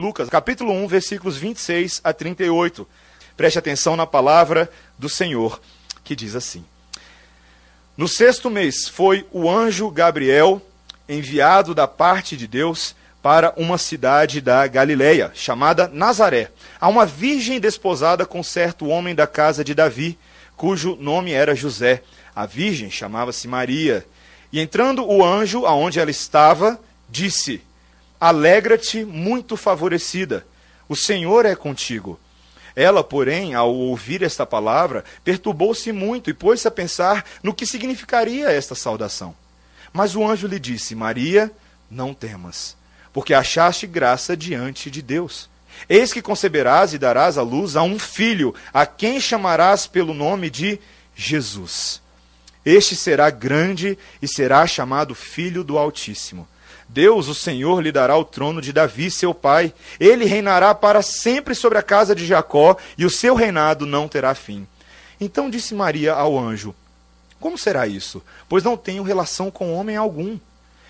Lucas, 0.00 0.28
capítulo 0.28 0.72
1, 0.74 0.86
versículos 0.86 1.36
26 1.38 2.00
a 2.04 2.12
38. 2.12 2.86
Preste 3.36 3.58
atenção 3.58 3.96
na 3.96 4.06
palavra 4.06 4.70
do 4.96 5.08
Senhor, 5.08 5.60
que 6.04 6.14
diz 6.14 6.36
assim: 6.36 6.64
No 7.96 8.06
sexto 8.06 8.48
mês 8.48 8.86
foi 8.86 9.26
o 9.32 9.50
anjo 9.50 9.90
Gabriel 9.90 10.62
enviado 11.08 11.74
da 11.74 11.88
parte 11.88 12.36
de 12.36 12.46
Deus 12.46 12.94
para 13.20 13.52
uma 13.56 13.76
cidade 13.76 14.40
da 14.40 14.64
Galileia, 14.68 15.32
chamada 15.34 15.88
Nazaré, 15.88 16.52
a 16.80 16.86
uma 16.86 17.04
virgem 17.04 17.58
desposada 17.58 18.24
com 18.24 18.40
certo 18.40 18.86
homem 18.86 19.16
da 19.16 19.26
casa 19.26 19.64
de 19.64 19.74
Davi, 19.74 20.16
cujo 20.56 20.94
nome 20.94 21.32
era 21.32 21.56
José. 21.56 22.04
A 22.36 22.46
virgem 22.46 22.88
chamava-se 22.88 23.48
Maria. 23.48 24.06
E 24.52 24.60
entrando 24.60 25.04
o 25.04 25.24
anjo 25.24 25.66
aonde 25.66 25.98
ela 25.98 26.12
estava, 26.12 26.80
disse: 27.10 27.60
Alegra-te, 28.20 29.04
muito 29.04 29.56
favorecida, 29.56 30.46
o 30.88 30.96
Senhor 30.96 31.46
é 31.46 31.54
contigo. 31.54 32.18
Ela, 32.74 33.02
porém, 33.02 33.54
ao 33.54 33.74
ouvir 33.74 34.22
esta 34.22 34.46
palavra, 34.46 35.04
perturbou-se 35.24 35.90
muito 35.92 36.30
e 36.30 36.34
pôs-se 36.34 36.66
a 36.66 36.70
pensar 36.70 37.24
no 37.42 37.52
que 37.52 37.66
significaria 37.66 38.50
esta 38.50 38.74
saudação. 38.74 39.34
Mas 39.92 40.14
o 40.14 40.24
anjo 40.24 40.46
lhe 40.46 40.58
disse: 40.58 40.94
Maria, 40.94 41.50
não 41.90 42.14
temas, 42.14 42.76
porque 43.12 43.34
achaste 43.34 43.86
graça 43.86 44.36
diante 44.36 44.90
de 44.90 45.02
Deus. 45.02 45.48
Eis 45.88 46.12
que 46.12 46.22
conceberás 46.22 46.94
e 46.94 46.98
darás 46.98 47.38
à 47.38 47.42
luz 47.42 47.76
a 47.76 47.82
um 47.82 47.98
filho, 47.98 48.54
a 48.72 48.86
quem 48.86 49.20
chamarás 49.20 49.86
pelo 49.86 50.14
nome 50.14 50.50
de 50.50 50.80
Jesus. 51.14 52.00
Este 52.64 52.96
será 52.96 53.30
grande 53.30 53.96
e 54.20 54.28
será 54.28 54.66
chamado 54.66 55.14
Filho 55.14 55.62
do 55.62 55.78
Altíssimo. 55.78 56.48
Deus, 56.88 57.28
o 57.28 57.34
Senhor, 57.34 57.82
lhe 57.82 57.92
dará 57.92 58.16
o 58.16 58.24
trono 58.24 58.62
de 58.62 58.72
Davi, 58.72 59.10
seu 59.10 59.34
pai. 59.34 59.74
Ele 60.00 60.24
reinará 60.24 60.74
para 60.74 61.02
sempre 61.02 61.54
sobre 61.54 61.78
a 61.78 61.82
casa 61.82 62.14
de 62.14 62.26
Jacó, 62.26 62.76
e 62.96 63.04
o 63.04 63.10
seu 63.10 63.34
reinado 63.34 63.84
não 63.84 64.08
terá 64.08 64.34
fim. 64.34 64.66
Então 65.20 65.50
disse 65.50 65.74
Maria 65.74 66.14
ao 66.14 66.38
anjo: 66.38 66.74
Como 67.38 67.58
será 67.58 67.86
isso? 67.86 68.22
Pois 68.48 68.64
não 68.64 68.76
tenho 68.76 69.02
relação 69.02 69.50
com 69.50 69.74
homem 69.74 69.96
algum. 69.96 70.38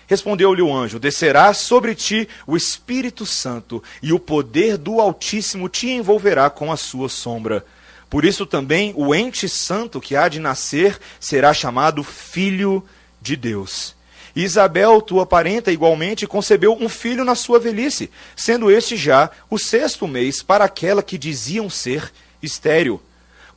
Respondeu-lhe 0.07 0.61
o 0.61 0.73
anjo: 0.73 0.99
Descerá 0.99 1.53
sobre 1.53 1.93
ti 1.93 2.27
o 2.47 2.55
Espírito 2.55 3.25
Santo, 3.25 3.83
e 4.01 4.13
o 4.13 4.19
poder 4.19 4.77
do 4.77 5.01
Altíssimo 5.01 5.67
te 5.67 5.89
envolverá 5.89 6.49
com 6.49 6.71
a 6.71 6.77
sua 6.77 7.09
sombra. 7.09 7.65
Por 8.09 8.25
isso 8.25 8.45
também 8.45 8.93
o 8.95 9.13
ente 9.13 9.47
santo 9.47 10.01
que 10.01 10.15
há 10.15 10.27
de 10.27 10.39
nascer 10.39 10.97
será 11.19 11.53
chamado 11.53 12.03
Filho 12.03 12.83
de 13.21 13.35
Deus. 13.35 13.98
Isabel, 14.35 15.01
tua 15.01 15.25
parenta, 15.25 15.71
igualmente 15.71 16.27
concebeu 16.27 16.73
um 16.79 16.87
filho 16.87 17.25
na 17.25 17.35
sua 17.35 17.59
velhice, 17.59 18.09
sendo 18.35 18.69
este 18.71 18.95
já 18.95 19.29
o 19.49 19.57
sexto 19.57 20.07
mês 20.07 20.41
para 20.41 20.65
aquela 20.65 21.03
que 21.03 21.17
diziam 21.17 21.69
ser 21.69 22.11
estéril. 22.41 23.01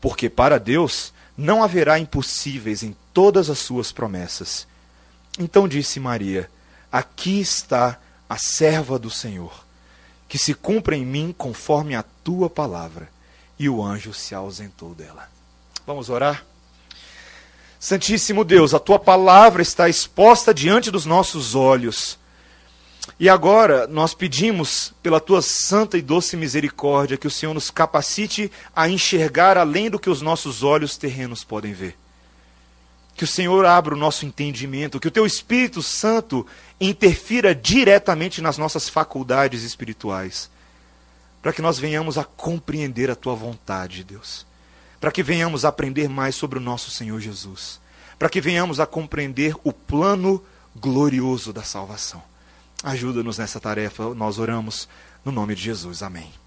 Porque 0.00 0.28
para 0.28 0.58
Deus 0.58 1.12
não 1.36 1.62
haverá 1.62 1.98
impossíveis 1.98 2.82
em 2.82 2.96
todas 3.12 3.50
as 3.50 3.58
suas 3.58 3.92
promessas. 3.92 4.66
Então 5.38 5.68
disse 5.68 6.00
Maria: 6.00 6.50
Aqui 6.90 7.40
está 7.40 7.98
a 8.28 8.36
serva 8.38 8.98
do 8.98 9.10
Senhor, 9.10 9.64
que 10.28 10.38
se 10.38 10.54
cumpra 10.54 10.96
em 10.96 11.04
mim 11.04 11.34
conforme 11.36 11.94
a 11.94 12.02
tua 12.02 12.50
palavra. 12.50 13.08
E 13.58 13.68
o 13.68 13.82
anjo 13.82 14.12
se 14.12 14.34
ausentou 14.34 14.94
dela. 14.94 15.28
Vamos 15.86 16.08
orar? 16.08 16.44
Santíssimo 17.82 18.44
Deus, 18.44 18.74
a 18.74 18.78
tua 18.78 18.96
palavra 18.96 19.60
está 19.60 19.88
exposta 19.88 20.54
diante 20.54 20.88
dos 20.88 21.04
nossos 21.04 21.56
olhos. 21.56 22.16
E 23.18 23.28
agora 23.28 23.88
nós 23.88 24.14
pedimos, 24.14 24.94
pela 25.02 25.18
tua 25.18 25.42
santa 25.42 25.98
e 25.98 26.00
doce 26.00 26.36
misericórdia, 26.36 27.16
que 27.16 27.26
o 27.26 27.30
Senhor 27.30 27.52
nos 27.52 27.72
capacite 27.72 28.52
a 28.72 28.88
enxergar 28.88 29.58
além 29.58 29.90
do 29.90 29.98
que 29.98 30.08
os 30.08 30.22
nossos 30.22 30.62
olhos 30.62 30.96
terrenos 30.96 31.42
podem 31.42 31.72
ver. 31.72 31.98
Que 33.16 33.24
o 33.24 33.26
Senhor 33.26 33.64
abra 33.64 33.96
o 33.96 33.98
nosso 33.98 34.24
entendimento, 34.24 35.00
que 35.00 35.08
o 35.08 35.12
teu 35.12 35.26
Espírito 35.26 35.82
Santo 35.82 36.46
interfira 36.80 37.52
diretamente 37.52 38.40
nas 38.40 38.56
nossas 38.56 38.88
faculdades 38.88 39.64
espirituais, 39.64 40.48
para 41.42 41.52
que 41.52 41.60
nós 41.60 41.80
venhamos 41.80 42.16
a 42.16 42.22
compreender 42.22 43.10
a 43.10 43.16
tua 43.16 43.34
vontade, 43.34 44.04
Deus 44.04 44.51
para 45.02 45.10
que 45.10 45.20
venhamos 45.20 45.64
a 45.64 45.68
aprender 45.68 46.08
mais 46.08 46.36
sobre 46.36 46.60
o 46.60 46.62
nosso 46.62 46.88
Senhor 46.88 47.18
Jesus, 47.20 47.80
para 48.16 48.28
que 48.28 48.40
venhamos 48.40 48.78
a 48.78 48.86
compreender 48.86 49.52
o 49.64 49.72
plano 49.72 50.40
glorioso 50.76 51.52
da 51.52 51.64
salvação. 51.64 52.22
Ajuda-nos 52.84 53.36
nessa 53.36 53.58
tarefa, 53.58 54.14
nós 54.14 54.38
oramos 54.38 54.88
no 55.24 55.32
nome 55.32 55.56
de 55.56 55.62
Jesus. 55.62 56.04
Amém. 56.04 56.41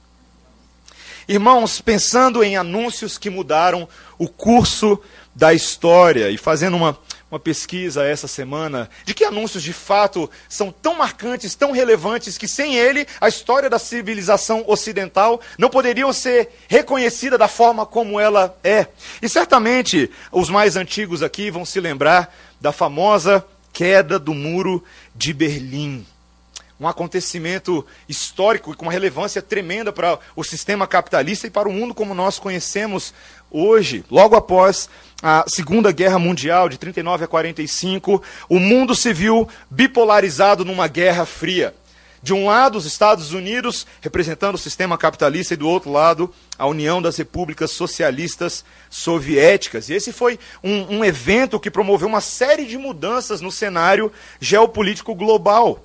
Irmãos, 1.28 1.82
pensando 1.82 2.44
em 2.44 2.56
anúncios 2.56 3.18
que 3.18 3.30
mudaram 3.30 3.88
o 4.18 4.28
curso 4.28 5.02
da 5.34 5.54
história 5.54 6.30
e 6.30 6.38
fazendo 6.38 6.78
uma 6.78 6.98
uma 7.36 7.40
pesquisa 7.40 8.06
essa 8.06 8.28
semana 8.28 8.90
de 9.04 9.14
que 9.14 9.26
anúncios 9.26 9.62
de 9.62 9.74
fato 9.74 10.30
são 10.48 10.72
tão 10.72 10.96
marcantes, 10.96 11.56
tão 11.56 11.72
relevantes, 11.72 12.38
que 12.38 12.48
sem 12.48 12.76
ele 12.76 13.06
a 13.20 13.28
história 13.28 13.70
da 13.70 13.80
civilização 13.80 14.64
ocidental 14.68 15.42
não 15.58 15.70
poderia 15.70 16.12
ser 16.14 16.50
reconhecida 16.68 17.38
da 17.38 17.48
forma 17.48 17.86
como 17.86 18.20
ela 18.20 18.58
é. 18.64 18.88
E 19.22 19.28
certamente 19.28 20.10
os 20.32 20.50
mais 20.50 20.78
antigos 20.78 21.24
aqui 21.24 21.52
vão 21.52 21.66
se 21.66 21.80
lembrar 21.80 22.34
da 22.62 22.72
famosa 22.72 23.46
queda 23.74 24.18
do 24.18 24.34
muro 24.34 24.82
de 25.14 25.34
Berlim 25.34 26.06
um 26.80 26.88
acontecimento 26.88 27.86
histórico 28.08 28.72
e 28.72 28.76
com 28.76 28.86
uma 28.86 28.92
relevância 28.92 29.42
tremenda 29.42 29.94
para 29.94 30.20
o 30.36 30.44
sistema 30.44 30.86
capitalista 30.86 31.48
e 31.48 31.50
para 31.50 31.70
o 31.70 31.74
mundo 31.74 31.94
como 31.94 32.14
nós 32.14 32.38
conhecemos 32.38 33.14
hoje. 33.50 34.04
Logo 34.12 34.36
após 34.36 34.90
a 35.24 35.46
Segunda 35.48 35.92
Guerra 35.92 36.20
Mundial, 36.20 36.68
de 36.68 36.78
39 36.78 37.24
a 37.24 37.28
45, 37.28 38.22
o 38.50 38.60
mundo 38.60 38.94
se 38.94 39.14
viu 39.14 39.48
bipolarizado 39.70 40.66
numa 40.66 40.88
guerra 40.88 41.26
fria. 41.26 41.74
De 42.26 42.34
um 42.34 42.48
lado, 42.48 42.80
os 42.80 42.88
Estados 42.88 43.34
Unidos, 43.34 43.86
representando 44.02 44.56
o 44.56 44.58
sistema 44.58 44.98
capitalista, 44.98 45.54
e 45.54 45.58
do 45.58 45.70
outro 45.70 45.92
lado, 45.92 46.34
a 46.58 46.66
União 46.66 47.00
das 47.00 47.16
Repúblicas 47.18 47.70
Socialistas 47.70 48.66
Soviéticas. 48.90 49.90
E 49.90 49.94
esse 49.94 50.12
foi 50.12 50.40
um, 50.64 50.98
um 50.98 51.06
evento 51.06 51.60
que 51.60 51.70
promoveu 51.70 52.08
uma 52.08 52.22
série 52.22 52.66
de 52.66 52.80
mudanças 52.80 53.42
no 53.42 53.52
cenário 53.52 54.12
geopolítico 54.40 55.14
global. 55.14 55.85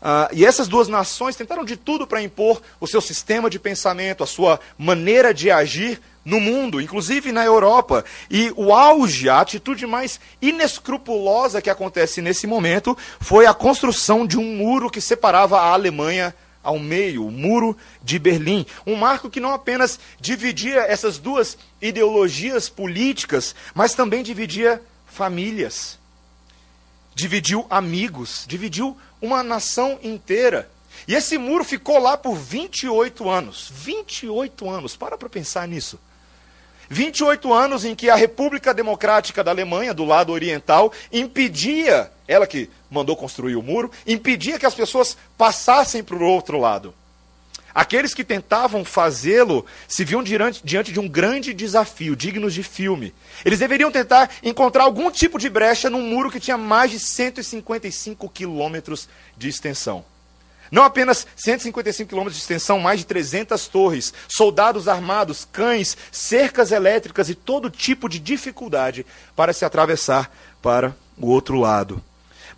Uh, 0.00 0.32
e 0.32 0.46
essas 0.46 0.66
duas 0.66 0.88
nações 0.88 1.36
tentaram 1.36 1.64
de 1.64 1.76
tudo 1.76 2.06
para 2.06 2.22
impor 2.22 2.62
o 2.80 2.86
seu 2.86 3.00
sistema 3.00 3.50
de 3.50 3.58
pensamento, 3.58 4.24
a 4.24 4.26
sua 4.26 4.58
maneira 4.78 5.34
de 5.34 5.50
agir 5.50 6.00
no 6.24 6.40
mundo, 6.40 6.80
inclusive 6.80 7.32
na 7.32 7.44
Europa. 7.44 8.04
E 8.30 8.52
o 8.56 8.72
auge, 8.72 9.28
a 9.28 9.40
atitude 9.40 9.86
mais 9.86 10.18
inescrupulosa 10.40 11.60
que 11.60 11.70
acontece 11.70 12.22
nesse 12.22 12.46
momento 12.46 12.96
foi 13.20 13.46
a 13.46 13.54
construção 13.54 14.26
de 14.26 14.38
um 14.38 14.56
muro 14.56 14.90
que 14.90 15.00
separava 15.00 15.60
a 15.60 15.72
Alemanha 15.72 16.34
ao 16.62 16.78
meio, 16.78 17.26
o 17.26 17.30
Muro 17.30 17.76
de 18.02 18.18
Berlim. 18.18 18.66
Um 18.86 18.94
marco 18.94 19.30
que 19.30 19.40
não 19.40 19.52
apenas 19.52 19.98
dividia 20.20 20.80
essas 20.80 21.18
duas 21.18 21.56
ideologias 21.80 22.68
políticas, 22.68 23.54
mas 23.74 23.94
também 23.94 24.22
dividia 24.22 24.80
famílias, 25.06 25.98
dividiu 27.20 27.66
amigos, 27.68 28.44
dividiu 28.48 28.96
uma 29.20 29.42
nação 29.42 29.98
inteira. 30.02 30.70
E 31.06 31.14
esse 31.14 31.38
muro 31.38 31.64
ficou 31.64 31.98
lá 31.98 32.16
por 32.16 32.34
28 32.34 33.28
anos. 33.28 33.70
28 33.72 34.68
anos, 34.68 34.96
para 34.96 35.16
para 35.16 35.28
pensar 35.28 35.68
nisso. 35.68 35.98
28 36.88 37.52
anos 37.52 37.84
em 37.84 37.94
que 37.94 38.10
a 38.10 38.16
República 38.16 38.74
Democrática 38.74 39.44
da 39.44 39.52
Alemanha, 39.52 39.94
do 39.94 40.04
lado 40.04 40.32
oriental, 40.32 40.92
impedia, 41.12 42.10
ela 42.26 42.46
que 42.46 42.68
mandou 42.90 43.16
construir 43.16 43.54
o 43.54 43.62
muro, 43.62 43.92
impedia 44.06 44.58
que 44.58 44.66
as 44.66 44.74
pessoas 44.74 45.16
passassem 45.38 46.02
para 46.02 46.16
o 46.16 46.22
outro 46.22 46.58
lado. 46.58 46.92
Aqueles 47.74 48.14
que 48.14 48.24
tentavam 48.24 48.84
fazê-lo 48.84 49.64
se 49.86 50.04
viam 50.04 50.22
diante, 50.22 50.60
diante, 50.64 50.92
de 50.92 50.98
um 50.98 51.08
grande 51.08 51.54
desafio, 51.54 52.16
dignos 52.16 52.52
de 52.52 52.62
filme. 52.62 53.14
Eles 53.44 53.58
deveriam 53.58 53.90
tentar 53.90 54.30
encontrar 54.42 54.84
algum 54.84 55.10
tipo 55.10 55.38
de 55.38 55.48
brecha 55.48 55.88
num 55.88 56.02
muro 56.02 56.30
que 56.30 56.40
tinha 56.40 56.58
mais 56.58 56.90
de 56.90 56.98
155 56.98 58.28
quilômetros 58.28 59.08
de 59.36 59.48
extensão. 59.48 60.04
Não 60.70 60.84
apenas 60.84 61.26
155 61.36 62.08
quilômetros 62.08 62.36
de 62.36 62.42
extensão, 62.42 62.78
mais 62.78 63.00
de 63.00 63.06
300 63.06 63.66
torres, 63.66 64.14
soldados 64.28 64.86
armados, 64.86 65.44
cães, 65.50 65.96
cercas 66.12 66.70
elétricas 66.70 67.28
e 67.28 67.34
todo 67.34 67.70
tipo 67.70 68.08
de 68.08 68.20
dificuldade 68.20 69.04
para 69.34 69.52
se 69.52 69.64
atravessar 69.64 70.30
para 70.62 70.94
o 71.18 71.28
outro 71.28 71.56
lado. 71.56 72.02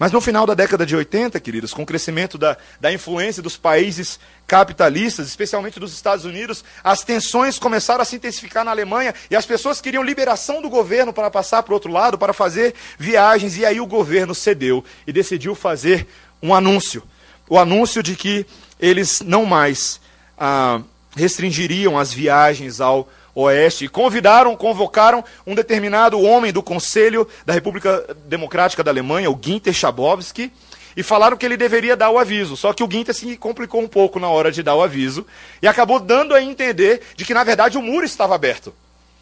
Mas 0.03 0.11
no 0.11 0.21
final 0.21 0.45
da 0.45 0.55
década 0.55 0.85
de 0.85 0.97
80, 0.97 1.39
queridos, 1.39 1.73
com 1.73 1.85
o 1.85 1.87
crescimento 1.87 2.37
da, 2.37 2.57
da 2.81 2.93
influência 2.93 3.41
dos 3.41 3.57
países 3.57 4.19
capitalistas, 4.49 5.29
especialmente 5.29 5.79
dos 5.79 5.95
Estados 5.95 6.25
Unidos, 6.25 6.65
as 6.83 7.05
tensões 7.05 7.57
começaram 7.57 8.03
a 8.03 8.05
se 8.05 8.17
intensificar 8.17 8.65
na 8.65 8.73
Alemanha 8.73 9.15
e 9.31 9.37
as 9.37 9.47
pessoas 9.47 9.81
queriam 9.81 10.03
liberação 10.03 10.61
do 10.61 10.69
governo 10.69 11.13
para 11.13 11.31
passar 11.31 11.63
para 11.63 11.71
o 11.71 11.75
outro 11.75 11.93
lado, 11.93 12.19
para 12.19 12.33
fazer 12.33 12.75
viagens, 12.99 13.57
e 13.57 13.65
aí 13.65 13.81
o 13.81 13.87
governo 13.87 14.35
cedeu 14.35 14.85
e 15.07 15.13
decidiu 15.13 15.55
fazer 15.55 16.09
um 16.43 16.53
anúncio. 16.53 17.05
o 17.49 17.57
anúncio 17.57 18.03
de 18.03 18.17
que 18.17 18.45
eles 18.81 19.21
não 19.21 19.47
mais 19.47 20.01
ah, 20.37 20.81
restringiriam 21.15 21.97
as 21.97 22.13
viagens 22.13 22.81
ao 22.81 23.09
oeste. 23.35 23.85
E 23.85 23.89
convidaram, 23.89 24.57
convocaram 24.57 25.25
um 25.47 25.55
determinado 25.55 26.21
homem 26.21 26.53
do 26.53 26.63
Conselho 26.63 27.27
da 27.45 27.53
República 27.53 28.05
Democrática 28.27 28.83
da 28.83 28.91
Alemanha, 28.91 29.31
o 29.31 29.39
Ginter 29.41 29.73
Schabowski, 29.73 30.53
e 30.97 31.03
falaram 31.03 31.37
que 31.37 31.47
ele 31.47 31.57
deveria 31.57 31.97
dar 31.97 32.11
o 32.11 32.19
aviso. 32.19 32.57
Só 32.57 32.73
que 32.73 32.85
o 32.85 32.91
Ginter 32.91 33.15
se 33.15 33.37
complicou 33.37 33.81
um 33.81 33.89
pouco 33.89 34.19
na 34.19 34.29
hora 34.29 34.53
de 34.53 34.63
dar 34.63 34.75
o 34.75 34.83
aviso 34.83 35.27
e 35.61 35.67
acabou 35.67 35.99
dando 35.99 36.35
a 36.35 36.43
entender 36.43 37.01
de 37.17 37.25
que, 37.25 37.35
na 37.35 37.45
verdade, 37.45 37.79
o 37.79 37.83
muro 37.83 38.05
estava 38.05 38.35
aberto. 38.35 38.75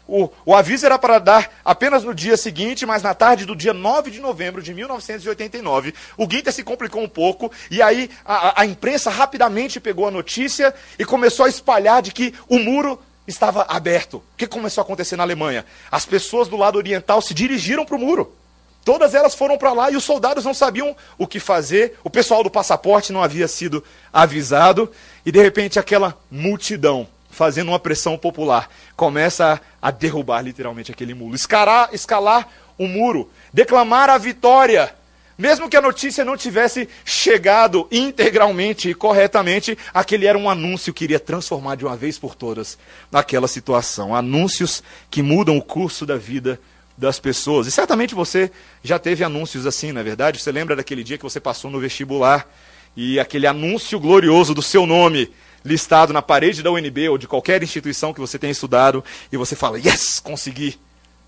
O, 0.07 0.29
o 0.45 0.53
aviso 0.53 0.85
era 0.85 0.99
para 0.99 1.19
dar 1.19 1.49
apenas 1.63 2.03
no 2.03 2.13
dia 2.13 2.35
seguinte, 2.35 2.85
mas 2.85 3.01
na 3.01 3.13
tarde 3.13 3.45
do 3.45 3.55
dia 3.55 3.73
9 3.73 4.11
de 4.11 4.19
novembro 4.19 4.61
de 4.61 4.73
1989, 4.73 5.93
o 6.17 6.27
Ginter 6.29 6.51
se 6.51 6.63
complicou 6.63 7.01
um 7.01 7.07
pouco 7.07 7.49
e 7.69 7.81
aí 7.81 8.09
a, 8.25 8.61
a 8.61 8.65
imprensa 8.65 9.09
rapidamente 9.09 9.79
pegou 9.79 10.05
a 10.05 10.11
notícia 10.11 10.73
e 10.99 11.05
começou 11.05 11.45
a 11.45 11.49
espalhar 11.49 12.01
de 12.01 12.11
que 12.11 12.33
o 12.49 12.59
muro 12.59 12.99
estava 13.27 13.65
aberto. 13.69 14.17
O 14.17 14.23
que 14.37 14.47
começou 14.47 14.81
a 14.81 14.85
acontecer 14.85 15.15
na 15.15 15.23
Alemanha? 15.23 15.65
As 15.91 16.05
pessoas 16.05 16.47
do 16.47 16.57
lado 16.57 16.77
oriental 16.77 17.21
se 17.21 17.33
dirigiram 17.33 17.85
para 17.85 17.95
o 17.95 17.99
muro. 17.99 18.35
Todas 18.83 19.13
elas 19.13 19.35
foram 19.35 19.57
para 19.57 19.73
lá 19.73 19.91
e 19.91 19.95
os 19.95 20.03
soldados 20.03 20.43
não 20.43 20.53
sabiam 20.53 20.95
o 21.17 21.27
que 21.27 21.39
fazer. 21.39 21.97
O 22.03 22.09
pessoal 22.09 22.43
do 22.43 22.49
passaporte 22.49 23.13
não 23.13 23.21
havia 23.23 23.47
sido 23.47 23.83
avisado. 24.11 24.91
E 25.25 25.31
de 25.31 25.41
repente 25.41 25.77
aquela 25.77 26.17
multidão, 26.31 27.07
fazendo 27.29 27.69
uma 27.69 27.79
pressão 27.79 28.17
popular, 28.17 28.69
começa 28.95 29.61
a, 29.81 29.91
derrubar 29.91 30.41
literalmente 30.41 30.91
aquele 30.91 31.13
muro. 31.13 31.35
Escalar, 31.35 31.89
escalar 31.93 32.47
o 32.77 32.87
muro. 32.87 33.29
Declamar 33.53 34.09
a 34.09 34.17
vitória. 34.17 34.95
Mesmo 35.41 35.67
que 35.67 35.75
a 35.75 35.81
notícia 35.81 36.23
não 36.23 36.37
tivesse 36.37 36.87
chegado 37.03 37.87
integralmente 37.91 38.91
e 38.91 38.93
corretamente, 38.93 39.75
aquele 39.91 40.27
era 40.27 40.37
um 40.37 40.47
anúncio 40.47 40.93
que 40.93 41.03
iria 41.03 41.19
transformar 41.19 41.73
de 41.73 41.83
uma 41.83 41.97
vez 41.97 42.19
por 42.19 42.35
todas 42.35 42.77
aquela 43.11 43.47
situação. 43.47 44.15
Anúncios 44.15 44.83
que 45.09 45.23
mudam 45.23 45.57
o 45.57 45.61
curso 45.63 46.05
da 46.05 46.15
vida 46.15 46.61
das 46.95 47.19
pessoas. 47.19 47.65
E 47.65 47.71
certamente 47.71 48.13
você 48.13 48.51
já 48.83 48.99
teve 48.99 49.23
anúncios 49.23 49.65
assim, 49.65 49.91
não 49.91 50.01
é 50.01 50.03
verdade? 50.03 50.39
Você 50.39 50.51
lembra 50.51 50.75
daquele 50.75 51.03
dia 51.03 51.17
que 51.17 51.23
você 51.23 51.39
passou 51.39 51.71
no 51.71 51.79
vestibular 51.79 52.47
e 52.95 53.19
aquele 53.19 53.47
anúncio 53.47 53.99
glorioso 53.99 54.53
do 54.53 54.61
seu 54.61 54.85
nome 54.85 55.27
listado 55.65 56.13
na 56.13 56.21
parede 56.21 56.61
da 56.61 56.71
UNB 56.71 57.09
ou 57.09 57.17
de 57.17 57.27
qualquer 57.27 57.63
instituição 57.63 58.13
que 58.13 58.19
você 58.19 58.37
tenha 58.37 58.51
estudado 58.51 59.03
e 59.31 59.37
você 59.37 59.55
fala: 59.55 59.79
"Yes, 59.79 60.19
consegui". 60.19 60.77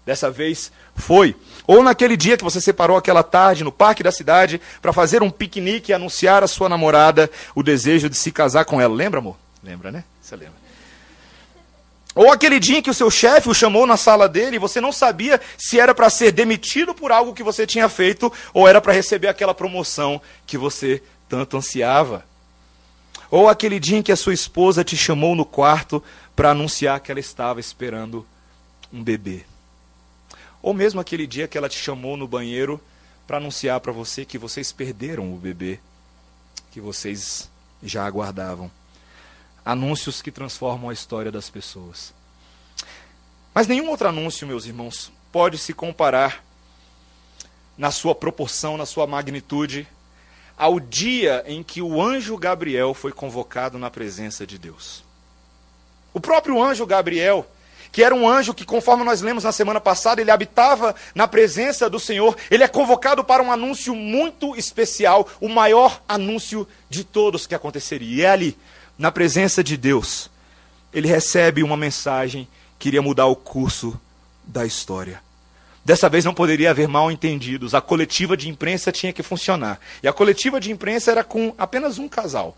Dessa 0.06 0.30
vez 0.30 0.72
foi. 0.96 1.36
Ou 1.66 1.82
naquele 1.82 2.18
dia 2.18 2.36
que 2.36 2.44
você 2.44 2.60
separou 2.60 2.98
aquela 2.98 3.24
tarde 3.24 3.64
no 3.64 3.72
parque 3.72 4.04
da 4.04 4.12
cidade 4.12 4.60
para 4.82 4.92
fazer 4.92 5.24
um 5.24 5.30
piquenique 5.30 5.92
e 5.92 5.94
anunciar 5.94 6.44
à 6.44 6.48
sua 6.48 6.68
namorada 6.68 7.30
o 7.56 7.64
desejo 7.64 8.10
de 8.10 8.18
se 8.18 8.32
casar 8.32 8.66
com 8.66 8.82
ela. 8.82 8.94
Lembra, 8.94 9.20
amor? 9.20 9.38
Lembra, 9.64 9.92
né? 9.92 10.04
Você 10.22 10.36
lembra. 10.36 10.64
Ou 12.16 12.32
aquele 12.32 12.60
dia 12.60 12.78
em 12.78 12.82
que 12.82 12.90
o 12.90 12.94
seu 12.94 13.10
chefe 13.10 13.50
o 13.50 13.56
chamou 13.56 13.88
na 13.88 13.98
sala 13.98 14.30
dele 14.30 14.58
e 14.58 14.60
você 14.60 14.80
não 14.80 14.92
sabia 14.92 15.42
se 15.58 15.80
era 15.80 15.96
para 15.96 16.10
ser 16.10 16.32
demitido 16.32 16.94
por 16.94 17.12
algo 17.12 17.34
que 17.34 17.42
você 17.42 17.66
tinha 17.66 17.90
feito 17.90 18.32
ou 18.54 18.68
era 18.68 18.80
para 18.80 18.94
receber 18.94 19.30
aquela 19.30 19.54
promoção 19.54 20.22
que 20.46 20.58
você 20.58 21.02
tanto 21.28 21.58
ansiava. 21.58 22.24
Ou 23.32 23.50
aquele 23.50 23.80
dia 23.80 23.98
em 23.98 24.04
que 24.04 24.12
a 24.12 24.18
sua 24.18 24.34
esposa 24.34 24.84
te 24.84 24.96
chamou 24.96 25.34
no 25.34 25.46
quarto 25.46 26.04
para 26.36 26.52
anunciar 26.52 27.00
que 27.00 27.10
ela 27.10 27.20
estava 27.20 27.60
esperando 27.60 28.24
um 28.92 29.02
bebê. 29.04 29.44
Ou 30.64 30.74
mesmo 30.74 31.00
aquele 31.00 31.28
dia 31.28 31.48
que 31.48 31.58
ela 31.58 31.70
te 31.70 31.78
chamou 31.78 32.18
no 32.18 32.28
banheiro 32.28 32.82
para 33.28 33.38
anunciar 33.38 33.80
para 33.80 33.92
você 33.92 34.26
que 34.26 34.40
vocês 34.40 34.72
perderam 34.72 35.32
o 35.32 35.38
bebê 35.38 35.80
que 36.72 36.82
vocês 36.82 37.52
já 37.84 38.04
aguardavam 38.04 38.72
anúncios 39.66 40.22
que 40.22 40.32
transformam 40.32 40.90
a 40.90 40.94
história 40.94 41.32
das 41.32 41.50
pessoas. 41.50 42.14
Mas 43.54 43.68
nenhum 43.68 43.90
outro 43.90 44.08
anúncio, 44.08 44.48
meus 44.48 44.66
irmãos, 44.66 45.12
pode 45.32 45.58
se 45.58 45.74
comparar 45.74 46.44
na 47.78 47.92
sua 47.92 48.14
proporção, 48.14 48.78
na 48.78 48.86
sua 48.86 49.08
magnitude, 49.08 49.88
ao 50.58 50.80
dia 50.80 51.44
em 51.48 51.64
que 51.64 51.82
o 51.82 52.02
anjo 52.02 52.38
Gabriel 52.38 52.94
foi 52.94 53.12
convocado 53.12 53.78
na 53.78 53.90
presença 53.90 54.46
de 54.46 54.58
Deus. 54.58 55.04
O 56.14 56.20
próprio 56.20 56.62
anjo 56.62 56.86
Gabriel, 56.86 57.48
que 57.94 58.04
era 58.04 58.14
um 58.14 58.28
anjo 58.28 58.56
que, 58.56 58.66
conforme 58.66 59.04
nós 59.04 59.22
lemos 59.22 59.44
na 59.44 59.52
semana 59.52 59.80
passada, 59.80 60.20
ele 60.20 60.32
habitava 60.32 60.96
na 61.14 61.28
presença 61.28 61.88
do 61.88 62.00
Senhor, 62.00 62.36
ele 62.50 62.64
é 62.64 62.68
convocado 62.68 63.24
para 63.24 63.44
um 63.44 63.52
anúncio 63.52 63.94
muito 63.94 64.56
especial, 64.56 65.30
o 65.40 65.48
maior 65.48 66.02
anúncio 66.10 66.68
de 66.90 67.04
todos 67.04 67.46
que 67.46 67.54
aconteceria. 67.54 68.16
E 68.16 68.22
é 68.24 68.30
ali, 68.32 68.58
na 68.98 69.12
presença 69.12 69.64
de 69.64 69.78
Deus, 69.78 70.28
ele 70.92 71.08
recebe 71.08 71.62
uma 71.62 71.78
mensagem 71.78 72.48
que 72.80 72.90
iria 72.90 73.02
mudar 73.02 73.28
o 73.28 73.36
curso 73.36 73.98
da 74.44 74.66
história. 74.66 75.22
Dessa 75.86 76.10
vez 76.10 76.26
não 76.26 76.34
poderia 76.34 76.72
haver 76.72 76.88
mal 76.88 77.12
entendidos. 77.12 77.76
A 77.76 77.82
coletiva 77.82 78.36
de 78.36 78.50
imprensa 78.50 78.92
tinha 78.92 79.14
que 79.14 79.22
funcionar. 79.22 79.80
E 80.02 80.08
a 80.08 80.14
coletiva 80.14 80.60
de 80.60 80.72
imprensa 80.72 81.12
era 81.12 81.24
com 81.24 81.54
apenas 81.60 82.00
um 82.00 82.10
casal, 82.10 82.58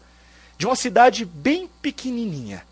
de 0.57 0.65
uma 0.65 0.77
cidade 0.77 1.25
bem 1.25 1.69
pequenininha. 1.81 2.63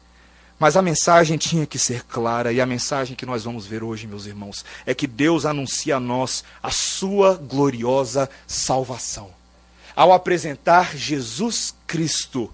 Mas 0.63 0.77
a 0.77 0.81
mensagem 0.81 1.37
tinha 1.37 1.65
que 1.65 1.77
ser 1.77 2.03
clara, 2.05 2.53
e 2.53 2.61
a 2.61 2.65
mensagem 2.65 3.17
que 3.17 3.25
nós 3.25 3.43
vamos 3.43 3.65
ver 3.65 3.83
hoje, 3.83 4.07
meus 4.07 4.25
irmãos, 4.25 4.63
é 4.85 4.93
que 4.93 5.05
Deus 5.05 5.45
anuncia 5.45 5.97
a 5.97 5.99
nós 5.99 6.41
a 6.63 6.71
sua 6.71 7.35
gloriosa 7.35 8.29
salvação. 8.47 9.29
Ao 9.93 10.13
apresentar 10.13 10.95
Jesus 10.95 11.75
Cristo 11.85 12.49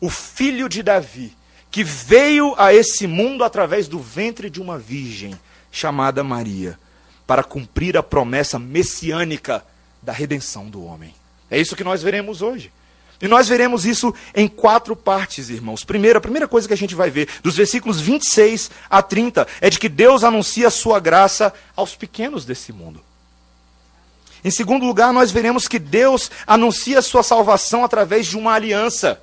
o 0.00 0.08
filho 0.08 0.68
de 0.68 0.84
Davi, 0.84 1.36
que 1.68 1.82
veio 1.82 2.54
a 2.56 2.72
esse 2.72 3.08
mundo 3.08 3.42
através 3.42 3.88
do 3.88 3.98
ventre 3.98 4.48
de 4.48 4.60
uma 4.60 4.78
virgem 4.78 5.36
chamada 5.72 6.22
Maria, 6.22 6.78
para 7.26 7.42
cumprir 7.42 7.96
a 7.96 8.04
promessa 8.04 8.56
messiânica 8.56 9.66
da 10.00 10.12
redenção 10.12 10.70
do 10.70 10.84
homem. 10.84 11.12
É 11.50 11.60
isso 11.60 11.74
que 11.74 11.82
nós 11.82 12.04
veremos 12.04 12.40
hoje. 12.40 12.70
E 13.22 13.28
nós 13.28 13.48
veremos 13.48 13.86
isso 13.86 14.12
em 14.34 14.48
quatro 14.48 14.96
partes, 14.96 15.48
irmãos. 15.48 15.84
Primeiro, 15.84 16.18
a 16.18 16.20
primeira 16.20 16.48
coisa 16.48 16.66
que 16.66 16.74
a 16.74 16.76
gente 16.76 16.96
vai 16.96 17.08
ver, 17.08 17.28
dos 17.40 17.54
versículos 17.54 18.00
26 18.00 18.68
a 18.90 19.00
30, 19.00 19.46
é 19.60 19.70
de 19.70 19.78
que 19.78 19.88
Deus 19.88 20.24
anuncia 20.24 20.66
a 20.66 20.72
sua 20.72 20.98
graça 20.98 21.54
aos 21.76 21.94
pequenos 21.94 22.44
desse 22.44 22.72
mundo. 22.72 23.00
Em 24.44 24.50
segundo 24.50 24.84
lugar, 24.84 25.12
nós 25.12 25.30
veremos 25.30 25.68
que 25.68 25.78
Deus 25.78 26.32
anuncia 26.44 26.98
a 26.98 27.02
sua 27.02 27.22
salvação 27.22 27.84
através 27.84 28.26
de 28.26 28.36
uma 28.36 28.54
aliança. 28.54 29.20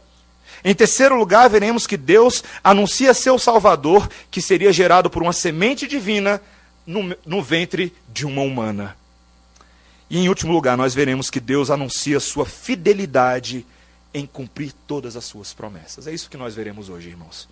Em 0.64 0.74
terceiro 0.74 1.18
lugar, 1.18 1.50
veremos 1.50 1.86
que 1.86 1.98
Deus 1.98 2.42
anuncia 2.64 3.14
seu 3.14 3.38
Salvador, 3.38 4.10
que 4.32 4.42
seria 4.42 4.72
gerado 4.72 5.10
por 5.10 5.22
uma 5.22 5.34
semente 5.34 5.86
divina 5.86 6.42
no, 6.88 7.14
no 7.26 7.44
ventre 7.44 7.94
de 8.08 8.26
uma 8.26 8.44
humana. 8.44 8.96
E 10.10 10.20
em 10.20 10.30
último 10.30 10.54
lugar, 10.54 10.78
nós 10.78 10.96
veremos 10.96 11.30
que 11.30 11.42
Deus 11.42 11.70
anuncia 11.70 12.18
sua 12.22 12.46
fidelidade 12.46 13.66
em 14.14 14.26
cumprir 14.26 14.74
todas 14.88 15.16
as 15.16 15.26
suas 15.26 15.54
promessas. 15.54 16.08
É 16.08 16.12
isso 16.12 16.30
que 16.30 16.38
nós 16.38 16.56
veremos 16.56 16.90
hoje, 16.90 17.10
irmãos. 17.10 17.48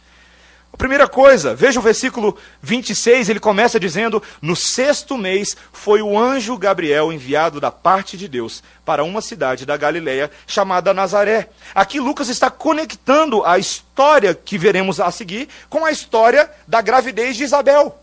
A 0.74 0.78
primeira 0.78 1.08
coisa, 1.08 1.56
veja 1.56 1.80
o 1.80 1.84
versículo 1.84 2.38
26, 2.62 3.30
ele 3.30 3.40
começa 3.40 3.80
dizendo: 3.80 4.22
No 4.42 4.56
sexto 4.56 5.18
mês 5.18 5.56
foi 5.72 6.02
o 6.02 6.20
anjo 6.20 6.58
Gabriel 6.58 7.12
enviado 7.12 7.60
da 7.60 7.72
parte 7.72 8.18
de 8.18 8.28
Deus 8.28 8.62
para 8.86 9.04
uma 9.04 9.22
cidade 9.22 9.66
da 9.66 9.78
Galiléia 9.78 10.30
chamada 10.46 10.94
Nazaré. 10.94 11.50
Aqui 11.74 12.00
Lucas 12.00 12.30
está 12.30 12.52
conectando 12.52 13.44
a 13.46 13.58
história 13.58 14.36
que 14.36 14.58
veremos 14.58 15.00
a 15.00 15.10
seguir 15.10 15.48
com 15.70 15.86
a 15.86 15.92
história 15.92 16.52
da 16.68 16.82
gravidez 16.82 17.38
de 17.38 17.44
Isabel. 17.44 17.98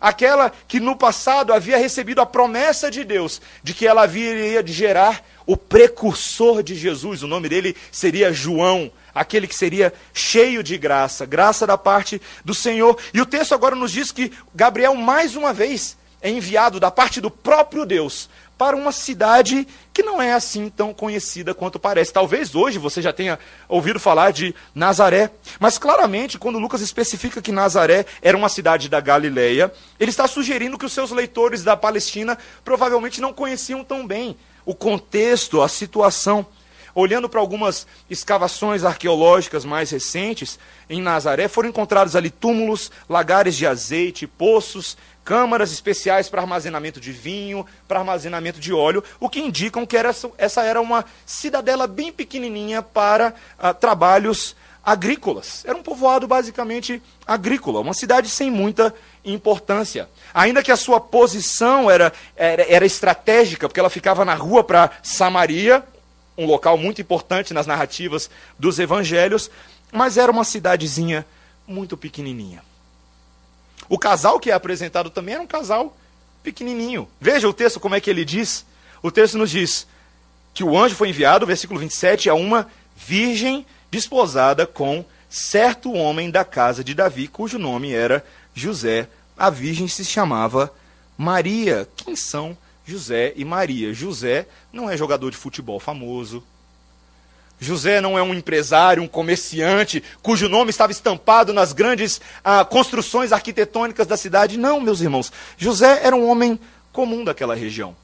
Aquela 0.00 0.52
que 0.68 0.78
no 0.78 0.94
passado 0.94 1.52
havia 1.52 1.76
recebido 1.76 2.20
a 2.20 2.26
promessa 2.26 2.88
de 2.90 3.02
Deus 3.02 3.42
de 3.62 3.74
que 3.74 3.86
ela 3.86 4.06
viria 4.06 4.62
de 4.62 4.72
gerar 4.72 5.22
o 5.48 5.56
precursor 5.56 6.62
de 6.62 6.74
Jesus, 6.74 7.22
o 7.22 7.26
nome 7.26 7.48
dele 7.48 7.74
seria 7.90 8.34
João 8.34 8.92
aquele 9.14 9.48
que 9.48 9.54
seria 9.54 9.94
cheio 10.12 10.62
de 10.62 10.76
graça, 10.76 11.24
graça 11.24 11.66
da 11.66 11.78
parte 11.78 12.20
do 12.44 12.52
Senhor. 12.52 12.98
E 13.14 13.20
o 13.20 13.26
texto 13.26 13.54
agora 13.54 13.74
nos 13.74 13.90
diz 13.90 14.12
que 14.12 14.30
Gabriel, 14.54 14.94
mais 14.94 15.34
uma 15.34 15.52
vez, 15.52 15.96
é 16.20 16.30
enviado 16.30 16.78
da 16.78 16.90
parte 16.90 17.18
do 17.18 17.30
próprio 17.30 17.86
Deus 17.86 18.28
para 18.58 18.76
uma 18.76 18.92
cidade 18.92 19.66
que 19.94 20.02
não 20.02 20.20
é 20.20 20.34
assim 20.34 20.68
tão 20.68 20.92
conhecida 20.92 21.54
quanto 21.54 21.78
parece. 21.78 22.12
Talvez 22.12 22.54
hoje 22.54 22.78
você 22.78 23.00
já 23.00 23.12
tenha 23.12 23.38
ouvido 23.68 23.98
falar 23.98 24.32
de 24.32 24.54
Nazaré, 24.74 25.30
mas 25.58 25.78
claramente, 25.78 26.38
quando 26.38 26.58
Lucas 26.58 26.82
especifica 26.82 27.40
que 27.40 27.52
Nazaré 27.52 28.04
era 28.20 28.36
uma 28.36 28.50
cidade 28.50 28.88
da 28.88 29.00
Galileia, 29.00 29.72
ele 29.98 30.10
está 30.10 30.28
sugerindo 30.28 30.76
que 30.76 30.84
os 30.84 30.92
seus 30.92 31.10
leitores 31.10 31.64
da 31.64 31.76
Palestina 31.76 32.36
provavelmente 32.62 33.20
não 33.20 33.32
conheciam 33.32 33.82
tão 33.82 34.06
bem 34.06 34.36
o 34.68 34.74
contexto, 34.74 35.62
a 35.62 35.68
situação. 35.68 36.44
olhando 36.94 37.28
para 37.28 37.40
algumas 37.40 37.86
escavações 38.10 38.84
arqueológicas 38.84 39.64
mais 39.64 39.90
recentes 39.90 40.58
em 40.90 41.00
Nazaré, 41.00 41.46
foram 41.46 41.68
encontrados 41.68 42.16
ali 42.16 42.28
túmulos, 42.28 42.90
lagares 43.08 43.56
de 43.56 43.66
azeite, 43.66 44.26
poços, 44.26 44.96
câmaras 45.24 45.72
especiais 45.72 46.28
para 46.28 46.42
armazenamento 46.42 47.00
de 47.00 47.12
vinho, 47.12 47.64
para 47.86 48.00
armazenamento 48.00 48.58
de 48.58 48.72
óleo, 48.72 49.02
o 49.20 49.28
que 49.28 49.40
indicam 49.40 49.86
que 49.86 49.96
era, 49.96 50.14
essa 50.36 50.62
era 50.64 50.80
uma 50.80 51.04
cidadela 51.24 51.86
bem 51.86 52.12
pequenininha 52.12 52.82
para 52.82 53.32
uh, 53.58 53.72
trabalhos 53.72 54.54
agrícolas. 54.88 55.64
Era 55.66 55.76
um 55.76 55.82
povoado 55.82 56.26
basicamente 56.26 57.02
agrícola, 57.26 57.80
uma 57.80 57.92
cidade 57.92 58.30
sem 58.30 58.50
muita 58.50 58.94
importância. 59.22 60.08
Ainda 60.32 60.62
que 60.62 60.72
a 60.72 60.78
sua 60.78 60.98
posição 60.98 61.90
era, 61.90 62.10
era, 62.34 62.62
era 62.62 62.86
estratégica, 62.86 63.68
porque 63.68 63.78
ela 63.78 63.90
ficava 63.90 64.24
na 64.24 64.32
rua 64.32 64.64
para 64.64 64.90
Samaria, 65.02 65.84
um 66.38 66.46
local 66.46 66.78
muito 66.78 67.02
importante 67.02 67.52
nas 67.52 67.66
narrativas 67.66 68.30
dos 68.58 68.78
evangelhos, 68.78 69.50
mas 69.92 70.16
era 70.16 70.32
uma 70.32 70.42
cidadezinha 70.44 71.26
muito 71.66 71.94
pequenininha. 71.94 72.62
O 73.90 73.98
casal 73.98 74.40
que 74.40 74.50
é 74.50 74.54
apresentado 74.54 75.10
também 75.10 75.34
era 75.34 75.42
um 75.42 75.46
casal 75.46 75.94
pequenininho. 76.42 77.06
Veja 77.20 77.46
o 77.46 77.52
texto 77.52 77.78
como 77.78 77.94
é 77.94 78.00
que 78.00 78.08
ele 78.08 78.24
diz. 78.24 78.64
O 79.02 79.10
texto 79.10 79.36
nos 79.36 79.50
diz 79.50 79.86
que 80.54 80.64
o 80.64 80.78
anjo 80.78 80.94
foi 80.94 81.10
enviado, 81.10 81.44
versículo 81.44 81.78
27, 81.78 82.30
a 82.30 82.34
uma 82.34 82.70
virgem 82.96 83.66
desposada 83.90 84.66
com 84.66 85.04
certo 85.28 85.92
homem 85.92 86.30
da 86.30 86.44
casa 86.44 86.82
de 86.82 86.94
Davi, 86.94 87.28
cujo 87.28 87.58
nome 87.58 87.92
era 87.92 88.24
José. 88.54 89.08
A 89.36 89.50
virgem 89.50 89.86
se 89.86 90.04
chamava 90.04 90.72
Maria. 91.16 91.88
Quem 91.96 92.16
são 92.16 92.56
José 92.84 93.32
e 93.36 93.44
Maria? 93.44 93.92
José 93.92 94.46
não 94.72 94.88
é 94.88 94.96
jogador 94.96 95.30
de 95.30 95.36
futebol 95.36 95.78
famoso. 95.78 96.42
José 97.60 98.00
não 98.00 98.16
é 98.16 98.22
um 98.22 98.32
empresário, 98.32 99.02
um 99.02 99.08
comerciante, 99.08 100.02
cujo 100.22 100.48
nome 100.48 100.70
estava 100.70 100.92
estampado 100.92 101.52
nas 101.52 101.72
grandes 101.72 102.20
ah, 102.44 102.64
construções 102.64 103.32
arquitetônicas 103.32 104.06
da 104.06 104.16
cidade. 104.16 104.56
Não, 104.56 104.80
meus 104.80 105.00
irmãos. 105.00 105.32
José 105.56 106.00
era 106.04 106.14
um 106.14 106.28
homem 106.28 106.58
comum 106.92 107.24
daquela 107.24 107.56
região. 107.56 107.96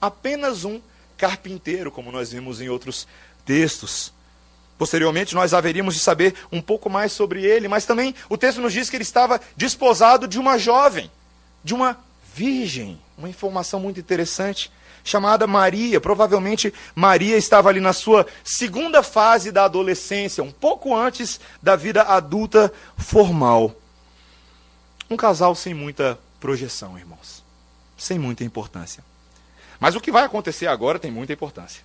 Apenas 0.00 0.64
um 0.64 0.80
carpinteiro, 1.16 1.90
como 1.90 2.10
nós 2.10 2.32
vimos 2.32 2.60
em 2.60 2.68
outros 2.68 3.06
textos. 3.44 4.12
Posteriormente, 4.78 5.34
nós 5.34 5.54
haveríamos 5.54 5.94
de 5.94 6.00
saber 6.00 6.34
um 6.52 6.60
pouco 6.60 6.90
mais 6.90 7.12
sobre 7.12 7.44
ele, 7.44 7.66
mas 7.66 7.86
também 7.86 8.14
o 8.28 8.36
texto 8.36 8.60
nos 8.60 8.72
diz 8.72 8.90
que 8.90 8.96
ele 8.96 9.02
estava 9.02 9.40
desposado 9.56 10.28
de 10.28 10.38
uma 10.38 10.58
jovem, 10.58 11.10
de 11.64 11.74
uma 11.74 11.98
virgem. 12.34 13.00
Uma 13.16 13.30
informação 13.30 13.80
muito 13.80 13.98
interessante, 13.98 14.70
chamada 15.02 15.46
Maria. 15.46 15.98
Provavelmente 15.98 16.74
Maria 16.94 17.38
estava 17.38 17.70
ali 17.70 17.80
na 17.80 17.94
sua 17.94 18.26
segunda 18.44 19.02
fase 19.02 19.50
da 19.50 19.64
adolescência, 19.64 20.44
um 20.44 20.52
pouco 20.52 20.94
antes 20.94 21.40
da 21.62 21.74
vida 21.74 22.02
adulta 22.02 22.70
formal. 22.98 23.74
Um 25.08 25.16
casal 25.16 25.54
sem 25.54 25.72
muita 25.72 26.18
projeção, 26.38 26.98
irmãos. 26.98 27.42
Sem 27.96 28.18
muita 28.18 28.44
importância. 28.44 29.02
Mas 29.80 29.94
o 29.94 30.00
que 30.00 30.12
vai 30.12 30.24
acontecer 30.24 30.66
agora 30.66 30.98
tem 30.98 31.10
muita 31.10 31.32
importância. 31.32 31.82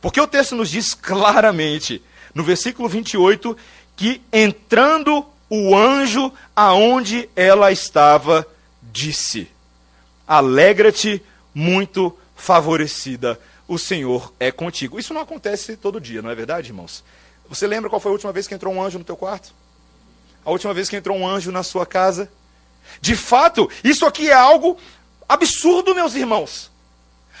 Porque 0.00 0.20
o 0.20 0.26
texto 0.26 0.54
nos 0.54 0.70
diz 0.70 0.94
claramente, 0.94 2.02
no 2.34 2.44
versículo 2.44 2.88
28, 2.88 3.56
que 3.96 4.22
entrando 4.32 5.26
o 5.48 5.76
anjo 5.76 6.32
aonde 6.54 7.28
ela 7.34 7.72
estava, 7.72 8.46
disse: 8.82 9.50
Alegra-te, 10.26 11.22
muito 11.54 12.16
favorecida, 12.36 13.38
o 13.66 13.78
Senhor 13.78 14.32
é 14.38 14.50
contigo. 14.50 14.98
Isso 14.98 15.12
não 15.12 15.20
acontece 15.20 15.76
todo 15.76 16.00
dia, 16.00 16.22
não 16.22 16.30
é 16.30 16.34
verdade, 16.34 16.68
irmãos? 16.68 17.04
Você 17.48 17.66
lembra 17.66 17.90
qual 17.90 18.00
foi 18.00 18.10
a 18.10 18.12
última 18.12 18.32
vez 18.32 18.46
que 18.46 18.54
entrou 18.54 18.72
um 18.72 18.82
anjo 18.82 18.98
no 18.98 19.04
teu 19.04 19.16
quarto? 19.16 19.52
A 20.44 20.50
última 20.50 20.72
vez 20.72 20.88
que 20.88 20.96
entrou 20.96 21.16
um 21.16 21.28
anjo 21.28 21.52
na 21.52 21.62
sua 21.62 21.84
casa? 21.84 22.30
De 23.00 23.14
fato, 23.14 23.68
isso 23.84 24.06
aqui 24.06 24.30
é 24.30 24.34
algo 24.34 24.78
absurdo, 25.28 25.94
meus 25.94 26.14
irmãos. 26.14 26.70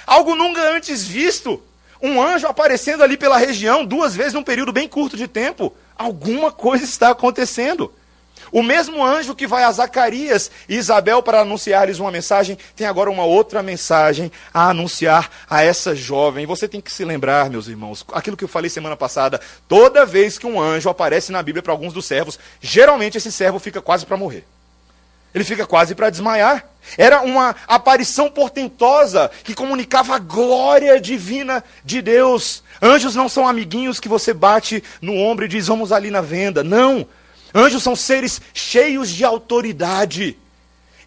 Algo 0.06 0.34
nunca 0.34 0.60
antes 0.74 1.06
visto 1.06 1.62
um 2.02 2.22
anjo 2.22 2.46
aparecendo 2.46 3.02
ali 3.02 3.16
pela 3.16 3.36
região 3.36 3.84
duas 3.84 4.14
vezes 4.14 4.34
num 4.34 4.42
período 4.42 4.72
bem 4.72 4.88
curto 4.88 5.16
de 5.16 5.28
tempo. 5.28 5.74
Alguma 5.96 6.50
coisa 6.50 6.84
está 6.84 7.10
acontecendo. 7.10 7.92
O 8.52 8.62
mesmo 8.62 9.04
anjo 9.04 9.34
que 9.34 9.46
vai 9.46 9.62
a 9.62 9.70
Zacarias 9.70 10.50
e 10.68 10.76
Isabel 10.76 11.22
para 11.22 11.40
anunciar-lhes 11.40 11.98
uma 11.98 12.10
mensagem, 12.10 12.58
tem 12.74 12.86
agora 12.86 13.10
uma 13.10 13.24
outra 13.24 13.62
mensagem 13.62 14.32
a 14.52 14.70
anunciar 14.70 15.30
a 15.48 15.62
essa 15.62 15.94
jovem. 15.94 16.46
Você 16.46 16.66
tem 16.66 16.80
que 16.80 16.92
se 16.92 17.04
lembrar, 17.04 17.48
meus 17.50 17.68
irmãos, 17.68 18.04
aquilo 18.12 18.36
que 18.36 18.44
eu 18.44 18.48
falei 18.48 18.68
semana 18.70 18.96
passada: 18.96 19.40
toda 19.68 20.06
vez 20.06 20.38
que 20.38 20.46
um 20.46 20.60
anjo 20.60 20.88
aparece 20.88 21.30
na 21.30 21.42
Bíblia 21.42 21.62
para 21.62 21.72
alguns 21.72 21.92
dos 21.92 22.06
servos, 22.06 22.38
geralmente 22.60 23.18
esse 23.18 23.30
servo 23.30 23.58
fica 23.58 23.80
quase 23.80 24.04
para 24.04 24.16
morrer. 24.16 24.44
Ele 25.34 25.44
fica 25.44 25.66
quase 25.66 25.94
para 25.94 26.10
desmaiar. 26.10 26.66
Era 26.98 27.20
uma 27.22 27.54
aparição 27.68 28.30
portentosa 28.30 29.30
que 29.44 29.54
comunicava 29.54 30.16
a 30.16 30.18
glória 30.18 31.00
divina 31.00 31.62
de 31.84 32.02
Deus. 32.02 32.64
Anjos 32.82 33.14
não 33.14 33.28
são 33.28 33.46
amiguinhos 33.46 34.00
que 34.00 34.08
você 34.08 34.34
bate 34.34 34.82
no 35.00 35.14
ombro 35.14 35.44
e 35.44 35.48
diz: 35.48 35.68
Vamos 35.68 35.92
ali 35.92 36.10
na 36.10 36.20
venda. 36.20 36.64
Não. 36.64 37.06
Anjos 37.54 37.82
são 37.82 37.94
seres 37.94 38.40
cheios 38.52 39.08
de 39.10 39.24
autoridade. 39.24 40.36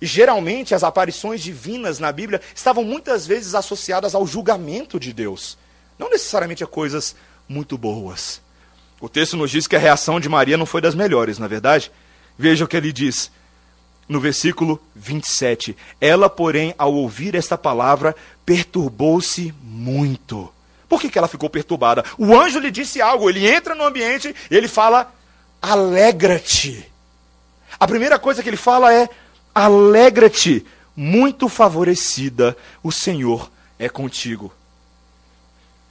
E 0.01 0.05
geralmente 0.05 0.75
as 0.75 0.83
aparições 0.83 1.41
divinas 1.41 1.99
na 1.99 2.11
Bíblia 2.11 2.41
estavam 2.53 2.83
muitas 2.83 3.25
vezes 3.25 3.55
associadas 3.55 4.13
ao 4.13 4.27
julgamento 4.27 4.99
de 4.99 5.13
Deus, 5.13 5.57
não 5.97 6.09
necessariamente 6.09 6.61
a 6.61 6.67
coisas 6.67 7.15
muito 7.47 7.77
boas. 7.77 8.41
O 8.99 9.07
texto 9.07 9.37
nos 9.37 9.49
diz 9.49 9.65
que 9.65 9.77
a 9.77 9.79
reação 9.79 10.19
de 10.19 10.27
Maria 10.27 10.57
não 10.57 10.65
foi 10.65 10.81
das 10.81 10.93
melhores, 10.93 11.39
na 11.39 11.45
é 11.45 11.49
verdade? 11.49 11.89
Veja 12.37 12.65
o 12.65 12.67
que 12.67 12.75
ele 12.75 12.91
diz 12.91 13.31
no 14.07 14.19
versículo 14.19 14.81
27. 14.95 15.75
Ela, 15.99 16.29
porém, 16.29 16.73
ao 16.77 16.93
ouvir 16.93 17.35
esta 17.35 17.57
palavra, 17.57 18.15
perturbou-se 18.45 19.53
muito. 19.61 20.51
Por 20.87 20.99
que, 20.99 21.09
que 21.09 21.17
ela 21.17 21.27
ficou 21.27 21.49
perturbada? 21.49 22.03
O 22.17 22.37
anjo 22.37 22.59
lhe 22.59 22.71
disse 22.71 23.01
algo, 23.01 23.29
ele 23.29 23.47
entra 23.47 23.73
no 23.75 23.85
ambiente 23.85 24.35
e 24.49 24.55
ele 24.55 24.67
fala: 24.67 25.13
alegra-te. 25.61 26.89
A 27.79 27.87
primeira 27.87 28.19
coisa 28.19 28.43
que 28.43 28.49
ele 28.49 28.57
fala 28.57 28.93
é: 28.93 29.09
alegra-te, 29.53 30.65
muito 30.95 31.49
favorecida, 31.49 32.55
o 32.83 32.91
Senhor 32.91 33.49
é 33.79 33.89
contigo 33.89 34.53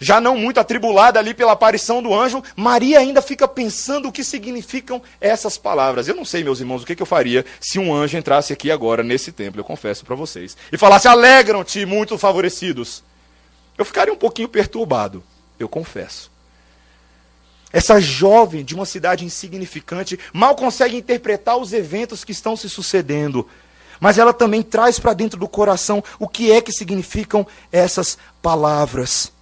já 0.02 0.20
não 0.20 0.36
muito 0.36 0.58
atribulada 0.58 1.20
ali 1.20 1.32
pela 1.32 1.52
aparição 1.52 2.02
do 2.02 2.12
anjo, 2.12 2.42
Maria 2.56 2.98
ainda 2.98 3.22
fica 3.22 3.46
pensando 3.46 4.08
o 4.08 4.12
que 4.12 4.24
significam 4.24 5.00
essas 5.20 5.56
palavras. 5.56 6.08
Eu 6.08 6.16
não 6.16 6.24
sei, 6.24 6.42
meus 6.42 6.58
irmãos, 6.58 6.82
o 6.82 6.86
que, 6.86 7.00
eu 7.00 7.06
faria 7.06 7.46
se 7.60 7.78
um 7.78 7.94
anjo 7.94 8.18
entrasse 8.18 8.52
aqui 8.52 8.68
agora 8.68 9.04
nesse 9.04 9.30
templo, 9.30 9.60
eu 9.60 9.64
confesso 9.64 10.04
para 10.04 10.16
vocês, 10.16 10.56
e 10.72 10.76
falasse: 10.76 11.06
Alegram-te, 11.06 11.86
muito 11.86 12.18
favorecidos. 12.18 13.04
Eu 13.78 13.84
ficaria 13.84 14.12
um 14.12 14.16
pouquinho 14.16 14.48
perturbado, 14.48 15.22
eu 15.56 15.68
confesso. 15.68 16.32
Essa 17.72 18.00
jovem 18.00 18.64
de 18.64 18.74
uma 18.74 18.84
cidade 18.84 19.24
insignificante 19.24 20.18
mal 20.32 20.56
consegue 20.56 20.96
interpretar 20.96 21.56
os 21.56 21.72
eventos 21.72 22.24
que 22.24 22.32
estão 22.32 22.56
se 22.56 22.68
sucedendo, 22.68 23.48
mas 24.00 24.18
ela 24.18 24.32
também 24.32 24.62
traz 24.62 24.98
para 24.98 25.14
dentro 25.14 25.38
do 25.38 25.46
coração 25.46 26.02
o 26.18 26.26
que 26.26 26.50
é 26.50 26.60
que 26.60 26.72
significam 26.72 27.46
essas 27.70 28.18
palavras 28.42 29.32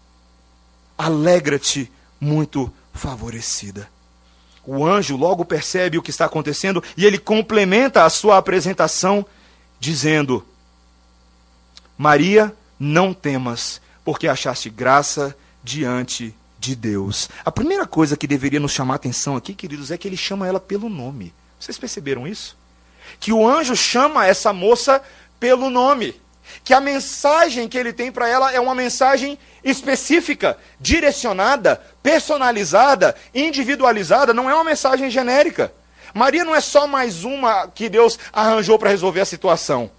alegra-te, 1.00 1.90
muito 2.20 2.72
favorecida. 2.92 3.88
O 4.66 4.84
anjo 4.84 5.16
logo 5.16 5.44
percebe 5.44 5.96
o 5.96 6.02
que 6.02 6.10
está 6.10 6.26
acontecendo 6.26 6.84
e 6.96 7.06
ele 7.06 7.18
complementa 7.18 8.04
a 8.04 8.10
sua 8.10 8.36
apresentação 8.36 9.24
dizendo: 9.80 10.44
Maria, 11.96 12.54
não 12.78 13.14
temas, 13.14 13.80
porque 14.04 14.28
achaste 14.28 14.68
graça 14.68 15.34
diante 15.64 16.34
de 16.58 16.76
Deus. 16.76 17.30
A 17.42 17.50
primeira 17.50 17.86
coisa 17.86 18.16
que 18.16 18.26
deveria 18.26 18.60
nos 18.60 18.72
chamar 18.72 18.94
a 18.94 18.96
atenção 18.96 19.34
aqui, 19.34 19.54
queridos, 19.54 19.90
é 19.90 19.96
que 19.96 20.06
ele 20.06 20.16
chama 20.16 20.46
ela 20.46 20.60
pelo 20.60 20.90
nome. 20.90 21.32
Vocês 21.58 21.78
perceberam 21.78 22.26
isso? 22.28 22.56
Que 23.18 23.32
o 23.32 23.48
anjo 23.48 23.74
chama 23.74 24.26
essa 24.26 24.52
moça 24.52 25.02
pelo 25.38 25.70
nome 25.70 26.20
que 26.64 26.74
a 26.74 26.80
mensagem 26.80 27.68
que 27.68 27.78
ele 27.78 27.92
tem 27.92 28.10
para 28.10 28.28
ela 28.28 28.52
é 28.52 28.60
uma 28.60 28.74
mensagem 28.74 29.38
específica, 29.64 30.56
direcionada, 30.78 31.80
personalizada, 32.02 33.14
individualizada, 33.34 34.34
não 34.34 34.48
é 34.48 34.54
uma 34.54 34.64
mensagem 34.64 35.10
genérica. 35.10 35.72
Maria 36.14 36.44
não 36.44 36.54
é 36.54 36.60
só 36.60 36.86
mais 36.86 37.24
uma 37.24 37.68
que 37.68 37.88
Deus 37.88 38.18
arranjou 38.32 38.78
para 38.78 38.90
resolver 38.90 39.20
a 39.20 39.24
situação. 39.24 39.90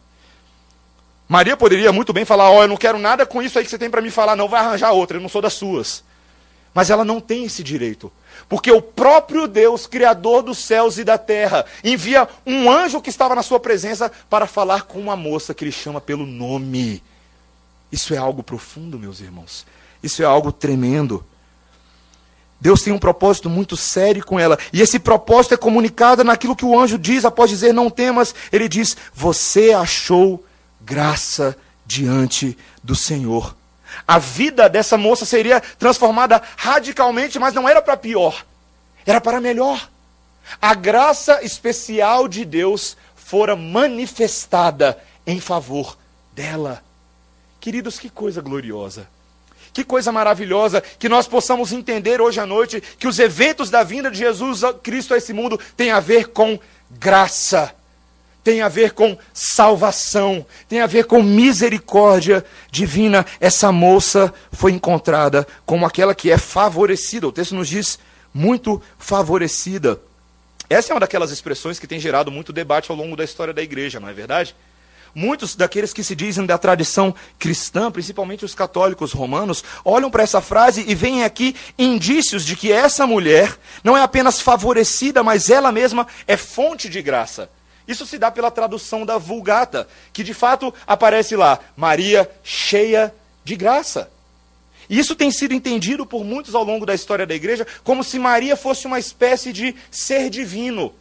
Maria 1.28 1.56
poderia 1.56 1.92
muito 1.94 2.12
bem 2.12 2.26
falar: 2.26 2.50
Ó, 2.52 2.60
oh, 2.60 2.64
eu 2.64 2.68
não 2.68 2.76
quero 2.76 3.00
nada 3.00 3.26
com 3.26 3.42
isso 3.42 3.58
aí 3.58 3.64
que 3.64 3.72
você 3.72 3.78
tem 3.78 3.90
para 3.90 4.02
me 4.02 4.12
falar, 4.12 4.36
não, 4.36 4.50
vai 4.50 4.60
arranjar 4.60 4.92
outra, 4.92 5.18
eu 5.18 5.22
não 5.22 5.30
sou 5.30 5.42
das 5.42 5.54
suas. 5.54 6.04
Mas 6.74 6.90
ela 6.90 7.04
não 7.04 7.20
tem 7.20 7.44
esse 7.46 7.64
direito. 7.64 8.12
Porque 8.48 8.72
o 8.72 8.82
próprio 8.82 9.48
Deus, 9.48 9.88
Criador 9.88 10.42
dos 10.42 10.58
céus 10.58 10.98
e 10.98 11.04
da 11.04 11.18
terra, 11.18 11.66
envia 11.84 12.28
um 12.46 12.72
anjo 12.72 13.02
que 13.02 13.10
estava 13.10 13.36
na 13.36 13.44
sua 13.44 13.60
presença 13.60 14.12
para 14.30 14.48
falar 14.48 14.84
com 14.84 15.00
uma 15.00 15.16
moça 15.16 15.54
que 15.54 15.64
ele 15.64 15.72
chama 15.72 16.00
pelo 16.00 16.26
nome. 16.26 17.04
Isso 17.92 18.14
é 18.14 18.18
algo 18.18 18.42
profundo, 18.42 18.98
meus 18.98 19.20
irmãos. 19.20 19.66
Isso 20.02 20.22
é 20.24 20.26
algo 20.26 20.52
tremendo. 20.52 21.24
Deus 22.60 22.84
tem 22.84 22.94
um 22.94 23.00
propósito 23.00 23.50
muito 23.50 23.76
sério 23.76 24.24
com 24.24 24.40
ela. 24.40 24.58
E 24.72 24.82
esse 24.82 25.00
propósito 25.00 25.56
é 25.56 25.58
comunicado 25.58 26.24
naquilo 26.24 26.56
que 26.56 26.64
o 26.64 26.80
anjo 26.80 26.98
diz, 26.98 27.26
após 27.26 27.50
dizer 27.50 27.74
não 27.74 27.90
temas. 27.90 28.34
Ele 28.52 28.70
diz: 28.70 28.96
Você 29.14 29.72
achou 29.72 30.46
graça 30.80 31.58
diante 31.86 32.58
do 32.84 32.96
Senhor. 32.96 33.56
A 34.08 34.18
vida 34.18 34.70
dessa 34.70 34.98
moça 34.98 35.26
seria 35.26 35.60
transformada 35.60 36.42
radicalmente, 36.58 37.40
mas 37.40 37.54
não 37.54 37.68
era 37.68 37.82
para 37.82 37.98
pior, 37.98 38.46
era 39.06 39.22
para 39.22 39.42
melhor. 39.42 39.90
A 40.62 40.74
graça 40.74 41.44
especial 41.44 42.28
de 42.28 42.44
Deus 42.44 42.98
fora 43.16 43.56
manifestada 43.56 44.98
em 45.26 45.40
favor 45.40 45.98
dela. 46.34 46.84
Queridos, 47.60 48.00
que 48.00 48.10
coisa 48.10 48.42
gloriosa. 48.42 49.08
Que 49.74 49.84
coisa 49.84 50.12
maravilhosa 50.12 50.82
que 50.82 51.08
nós 51.08 51.28
possamos 51.28 51.72
entender 51.72 52.20
hoje 52.20 52.40
à 52.40 52.46
noite 52.46 52.82
que 52.82 53.08
os 53.08 53.20
eventos 53.20 53.70
da 53.70 53.84
vinda 53.84 54.12
de 54.12 54.18
Jesus 54.18 54.62
Cristo 54.84 55.14
a 55.14 55.18
esse 55.18 55.32
mundo 55.32 55.58
têm 55.78 55.92
a 55.92 56.00
ver 56.00 56.30
com 56.30 56.60
graça, 56.90 57.74
tem 58.44 58.62
a 58.62 58.68
ver 58.68 58.92
com 58.92 59.18
salvação, 59.34 60.46
tem 60.68 60.82
a 60.82 60.88
ver 60.88 61.06
com 61.06 61.22
misericórdia 61.22 62.44
divina. 62.72 63.26
Essa 63.40 63.72
moça 63.72 64.34
foi 64.52 64.72
encontrada 64.72 65.48
como 65.66 65.86
aquela 65.86 66.16
que 66.16 66.32
é 66.32 66.38
favorecida. 66.38 67.28
O 67.28 67.32
texto 67.32 67.56
nos 67.56 67.68
diz 67.68 68.00
muito 68.34 68.82
favorecida. 68.98 70.00
Essa 70.70 70.92
é 70.92 70.94
uma 70.94 71.02
daquelas 71.02 71.32
expressões 71.32 71.80
que 71.80 71.88
tem 71.88 72.00
gerado 72.00 72.32
muito 72.32 72.54
debate 72.54 72.90
ao 72.90 72.98
longo 72.98 73.16
da 73.16 73.24
história 73.24 73.54
da 73.54 73.62
igreja, 73.62 74.00
não 74.00 74.08
é 74.08 74.14
verdade? 74.14 74.56
Muitos 75.14 75.56
daqueles 75.56 75.92
que 75.92 76.04
se 76.04 76.16
dizem 76.16 76.46
da 76.46 76.58
tradição 76.58 77.14
cristã, 77.38 77.92
principalmente 77.92 78.46
os 78.46 78.56
católicos 78.56 79.12
romanos, 79.12 79.62
olham 79.84 80.10
para 80.10 80.24
essa 80.24 80.40
frase 80.40 80.86
e 80.88 80.96
veem 80.96 81.26
aqui 81.26 81.54
indícios 81.78 82.46
de 82.46 82.56
que 82.56 82.72
essa 82.72 83.06
mulher 83.06 83.54
não 83.84 83.98
é 83.98 84.02
apenas 84.02 84.40
favorecida, 84.40 85.22
mas 85.22 85.50
ela 85.50 85.72
mesma 85.72 86.08
é 86.26 86.38
fonte 86.38 86.88
de 86.88 87.02
graça. 87.02 87.50
Isso 87.88 88.06
se 88.06 88.18
dá 88.18 88.32
pela 88.32 88.52
tradução 88.52 89.06
da 89.06 89.18
Vulgata, 89.18 89.88
que 90.14 90.24
de 90.24 90.34
fato 90.34 90.74
aparece 90.86 91.36
lá, 91.36 91.60
Maria 91.76 92.30
cheia 92.44 93.14
de 93.44 93.56
graça. 93.56 94.10
E 94.90 95.00
isso 95.00 95.16
tem 95.16 95.32
sido 95.32 95.54
entendido 95.54 96.06
por 96.06 96.24
muitos 96.24 96.54
ao 96.54 96.64
longo 96.64 96.86
da 96.86 96.94
história 96.94 97.26
da 97.26 97.34
igreja 97.34 97.66
como 97.84 98.04
se 98.04 98.20
Maria 98.20 98.58
fosse 98.58 98.86
uma 98.86 99.00
espécie 99.00 99.54
de 99.54 99.76
ser 99.90 100.30
divino. 100.30 100.94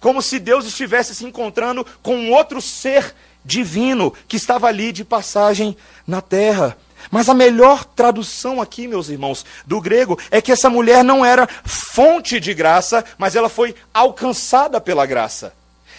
Como 0.00 0.20
se 0.20 0.38
Deus 0.38 0.66
estivesse 0.66 1.14
se 1.14 1.24
encontrando 1.24 1.86
com 2.02 2.30
outro 2.32 2.60
ser 2.60 3.14
divino 3.44 4.12
que 4.26 4.36
estava 4.36 4.66
ali 4.66 4.90
de 4.90 5.04
passagem 5.04 5.76
na 6.06 6.20
terra. 6.20 6.76
Mas 7.10 7.28
a 7.28 7.34
melhor 7.34 7.84
tradução 7.84 8.60
aqui, 8.60 8.88
meus 8.88 9.08
irmãos, 9.08 9.46
do 9.64 9.80
grego 9.80 10.18
é 10.30 10.40
que 10.40 10.50
essa 10.50 10.68
mulher 10.68 11.04
não 11.04 11.24
era 11.24 11.48
fonte 11.64 12.40
de 12.40 12.52
graça, 12.52 13.04
mas 13.16 13.36
ela 13.36 13.48
foi 13.48 13.74
alcançada 13.94 14.80
pela 14.80 15.06
graça. 15.06 15.54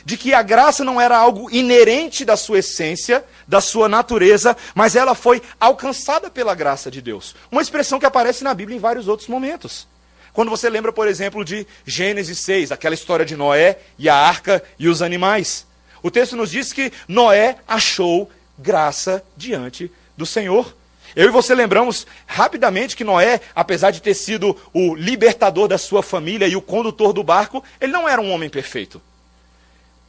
De 0.08 0.16
que 0.16 0.34
a 0.34 0.42
graça 0.42 0.86
não 0.86 1.02
era 1.02 1.18
algo 1.18 1.52
inerente 1.52 2.24
da 2.24 2.38
sua 2.38 2.60
essência, 2.60 3.26
da 3.46 3.60
sua 3.60 3.90
natureza, 3.90 4.56
mas 4.74 4.96
ela 4.96 5.14
foi 5.14 5.42
alcançada 5.60 6.30
pela 6.30 6.56
graça 6.56 6.90
de 6.90 7.02
Deus. 7.02 7.36
Uma 7.52 7.62
expressão 7.62 8.00
que 8.00 8.06
aparece 8.06 8.42
na 8.42 8.54
Bíblia 8.54 8.78
em 8.78 8.80
vários 8.80 9.10
outros 9.10 9.28
momentos. 9.28 9.86
Quando 10.32 10.50
você 10.50 10.70
lembra, 10.70 10.94
por 10.94 11.10
exemplo, 11.10 11.44
de 11.44 11.68
Gênesis 11.86 12.40
6, 12.40 12.72
aquela 12.72 12.96
história 12.96 13.26
de 13.26 13.36
Noé 13.36 13.80
e 14.00 14.08
a 14.08 14.16
arca 14.16 14.64
e 14.80 14.88
os 14.88 15.02
animais. 15.02 15.68
O 16.02 16.10
texto 16.10 16.38
nos 16.38 16.52
diz 16.52 16.72
que 16.72 16.90
Noé 17.06 17.58
achou 17.68 18.32
graça 18.58 19.22
diante 19.36 19.92
do 20.16 20.26
Senhor. 20.26 20.74
Eu 21.18 21.28
e 21.28 21.32
você 21.32 21.54
lembramos 21.54 22.08
rapidamente 22.26 22.96
que 22.96 23.04
Noé, 23.04 23.42
apesar 23.54 23.92
de 23.92 24.02
ter 24.02 24.14
sido 24.14 24.56
o 24.74 24.96
libertador 24.96 25.68
da 25.68 25.78
sua 25.78 26.02
família 26.02 26.48
e 26.48 26.56
o 26.56 26.62
condutor 26.62 27.12
do 27.12 27.26
barco, 27.26 27.62
ele 27.82 27.92
não 27.92 28.08
era 28.08 28.22
um 28.22 28.32
homem 28.32 28.50
perfeito. 28.50 29.02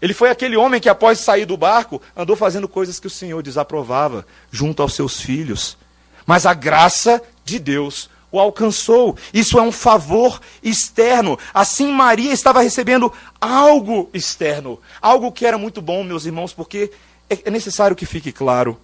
Ele 0.01 0.15
foi 0.15 0.31
aquele 0.31 0.57
homem 0.57 0.81
que, 0.81 0.89
após 0.89 1.19
sair 1.19 1.45
do 1.45 1.57
barco, 1.57 2.01
andou 2.17 2.37
fazendo 2.37 2.69
coisas 2.69 3.01
que 3.01 3.07
o 3.07 3.11
Senhor 3.11 3.43
desaprovava 3.43 4.27
junto 4.51 4.81
aos 4.81 4.95
seus 4.95 5.21
filhos. 5.21 5.77
Mas 6.25 6.47
a 6.47 6.55
graça 6.55 7.23
de 7.45 7.59
Deus 7.59 8.09
o 8.31 8.39
alcançou. 8.39 9.17
Isso 9.33 9.59
é 9.59 9.63
um 9.63 9.73
favor 9.73 10.41
externo. 10.63 11.39
Assim, 11.53 11.91
Maria 11.91 12.33
estava 12.33 12.61
recebendo 12.61 13.13
algo 13.41 14.09
externo. 14.13 14.81
Algo 15.01 15.33
que 15.33 15.47
era 15.47 15.59
muito 15.59 15.81
bom, 15.81 16.05
meus 16.05 16.27
irmãos, 16.27 16.53
porque 16.53 16.93
é, 17.29 17.39
é 17.47 17.51
necessário 17.51 17.97
que 17.97 18.07
fique 18.07 18.31
claro: 18.31 18.79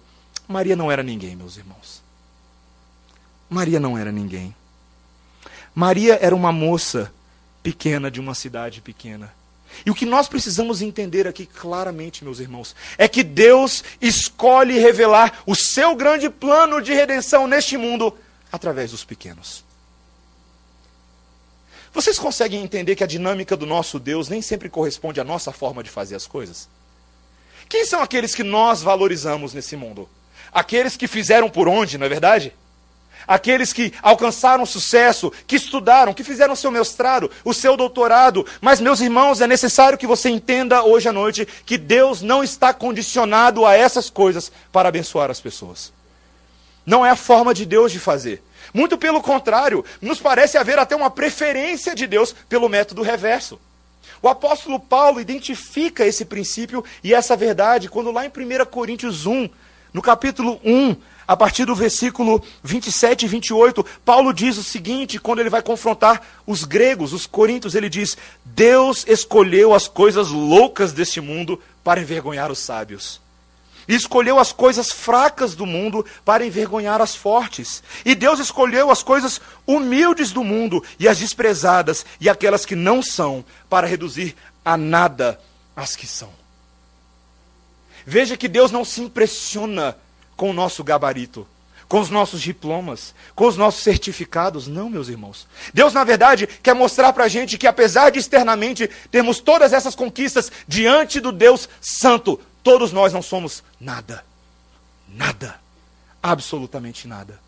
Maria 0.47 0.75
não 0.75 0.91
era 0.91 1.03
ninguém, 1.03 1.35
meus 1.35 1.57
irmãos. 1.57 2.03
Maria 3.49 3.79
não 3.79 3.97
era 3.97 4.11
ninguém. 4.11 4.55
Maria 5.73 6.17
era 6.21 6.35
uma 6.35 6.51
moça 6.51 7.13
pequena 7.61 8.09
de 8.09 8.19
uma 8.19 8.33
cidade 8.33 8.81
pequena. 8.81 9.33
E 9.83 9.89
o 9.89 9.95
que 9.95 10.05
nós 10.05 10.27
precisamos 10.27 10.81
entender 10.81 11.27
aqui 11.27 11.45
claramente, 11.45 12.23
meus 12.23 12.39
irmãos, 12.39 12.75
é 12.97 13.07
que 13.07 13.23
Deus 13.23 13.83
escolhe 13.99 14.77
revelar 14.77 15.41
o 15.45 15.55
seu 15.55 15.95
grande 15.95 16.29
plano 16.29 16.81
de 16.81 16.93
redenção 16.93 17.47
neste 17.47 17.77
mundo 17.77 18.15
através 18.51 18.91
dos 18.91 19.03
pequenos. 19.03 19.63
Vocês 21.93 22.19
conseguem 22.19 22.61
entender 22.61 22.95
que 22.95 23.03
a 23.03 23.07
dinâmica 23.07 23.55
do 23.55 23.65
nosso 23.65 23.99
Deus 23.99 24.27
nem 24.27 24.41
sempre 24.41 24.69
corresponde 24.69 25.21
à 25.21 25.23
nossa 25.23 25.51
forma 25.51 25.81
de 25.81 25.89
fazer 25.89 26.15
as 26.15 26.27
coisas? 26.27 26.67
Quem 27.69 27.85
são 27.85 28.01
aqueles 28.01 28.35
que 28.35 28.43
nós 28.43 28.81
valorizamos 28.81 29.53
nesse 29.53 29.75
mundo? 29.75 30.07
Aqueles 30.51 30.97
que 30.97 31.07
fizeram 31.07 31.49
por 31.49 31.67
onde, 31.67 31.97
não 31.97 32.05
é 32.05 32.09
verdade? 32.09 32.53
Aqueles 33.27 33.73
que 33.73 33.93
alcançaram 34.01 34.65
sucesso, 34.65 35.31
que 35.47 35.55
estudaram, 35.55 36.13
que 36.13 36.23
fizeram 36.23 36.55
seu 36.55 36.71
mestrado, 36.71 37.29
o 37.43 37.53
seu 37.53 37.75
doutorado. 37.75 38.45
Mas, 38.61 38.79
meus 38.79 38.99
irmãos, 39.01 39.41
é 39.41 39.47
necessário 39.47 39.97
que 39.97 40.07
você 40.07 40.29
entenda 40.29 40.83
hoje 40.83 41.09
à 41.09 41.13
noite 41.13 41.47
que 41.65 41.77
Deus 41.77 42.21
não 42.21 42.43
está 42.43 42.73
condicionado 42.73 43.65
a 43.65 43.75
essas 43.75 44.09
coisas 44.09 44.51
para 44.71 44.89
abençoar 44.89 45.31
as 45.31 45.39
pessoas. 45.39 45.91
Não 46.85 47.05
é 47.05 47.09
a 47.09 47.15
forma 47.15 47.53
de 47.53 47.65
Deus 47.65 47.91
de 47.91 47.99
fazer. 47.99 48.43
Muito 48.73 48.97
pelo 48.97 49.21
contrário, 49.21 49.83
nos 50.01 50.19
parece 50.19 50.57
haver 50.57 50.77
até 50.77 50.95
uma 50.95 51.09
preferência 51.09 51.95
de 51.95 52.05
Deus 52.05 52.35
pelo 52.47 52.69
método 52.69 53.01
reverso. 53.01 53.59
O 54.21 54.27
apóstolo 54.27 54.79
Paulo 54.79 55.19
identifica 55.19 56.05
esse 56.05 56.25
princípio 56.25 56.83
e 57.03 57.13
essa 57.13 57.35
verdade 57.35 57.89
quando, 57.89 58.11
lá 58.11 58.25
em 58.25 58.29
1 58.29 58.65
Coríntios 58.65 59.25
1, 59.25 59.49
no 59.93 60.01
capítulo 60.01 60.59
1, 60.63 60.95
a 61.27 61.35
partir 61.35 61.65
do 61.65 61.75
versículo 61.75 62.43
27 62.63 63.25
e 63.25 63.27
28, 63.27 63.85
Paulo 64.03 64.33
diz 64.33 64.57
o 64.57 64.63
seguinte, 64.63 65.19
quando 65.19 65.39
ele 65.39 65.49
vai 65.49 65.61
confrontar 65.61 66.21
os 66.45 66.63
gregos, 66.63 67.13
os 67.13 67.25
coríntios, 67.25 67.75
ele 67.75 67.89
diz: 67.89 68.17
Deus 68.43 69.05
escolheu 69.07 69.73
as 69.73 69.87
coisas 69.87 70.29
loucas 70.29 70.93
deste 70.93 71.19
mundo 71.19 71.59
para 71.83 72.01
envergonhar 72.01 72.51
os 72.51 72.59
sábios 72.59 73.23
e 73.87 73.95
escolheu 73.95 74.39
as 74.39 74.51
coisas 74.51 74.91
fracas 74.91 75.55
do 75.55 75.65
mundo 75.65 76.05
para 76.23 76.45
envergonhar 76.45 77.01
as 77.01 77.15
fortes. 77.15 77.83
E 78.03 78.15
Deus 78.15 78.39
escolheu 78.39 78.89
as 78.89 79.03
coisas 79.03 79.39
humildes 79.65 80.31
do 80.31 80.43
mundo 80.43 80.83
e 80.99 81.07
as 81.07 81.19
desprezadas 81.19 82.05
e 82.19 82.29
aquelas 82.29 82.65
que 82.65 82.75
não 82.75 83.01
são, 83.01 83.45
para 83.69 83.87
reduzir 83.87 84.35
a 84.63 84.75
nada 84.75 85.39
as 85.75 85.95
que 85.95 86.07
são. 86.07 86.31
Veja 88.05 88.37
que 88.37 88.47
Deus 88.47 88.71
não 88.71 88.85
se 88.85 89.01
impressiona 89.01 89.97
com 90.35 90.49
o 90.49 90.53
nosso 90.53 90.83
gabarito, 90.83 91.47
com 91.87 91.99
os 91.99 92.09
nossos 92.09 92.41
diplomas, 92.41 93.13
com 93.35 93.47
os 93.47 93.57
nossos 93.57 93.83
certificados. 93.83 94.67
Não, 94.67 94.89
meus 94.89 95.07
irmãos. 95.07 95.47
Deus, 95.73 95.93
na 95.93 96.03
verdade, 96.03 96.47
quer 96.47 96.73
mostrar 96.73 97.13
para 97.13 97.25
a 97.25 97.29
gente 97.29 97.57
que, 97.57 97.67
apesar 97.67 98.09
de 98.09 98.19
externamente 98.19 98.89
termos 99.09 99.39
todas 99.39 99.73
essas 99.73 99.95
conquistas 99.95 100.51
diante 100.67 101.19
do 101.19 101.31
Deus 101.31 101.69
Santo, 101.79 102.39
Todos 102.65 102.91
nós 102.91 103.13
não 103.13 103.21
somos 103.21 103.63
nada. 103.79 104.25
Nada. 105.07 105.59
Absolutamente 106.21 107.07
nada. 107.07 107.39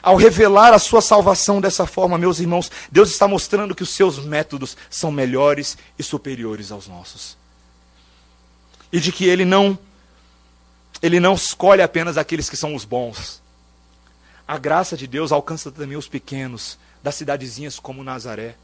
Ao 0.00 0.14
revelar 0.14 0.72
a 0.72 0.78
sua 0.78 1.02
salvação 1.02 1.60
dessa 1.60 1.86
forma, 1.86 2.16
meus 2.16 2.38
irmãos, 2.38 2.70
Deus 2.88 3.10
está 3.10 3.26
mostrando 3.26 3.74
que 3.74 3.82
os 3.82 3.90
seus 3.90 4.20
métodos 4.20 4.76
são 4.88 5.10
melhores 5.10 5.76
e 5.98 6.04
superiores 6.04 6.70
aos 6.70 6.86
nossos. 6.86 7.36
E 8.92 9.00
de 9.00 9.10
que 9.10 9.24
ele 9.24 9.44
não 9.44 9.76
ele 11.02 11.18
não 11.18 11.34
escolhe 11.34 11.82
apenas 11.82 12.16
aqueles 12.16 12.48
que 12.48 12.56
são 12.56 12.74
os 12.74 12.84
bons. 12.84 13.42
A 14.46 14.56
graça 14.56 14.96
de 14.96 15.06
Deus 15.06 15.32
alcança 15.32 15.70
também 15.70 15.96
os 15.96 16.08
pequenos, 16.08 16.78
das 17.02 17.16
cidadezinhas 17.16 17.78
como 17.80 18.04
Nazaré, 18.04 18.54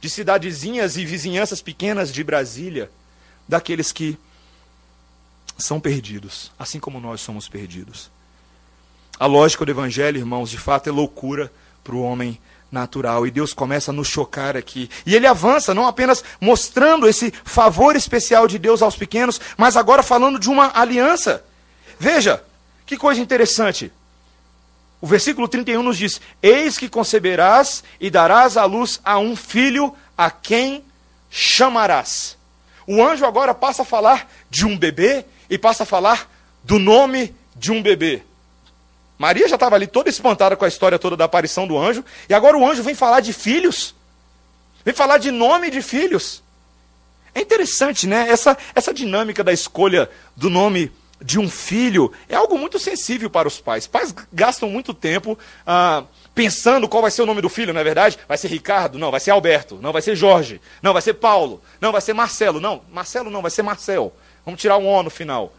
de 0.00 0.10
cidadezinhas 0.10 0.96
e 0.96 1.04
vizinhanças 1.04 1.62
pequenas 1.62 2.12
de 2.12 2.22
Brasília, 2.22 2.90
daqueles 3.48 3.90
que 3.92 4.18
são 5.58 5.80
perdidos, 5.80 6.52
assim 6.58 6.78
como 6.78 7.00
nós 7.00 7.20
somos 7.20 7.48
perdidos. 7.48 8.10
A 9.18 9.26
lógica 9.26 9.64
do 9.64 9.70
Evangelho, 9.70 10.18
irmãos, 10.18 10.50
de 10.50 10.58
fato 10.58 10.88
é 10.88 10.92
loucura 10.92 11.52
para 11.82 11.94
o 11.94 12.02
homem 12.02 12.38
natural. 12.70 13.26
E 13.26 13.30
Deus 13.30 13.52
começa 13.52 13.90
a 13.90 13.94
nos 13.94 14.08
chocar 14.08 14.56
aqui. 14.56 14.88
E 15.04 15.14
ele 15.14 15.26
avança, 15.26 15.74
não 15.74 15.86
apenas 15.86 16.22
mostrando 16.40 17.08
esse 17.08 17.32
favor 17.44 17.96
especial 17.96 18.46
de 18.46 18.58
Deus 18.58 18.82
aos 18.82 18.96
pequenos, 18.96 19.40
mas 19.56 19.76
agora 19.76 20.02
falando 20.02 20.38
de 20.38 20.48
uma 20.48 20.70
aliança. 20.74 21.44
Veja, 21.98 22.42
que 22.86 22.96
coisa 22.96 23.20
interessante. 23.20 23.92
o 25.00 25.06
versículo 25.06 25.48
31 25.48 25.82
nos 25.82 25.96
diz: 25.96 26.20
Eis 26.42 26.76
que 26.76 26.88
conceberás 26.88 27.82
e 28.00 28.10
darás 28.10 28.56
à 28.56 28.64
luz 28.64 29.00
a 29.04 29.18
um 29.18 29.34
filho 29.34 29.94
a 30.16 30.30
quem 30.30 30.84
chamarás. 31.30 32.36
O 32.86 33.02
anjo 33.02 33.24
agora 33.24 33.54
passa 33.54 33.82
a 33.82 33.84
falar 33.84 34.28
de 34.50 34.66
um 34.66 34.76
bebê 34.76 35.24
e 35.48 35.56
passa 35.56 35.84
a 35.84 35.86
falar 35.86 36.28
do 36.64 36.78
nome 36.78 37.34
de 37.54 37.70
um 37.70 37.82
bebê. 37.82 38.22
Maria 39.20 39.46
já 39.46 39.56
estava 39.56 39.74
ali 39.76 39.86
toda 39.86 40.08
espantada 40.08 40.56
com 40.56 40.64
a 40.64 40.68
história 40.68 40.98
toda 40.98 41.14
da 41.14 41.26
aparição 41.26 41.66
do 41.66 41.76
anjo, 41.76 42.02
e 42.26 42.32
agora 42.32 42.56
o 42.56 42.66
anjo 42.66 42.82
vem 42.82 42.94
falar 42.94 43.20
de 43.20 43.34
filhos, 43.34 43.94
vem 44.82 44.94
falar 44.94 45.18
de 45.18 45.30
nome 45.30 45.70
de 45.70 45.82
filhos. 45.82 46.42
É 47.34 47.42
interessante, 47.42 48.06
né? 48.06 48.30
Essa, 48.30 48.56
essa 48.74 48.94
dinâmica 48.94 49.44
da 49.44 49.52
escolha 49.52 50.08
do 50.34 50.48
nome 50.48 50.90
de 51.20 51.38
um 51.38 51.50
filho 51.50 52.10
é 52.30 52.34
algo 52.34 52.56
muito 52.56 52.78
sensível 52.78 53.28
para 53.28 53.46
os 53.46 53.60
pais. 53.60 53.86
Pais 53.86 54.14
gastam 54.32 54.70
muito 54.70 54.94
tempo 54.94 55.38
ah, 55.66 56.04
pensando 56.34 56.88
qual 56.88 57.02
vai 57.02 57.10
ser 57.10 57.20
o 57.20 57.26
nome 57.26 57.42
do 57.42 57.50
filho, 57.50 57.74
não 57.74 57.80
é 57.82 57.84
verdade? 57.84 58.18
Vai 58.26 58.38
ser 58.38 58.48
Ricardo? 58.48 58.98
Não, 58.98 59.10
vai 59.10 59.20
ser 59.20 59.32
Alberto. 59.32 59.78
Não, 59.82 59.92
vai 59.92 60.00
ser 60.00 60.16
Jorge. 60.16 60.62
Não, 60.80 60.94
vai 60.94 61.02
ser 61.02 61.12
Paulo. 61.12 61.62
Não, 61.78 61.92
vai 61.92 62.00
ser 62.00 62.14
Marcelo. 62.14 62.58
Não, 62.58 62.80
Marcelo 62.90 63.28
não, 63.28 63.42
vai 63.42 63.50
ser 63.50 63.60
Marcel. 63.60 64.14
Vamos 64.46 64.62
tirar 64.62 64.78
um 64.78 64.88
O 64.88 65.02
no 65.02 65.10
final. 65.10 65.52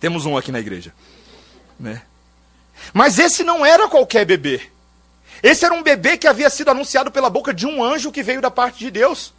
Temos 0.00 0.26
um 0.26 0.36
aqui 0.36 0.50
na 0.50 0.58
igreja. 0.58 0.92
Né? 1.78 2.02
Mas 2.92 3.18
esse 3.18 3.42
não 3.42 3.64
era 3.64 3.88
qualquer 3.88 4.24
bebê. 4.24 4.60
Esse 5.42 5.64
era 5.64 5.74
um 5.74 5.82
bebê 5.82 6.16
que 6.16 6.26
havia 6.26 6.48
sido 6.48 6.70
anunciado 6.70 7.10
pela 7.10 7.28
boca 7.28 7.52
de 7.52 7.66
um 7.66 7.82
anjo 7.82 8.12
que 8.12 8.22
veio 8.22 8.40
da 8.40 8.50
parte 8.50 8.78
de 8.78 8.90
Deus. 8.90 9.32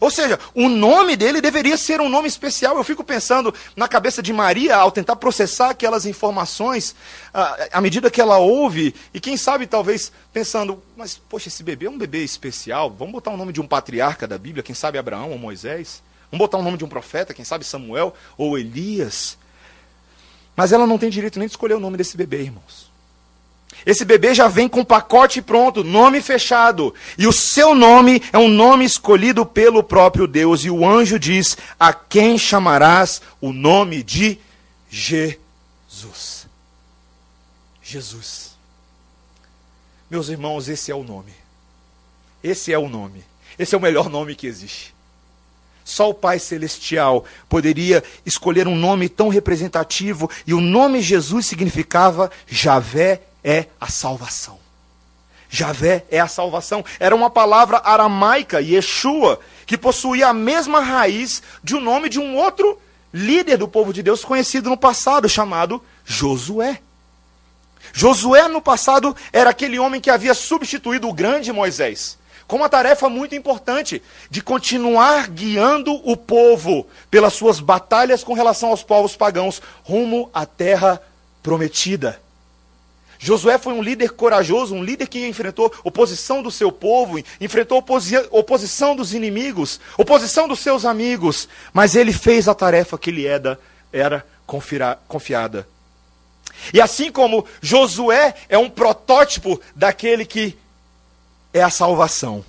Ou 0.00 0.10
seja, 0.10 0.40
o 0.54 0.68
nome 0.68 1.14
dele 1.14 1.42
deveria 1.42 1.76
ser 1.76 2.00
um 2.00 2.08
nome 2.08 2.26
especial. 2.26 2.76
Eu 2.76 2.84
fico 2.84 3.04
pensando 3.04 3.54
na 3.76 3.86
cabeça 3.86 4.22
de 4.22 4.32
Maria 4.32 4.76
ao 4.76 4.90
tentar 4.90 5.16
processar 5.16 5.70
aquelas 5.70 6.06
informações 6.06 6.94
à 7.70 7.80
medida 7.82 8.10
que 8.10 8.20
ela 8.20 8.38
ouve, 8.38 8.94
e 9.12 9.20
quem 9.20 9.36
sabe 9.36 9.66
talvez 9.66 10.10
pensando, 10.32 10.82
mas 10.96 11.20
poxa, 11.28 11.48
esse 11.48 11.62
bebê 11.62 11.84
é 11.86 11.90
um 11.90 11.98
bebê 11.98 12.24
especial, 12.24 12.90
vamos 12.90 13.12
botar 13.12 13.30
o 13.30 13.36
nome 13.36 13.52
de 13.52 13.60
um 13.60 13.66
patriarca 13.66 14.26
da 14.26 14.38
Bíblia, 14.38 14.62
quem 14.62 14.74
sabe 14.74 14.96
Abraão 14.96 15.32
ou 15.32 15.38
Moisés? 15.38 16.02
Vamos 16.30 16.44
botar 16.44 16.56
o 16.58 16.62
nome 16.62 16.78
de 16.78 16.84
um 16.84 16.88
profeta, 16.88 17.34
quem 17.34 17.44
sabe 17.44 17.64
Samuel 17.64 18.14
ou 18.38 18.56
Elias? 18.56 19.36
Mas 20.60 20.72
ela 20.72 20.86
não 20.86 20.98
tem 20.98 21.08
direito 21.08 21.38
nem 21.38 21.48
de 21.48 21.52
escolher 21.52 21.72
o 21.72 21.80
nome 21.80 21.96
desse 21.96 22.18
bebê, 22.18 22.42
irmãos. 22.42 22.90
Esse 23.86 24.04
bebê 24.04 24.34
já 24.34 24.46
vem 24.46 24.68
com 24.68 24.84
pacote 24.84 25.40
pronto, 25.40 25.82
nome 25.82 26.20
fechado. 26.20 26.94
E 27.16 27.26
o 27.26 27.32
seu 27.32 27.74
nome 27.74 28.22
é 28.30 28.36
um 28.36 28.46
nome 28.46 28.84
escolhido 28.84 29.46
pelo 29.46 29.82
próprio 29.82 30.26
Deus. 30.26 30.62
E 30.62 30.70
o 30.70 30.86
anjo 30.86 31.18
diz: 31.18 31.56
A 31.78 31.94
quem 31.94 32.36
chamarás 32.36 33.22
o 33.40 33.54
nome 33.54 34.02
de 34.02 34.38
Jesus? 34.90 36.46
Jesus. 37.82 38.54
Meus 40.10 40.28
irmãos, 40.28 40.68
esse 40.68 40.92
é 40.92 40.94
o 40.94 41.02
nome. 41.02 41.32
Esse 42.44 42.70
é 42.70 42.78
o 42.78 42.86
nome. 42.86 43.24
Esse 43.58 43.74
é 43.74 43.78
o 43.78 43.80
melhor 43.80 44.10
nome 44.10 44.34
que 44.34 44.46
existe. 44.46 44.94
Só 45.84 46.10
o 46.10 46.14
Pai 46.14 46.38
Celestial 46.38 47.24
poderia 47.48 48.02
escolher 48.24 48.68
um 48.68 48.76
nome 48.76 49.08
tão 49.08 49.28
representativo, 49.28 50.30
e 50.46 50.54
o 50.54 50.60
nome 50.60 51.00
Jesus 51.00 51.46
significava 51.46 52.30
Javé 52.46 53.22
é 53.42 53.66
a 53.80 53.88
salvação. 53.88 54.58
Javé 55.48 56.04
é 56.10 56.20
a 56.20 56.28
salvação. 56.28 56.84
Era 57.00 57.14
uma 57.14 57.28
palavra 57.28 57.80
aramaica, 57.84 58.60
Yeshua, 58.60 59.40
que 59.66 59.76
possuía 59.76 60.28
a 60.28 60.32
mesma 60.32 60.80
raiz 60.80 61.42
de 61.62 61.74
um 61.74 61.80
nome 61.80 62.08
de 62.08 62.20
um 62.20 62.36
outro 62.36 62.78
líder 63.12 63.56
do 63.56 63.66
povo 63.66 63.92
de 63.92 64.02
Deus 64.02 64.24
conhecido 64.24 64.70
no 64.70 64.76
passado, 64.76 65.28
chamado 65.28 65.82
Josué. 66.04 66.80
Josué, 67.92 68.46
no 68.46 68.62
passado, 68.62 69.16
era 69.32 69.50
aquele 69.50 69.78
homem 69.78 70.00
que 70.00 70.10
havia 70.10 70.34
substituído 70.34 71.08
o 71.08 71.12
grande 71.12 71.52
Moisés, 71.52 72.16
com 72.50 72.56
uma 72.56 72.68
tarefa 72.68 73.08
muito 73.08 73.32
importante 73.32 74.02
de 74.28 74.42
continuar 74.42 75.28
guiando 75.28 75.92
o 76.04 76.16
povo 76.16 76.84
pelas 77.08 77.32
suas 77.32 77.60
batalhas 77.60 78.24
com 78.24 78.34
relação 78.34 78.70
aos 78.70 78.82
povos 78.82 79.14
pagãos 79.14 79.62
rumo 79.84 80.28
à 80.34 80.44
terra 80.44 81.00
prometida. 81.44 82.20
Josué 83.20 83.56
foi 83.56 83.72
um 83.72 83.80
líder 83.80 84.10
corajoso, 84.10 84.74
um 84.74 84.82
líder 84.82 85.06
que 85.06 85.28
enfrentou 85.28 85.72
oposição 85.84 86.42
do 86.42 86.50
seu 86.50 86.72
povo, 86.72 87.22
enfrentou 87.40 87.78
oposi 87.78 88.16
oposição 88.32 88.96
dos 88.96 89.14
inimigos, 89.14 89.78
oposição 89.96 90.48
dos 90.48 90.58
seus 90.58 90.84
amigos, 90.84 91.48
mas 91.72 91.94
ele 91.94 92.12
fez 92.12 92.48
a 92.48 92.54
tarefa 92.54 92.98
que 92.98 93.12
lhe 93.12 93.26
era, 93.28 93.60
era 93.92 94.26
confiada. 95.06 95.68
E 96.74 96.80
assim 96.80 97.12
como 97.12 97.46
Josué 97.60 98.34
é 98.48 98.58
um 98.58 98.68
protótipo 98.68 99.60
daquele 99.76 100.24
que 100.24 100.58
é 101.52 101.62
a 101.62 101.70
salvação, 101.70 102.44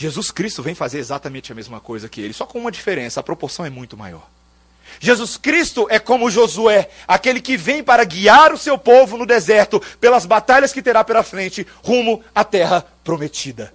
Jesus 0.00 0.30
Cristo 0.30 0.62
vem 0.62 0.74
fazer 0.74 0.98
exatamente 0.98 1.52
a 1.52 1.54
mesma 1.54 1.78
coisa 1.78 2.08
que 2.08 2.22
ele, 2.22 2.32
só 2.32 2.46
com 2.46 2.58
uma 2.58 2.72
diferença: 2.72 3.20
a 3.20 3.22
proporção 3.22 3.66
é 3.66 3.68
muito 3.68 3.98
maior. 3.98 4.26
Jesus 4.98 5.36
Cristo 5.36 5.86
é 5.90 5.98
como 5.98 6.30
Josué, 6.30 6.88
aquele 7.06 7.38
que 7.38 7.54
vem 7.54 7.84
para 7.84 8.02
guiar 8.02 8.50
o 8.50 8.56
seu 8.56 8.78
povo 8.78 9.18
no 9.18 9.26
deserto 9.26 9.78
pelas 10.00 10.24
batalhas 10.24 10.72
que 10.72 10.80
terá 10.80 11.04
pela 11.04 11.22
frente, 11.22 11.66
rumo 11.82 12.24
à 12.34 12.42
terra 12.42 12.86
prometida. 13.04 13.74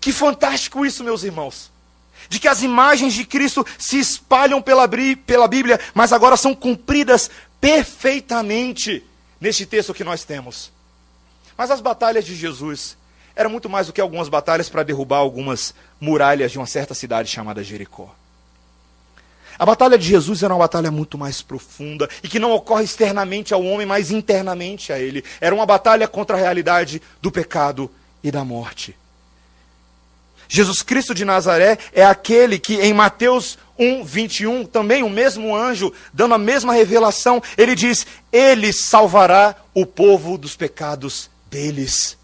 Que 0.00 0.10
fantástico 0.10 0.84
isso, 0.84 1.04
meus 1.04 1.22
irmãos! 1.22 1.70
De 2.28 2.40
que 2.40 2.48
as 2.48 2.62
imagens 2.62 3.14
de 3.14 3.24
Cristo 3.24 3.64
se 3.78 4.00
espalham 4.00 4.60
pela, 4.60 4.88
pela 5.24 5.46
Bíblia, 5.46 5.78
mas 5.94 6.12
agora 6.12 6.36
são 6.36 6.56
cumpridas 6.56 7.30
perfeitamente 7.60 9.04
neste 9.40 9.64
texto 9.64 9.94
que 9.94 10.02
nós 10.02 10.24
temos. 10.24 10.72
Mas 11.56 11.70
as 11.70 11.80
batalhas 11.80 12.24
de 12.24 12.34
Jesus 12.34 12.96
eram 13.36 13.50
muito 13.50 13.68
mais 13.68 13.86
do 13.86 13.92
que 13.92 14.00
algumas 14.00 14.28
batalhas 14.28 14.68
para 14.68 14.82
derrubar 14.82 15.18
algumas 15.18 15.74
muralhas 16.00 16.52
de 16.52 16.58
uma 16.58 16.66
certa 16.66 16.94
cidade 16.94 17.28
chamada 17.30 17.64
Jericó. 17.64 18.14
A 19.58 19.64
batalha 19.64 19.96
de 19.96 20.06
Jesus 20.06 20.42
era 20.42 20.52
uma 20.52 20.60
batalha 20.60 20.90
muito 20.90 21.16
mais 21.16 21.40
profunda 21.40 22.08
e 22.22 22.28
que 22.28 22.38
não 22.38 22.52
ocorre 22.52 22.84
externamente 22.84 23.54
ao 23.54 23.64
homem, 23.64 23.86
mas 23.86 24.10
internamente 24.10 24.92
a 24.92 24.98
ele. 24.98 25.24
Era 25.40 25.54
uma 25.54 25.64
batalha 25.64 26.08
contra 26.08 26.36
a 26.36 26.40
realidade 26.40 27.00
do 27.22 27.30
pecado 27.30 27.90
e 28.22 28.30
da 28.30 28.44
morte. 28.44 28.96
Jesus 30.48 30.82
Cristo 30.82 31.14
de 31.14 31.24
Nazaré 31.24 31.78
é 31.92 32.04
aquele 32.04 32.58
que 32.58 32.80
em 32.80 32.92
Mateus 32.92 33.56
1, 33.78 34.04
21, 34.04 34.66
também 34.66 35.02
o 35.02 35.10
mesmo 35.10 35.54
anjo, 35.54 35.92
dando 36.12 36.34
a 36.34 36.38
mesma 36.38 36.72
revelação, 36.72 37.42
ele 37.56 37.74
diz: 37.74 38.06
Ele 38.32 38.72
salvará 38.72 39.56
o 39.72 39.86
povo 39.86 40.36
dos 40.36 40.56
pecados 40.56 41.30
deles. 41.50 42.16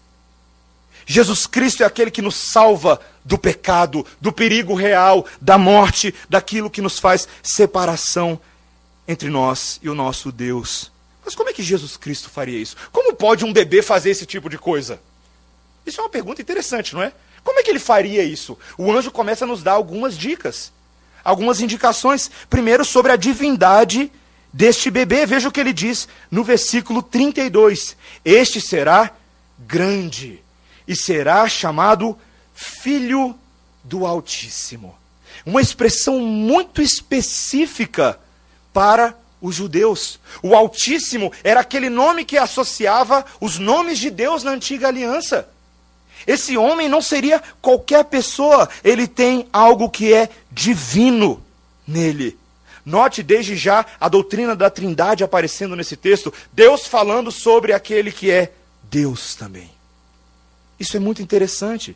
Jesus 1.11 1.45
Cristo 1.45 1.83
é 1.83 1.85
aquele 1.85 2.09
que 2.09 2.21
nos 2.21 2.35
salva 2.35 2.97
do 3.25 3.37
pecado, 3.37 4.05
do 4.21 4.31
perigo 4.31 4.73
real, 4.73 5.25
da 5.41 5.57
morte, 5.57 6.15
daquilo 6.29 6.69
que 6.69 6.81
nos 6.81 6.99
faz 6.99 7.27
separação 7.43 8.39
entre 9.05 9.29
nós 9.29 9.77
e 9.83 9.89
o 9.89 9.93
nosso 9.93 10.31
Deus. 10.31 10.89
Mas 11.25 11.35
como 11.35 11.49
é 11.49 11.53
que 11.53 11.61
Jesus 11.61 11.97
Cristo 11.97 12.29
faria 12.29 12.57
isso? 12.57 12.77
Como 12.93 13.13
pode 13.13 13.43
um 13.43 13.51
bebê 13.51 13.81
fazer 13.81 14.11
esse 14.11 14.25
tipo 14.25 14.49
de 14.49 14.57
coisa? 14.57 15.01
Isso 15.85 15.99
é 15.99 16.03
uma 16.05 16.09
pergunta 16.09 16.41
interessante, 16.41 16.95
não 16.95 17.03
é? 17.03 17.11
Como 17.43 17.59
é 17.59 17.63
que 17.63 17.69
ele 17.69 17.79
faria 17.79 18.23
isso? 18.23 18.57
O 18.77 18.89
anjo 18.89 19.11
começa 19.11 19.43
a 19.43 19.47
nos 19.47 19.61
dar 19.61 19.73
algumas 19.73 20.17
dicas, 20.17 20.71
algumas 21.25 21.59
indicações. 21.59 22.31
Primeiro, 22.49 22.85
sobre 22.85 23.11
a 23.11 23.17
divindade 23.17 24.09
deste 24.53 24.89
bebê. 24.89 25.25
Veja 25.25 25.49
o 25.49 25.51
que 25.51 25.59
ele 25.59 25.73
diz 25.73 26.07
no 26.31 26.41
versículo 26.41 27.03
32. 27.03 27.97
Este 28.23 28.61
será 28.61 29.11
grande 29.59 30.41
e 30.87 30.95
será 30.95 31.47
chamado 31.47 32.17
Filho 32.53 33.35
do 33.83 34.05
Altíssimo. 34.05 34.95
Uma 35.45 35.61
expressão 35.61 36.19
muito 36.19 36.81
específica 36.81 38.19
para 38.73 39.15
os 39.41 39.55
judeus. 39.55 40.19
O 40.43 40.55
Altíssimo 40.55 41.31
era 41.43 41.61
aquele 41.61 41.89
nome 41.89 42.23
que 42.23 42.37
associava 42.37 43.25
os 43.39 43.57
nomes 43.57 43.97
de 43.97 44.09
Deus 44.09 44.43
na 44.43 44.51
antiga 44.51 44.87
aliança. 44.87 45.49
Esse 46.27 46.55
homem 46.55 46.87
não 46.87 47.01
seria 47.01 47.41
qualquer 47.61 48.05
pessoa, 48.05 48.69
ele 48.83 49.07
tem 49.07 49.47
algo 49.51 49.89
que 49.89 50.13
é 50.13 50.29
divino 50.51 51.43
nele. 51.87 52.37
Note 52.85 53.23
desde 53.23 53.55
já 53.55 53.85
a 53.99 54.07
doutrina 54.07 54.55
da 54.55 54.69
Trindade 54.69 55.23
aparecendo 55.23 55.75
nesse 55.75 55.95
texto, 55.95 56.33
Deus 56.53 56.85
falando 56.85 57.31
sobre 57.31 57.73
aquele 57.73 58.11
que 58.11 58.29
é 58.29 58.51
Deus 58.83 59.35
também. 59.35 59.69
Isso 60.81 60.97
é 60.97 60.99
muito 60.99 61.21
interessante. 61.21 61.95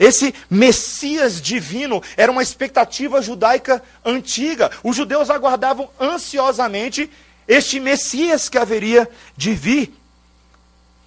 Esse 0.00 0.34
Messias 0.50 1.40
divino 1.40 2.02
era 2.16 2.32
uma 2.32 2.42
expectativa 2.42 3.22
judaica 3.22 3.80
antiga. 4.04 4.68
Os 4.82 4.96
judeus 4.96 5.30
aguardavam 5.30 5.88
ansiosamente 6.00 7.08
este 7.46 7.78
Messias 7.78 8.48
que 8.48 8.58
haveria 8.58 9.08
de 9.36 9.54
vir. 9.54 9.94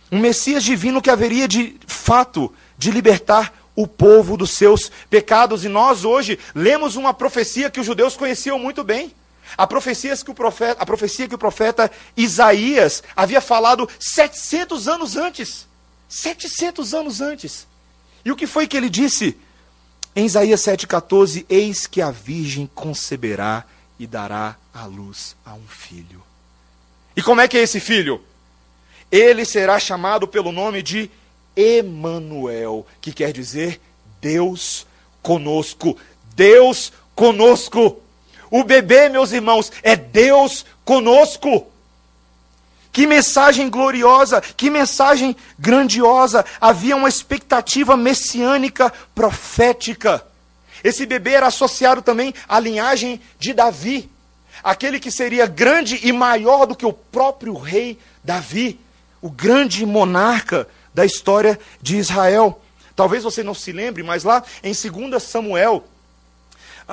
Um 0.09 0.19
Messias 0.19 0.63
divino 0.63 1.01
que 1.01 1.09
haveria 1.09 1.45
de 1.45 1.75
fato 1.85 2.53
de 2.77 2.89
libertar 2.89 3.53
o 3.75 3.85
povo 3.85 4.37
dos 4.37 4.51
seus 4.51 4.89
pecados. 5.09 5.65
E 5.65 5.67
nós 5.67 6.05
hoje 6.05 6.39
lemos 6.55 6.95
uma 6.95 7.13
profecia 7.13 7.69
que 7.69 7.81
os 7.81 7.85
judeus 7.85 8.15
conheciam 8.15 8.57
muito 8.57 8.81
bem. 8.81 9.13
A 9.57 9.67
profecia 9.67 10.15
que 10.15 10.31
o 10.31 10.33
profeta, 10.33 10.81
a 10.81 10.85
profecia 10.85 11.27
que 11.27 11.35
o 11.35 11.37
profeta 11.37 11.91
Isaías 12.15 13.03
havia 13.13 13.41
falado 13.41 13.89
700 13.99 14.87
anos 14.87 15.17
antes. 15.17 15.68
700 16.09 16.93
anos 16.93 17.21
antes. 17.21 17.67
E 18.25 18.31
o 18.31 18.35
que 18.35 18.47
foi 18.47 18.67
que 18.67 18.75
ele 18.75 18.89
disse? 18.89 19.37
Em 20.15 20.25
Isaías 20.25 20.61
7,14: 20.61 21.45
Eis 21.47 21.85
que 21.85 22.01
a 22.01 22.09
virgem 22.09 22.69
conceberá 22.73 23.63
e 23.99 24.07
dará 24.07 24.57
à 24.73 24.85
luz 24.85 25.35
a 25.45 25.53
um 25.53 25.67
filho. 25.67 26.23
E 27.15 27.21
como 27.21 27.41
é 27.41 27.47
que 27.47 27.57
é 27.57 27.61
esse 27.61 27.79
filho? 27.79 28.21
Ele 29.11 29.45
será 29.45 29.79
chamado 29.79 30.27
pelo 30.27 30.51
nome 30.51 30.81
de 30.81 31.09
Emanuel, 31.55 32.85
que 33.01 33.11
quer 33.11 33.31
dizer 33.31 33.79
Deus 34.21 34.85
conosco. 35.21 35.97
Deus 36.35 36.91
conosco. 37.15 38.01
O 38.49 38.63
bebê, 38.63 39.09
meus 39.09 39.31
irmãos, 39.31 39.71
é 39.83 39.95
Deus 39.95 40.65
conosco. 40.85 41.67
Que 42.91 43.05
mensagem 43.05 43.69
gloriosa, 43.69 44.41
que 44.41 44.69
mensagem 44.69 45.35
grandiosa. 45.57 46.45
Havia 46.59 46.95
uma 46.95 47.09
expectativa 47.09 47.95
messiânica 47.95 48.91
profética. 49.13 50.25
Esse 50.83 51.05
bebê 51.05 51.31
era 51.33 51.47
associado 51.47 52.01
também 52.01 52.33
à 52.47 52.59
linhagem 52.59 53.21
de 53.37 53.53
Davi, 53.53 54.09
aquele 54.63 54.99
que 54.99 55.11
seria 55.11 55.45
grande 55.45 55.99
e 56.03 56.11
maior 56.11 56.65
do 56.65 56.75
que 56.75 56.85
o 56.85 56.93
próprio 56.93 57.53
rei 57.53 57.99
Davi, 58.23 58.79
o 59.21 59.29
grande 59.29 59.85
monarca 59.85 60.67
da 60.93 61.05
história 61.05 61.59
de 61.81 61.97
Israel. 61.97 62.61
Talvez 62.95 63.23
você 63.23 63.43
não 63.43 63.53
se 63.53 63.71
lembre, 63.71 64.03
mas 64.03 64.23
lá 64.23 64.43
em 64.63 64.73
2 64.73 65.21
Samuel, 65.21 65.85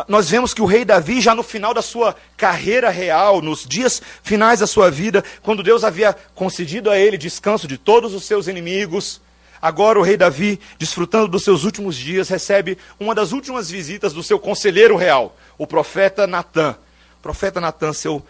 nós 0.09 0.29
vemos 0.29 0.53
que 0.53 0.61
o 0.61 0.67
rei 0.67 0.85
Davi, 0.85 1.21
já 1.21 1.35
no 1.35 1.43
final 1.43 1.73
da 1.73 1.81
sua 1.81 2.15
carreira 2.37 2.91
real, 2.91 3.41
nos 3.41 3.65
dias 3.65 4.03
finais 4.23 4.61
da 4.61 4.67
sua 4.67 4.91
vida, 4.91 5.25
quando 5.43 5.63
Deus 5.63 5.85
havia 5.85 6.15
concedido 6.35 6.91
a 6.91 6.99
ele 6.99 7.17
descanso 7.17 7.67
de 7.67 7.79
todos 7.79 8.13
os 8.13 8.25
seus 8.25 8.47
inimigos, 8.47 9.21
agora 9.61 9.99
o 9.99 10.03
rei 10.03 10.17
Davi, 10.17 10.61
desfrutando 10.79 11.29
dos 11.29 11.45
seus 11.45 11.65
últimos 11.65 11.97
dias, 11.97 12.29
recebe 12.29 12.77
uma 13.01 13.15
das 13.15 13.33
últimas 13.33 13.71
visitas 13.71 14.13
do 14.13 14.23
seu 14.23 14.39
conselheiro 14.39 14.97
real, 14.97 15.35
o 15.57 15.67
profeta 15.67 16.27
Natã. 16.27 16.77
profeta 17.23 17.59
Natã, 17.59 17.93
seu 17.93 18.23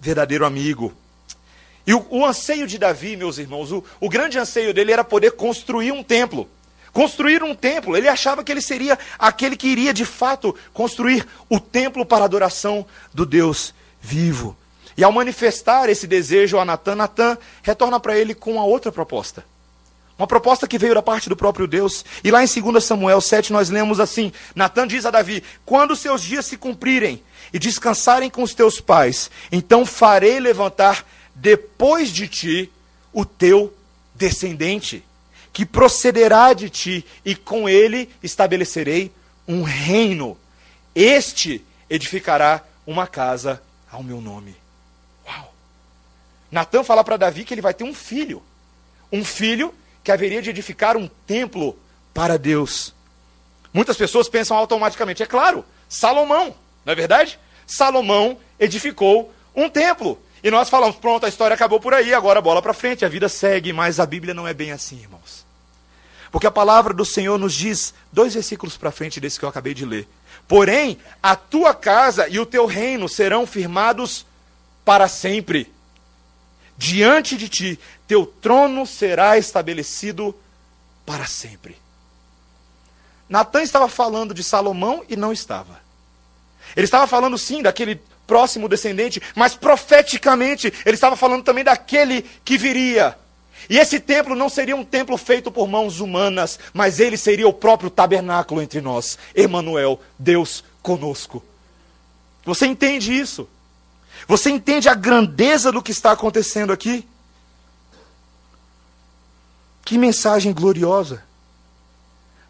verdadeiro 0.00 0.46
amigo. 0.46 0.94
E 1.86 1.92
o, 1.92 2.06
o, 2.08 2.24
anseio 2.24 2.66
de 2.66 2.78
Davi, 2.78 3.16
meus 3.16 3.36
irmãos, 3.36 3.70
o, 3.70 3.84
o 4.00 4.08
grande 4.08 4.38
anseio 4.38 4.72
dele 4.72 4.92
era 4.92 5.04
poder 5.04 5.32
construir 5.32 5.92
um 5.92 6.02
templo 6.02 6.48
construir 6.92 7.42
um 7.42 7.54
templo. 7.54 7.96
Ele 7.96 8.08
achava 8.08 8.44
que 8.44 8.52
ele 8.52 8.60
seria 8.60 8.98
aquele 9.18 9.56
que 9.56 9.68
iria 9.68 9.92
de 9.92 10.04
fato 10.04 10.54
construir 10.72 11.26
o 11.48 11.58
templo 11.58 12.04
para 12.04 12.22
a 12.22 12.26
adoração 12.26 12.86
do 13.12 13.24
Deus 13.24 13.74
vivo. 14.00 14.56
E 14.96 15.02
ao 15.02 15.12
manifestar 15.12 15.88
esse 15.88 16.06
desejo 16.06 16.58
a 16.58 16.64
Natan, 16.64 16.96
Natan 16.96 17.38
retorna 17.62 17.98
para 17.98 18.18
ele 18.18 18.34
com 18.34 18.52
uma 18.52 18.64
outra 18.64 18.92
proposta. 18.92 19.44
Uma 20.18 20.26
proposta 20.26 20.68
que 20.68 20.78
veio 20.78 20.94
da 20.94 21.02
parte 21.02 21.28
do 21.28 21.36
próprio 21.36 21.66
Deus. 21.66 22.04
E 22.22 22.30
lá 22.30 22.44
em 22.44 22.46
2 22.46 22.84
Samuel 22.84 23.20
7 23.20 23.52
nós 23.52 23.70
lemos 23.70 23.98
assim: 23.98 24.32
Natan 24.54 24.86
diz 24.86 25.06
a 25.06 25.10
Davi: 25.10 25.42
Quando 25.64 25.96
seus 25.96 26.22
dias 26.22 26.44
se 26.44 26.56
cumprirem 26.58 27.22
e 27.52 27.58
descansarem 27.58 28.28
com 28.28 28.42
os 28.42 28.54
teus 28.54 28.80
pais, 28.80 29.30
então 29.50 29.86
farei 29.86 30.38
levantar 30.38 31.04
depois 31.34 32.10
de 32.10 32.28
ti 32.28 32.70
o 33.12 33.24
teu 33.24 33.72
descendente 34.14 35.02
que 35.52 35.66
procederá 35.66 36.52
de 36.52 36.70
ti, 36.70 37.06
e 37.24 37.34
com 37.34 37.68
ele 37.68 38.08
estabelecerei 38.22 39.12
um 39.46 39.62
reino. 39.62 40.38
Este 40.94 41.64
edificará 41.90 42.62
uma 42.86 43.06
casa 43.06 43.62
ao 43.90 44.02
meu 44.02 44.20
nome. 44.20 44.56
Uau! 45.26 45.52
Natan 46.50 46.82
fala 46.82 47.04
para 47.04 47.16
Davi 47.16 47.44
que 47.44 47.52
ele 47.52 47.60
vai 47.60 47.74
ter 47.74 47.84
um 47.84 47.94
filho. 47.94 48.42
Um 49.10 49.24
filho 49.24 49.74
que 50.02 50.10
haveria 50.10 50.40
de 50.40 50.50
edificar 50.50 50.96
um 50.96 51.08
templo 51.26 51.78
para 52.14 52.38
Deus. 52.38 52.94
Muitas 53.72 53.96
pessoas 53.96 54.28
pensam 54.28 54.56
automaticamente, 54.56 55.22
é 55.22 55.26
claro, 55.26 55.64
Salomão, 55.88 56.54
não 56.84 56.92
é 56.92 56.96
verdade? 56.96 57.38
Salomão 57.66 58.38
edificou 58.58 59.32
um 59.54 59.68
templo. 59.68 60.20
E 60.42 60.50
nós 60.50 60.68
falamos, 60.68 60.96
pronto, 60.96 61.24
a 61.24 61.28
história 61.28 61.54
acabou 61.54 61.78
por 61.78 61.94
aí, 61.94 62.12
agora 62.12 62.40
bola 62.40 62.60
para 62.60 62.74
frente, 62.74 63.04
a 63.04 63.08
vida 63.08 63.28
segue, 63.28 63.72
mas 63.72 64.00
a 64.00 64.06
Bíblia 64.06 64.34
não 64.34 64.46
é 64.46 64.52
bem 64.52 64.72
assim, 64.72 64.98
irmãos. 64.98 65.46
Porque 66.32 66.46
a 66.46 66.50
palavra 66.50 66.92
do 66.92 67.04
Senhor 67.04 67.38
nos 67.38 67.54
diz, 67.54 67.94
dois 68.10 68.34
versículos 68.34 68.76
para 68.76 68.90
frente 68.90 69.20
desse 69.20 69.38
que 69.38 69.44
eu 69.44 69.48
acabei 69.48 69.74
de 69.74 69.84
ler. 69.84 70.08
Porém, 70.48 70.98
a 71.22 71.36
tua 71.36 71.74
casa 71.74 72.26
e 72.28 72.40
o 72.40 72.46
teu 72.46 72.66
reino 72.66 73.08
serão 73.08 73.46
firmados 73.46 74.26
para 74.84 75.06
sempre. 75.06 75.72
Diante 76.76 77.36
de 77.36 77.48
ti, 77.48 77.80
teu 78.08 78.26
trono 78.26 78.84
será 78.86 79.38
estabelecido 79.38 80.34
para 81.06 81.26
sempre. 81.26 81.76
Natan 83.28 83.62
estava 83.62 83.88
falando 83.88 84.34
de 84.34 84.42
Salomão 84.42 85.04
e 85.08 85.16
não 85.16 85.32
estava. 85.32 85.80
Ele 86.74 86.84
estava 86.84 87.06
falando 87.06 87.38
sim 87.38 87.62
daquele 87.62 88.00
próximo 88.32 88.66
descendente, 88.66 89.20
mas 89.34 89.54
profeticamente 89.54 90.72
ele 90.86 90.94
estava 90.94 91.16
falando 91.16 91.44
também 91.44 91.62
daquele 91.62 92.22
que 92.42 92.56
viria. 92.56 93.14
E 93.68 93.76
esse 93.76 94.00
templo 94.00 94.34
não 94.34 94.48
seria 94.48 94.74
um 94.74 94.82
templo 94.82 95.18
feito 95.18 95.52
por 95.52 95.68
mãos 95.68 96.00
humanas, 96.00 96.58
mas 96.72 96.98
ele 96.98 97.18
seria 97.18 97.46
o 97.46 97.52
próprio 97.52 97.90
tabernáculo 97.90 98.62
entre 98.62 98.80
nós. 98.80 99.18
Emanuel, 99.34 100.00
Deus 100.18 100.64
conosco. 100.80 101.44
Você 102.42 102.64
entende 102.64 103.12
isso? 103.12 103.46
Você 104.26 104.48
entende 104.48 104.88
a 104.88 104.94
grandeza 104.94 105.70
do 105.70 105.82
que 105.82 105.92
está 105.92 106.12
acontecendo 106.12 106.72
aqui? 106.72 107.06
Que 109.84 109.98
mensagem 109.98 110.54
gloriosa. 110.54 111.22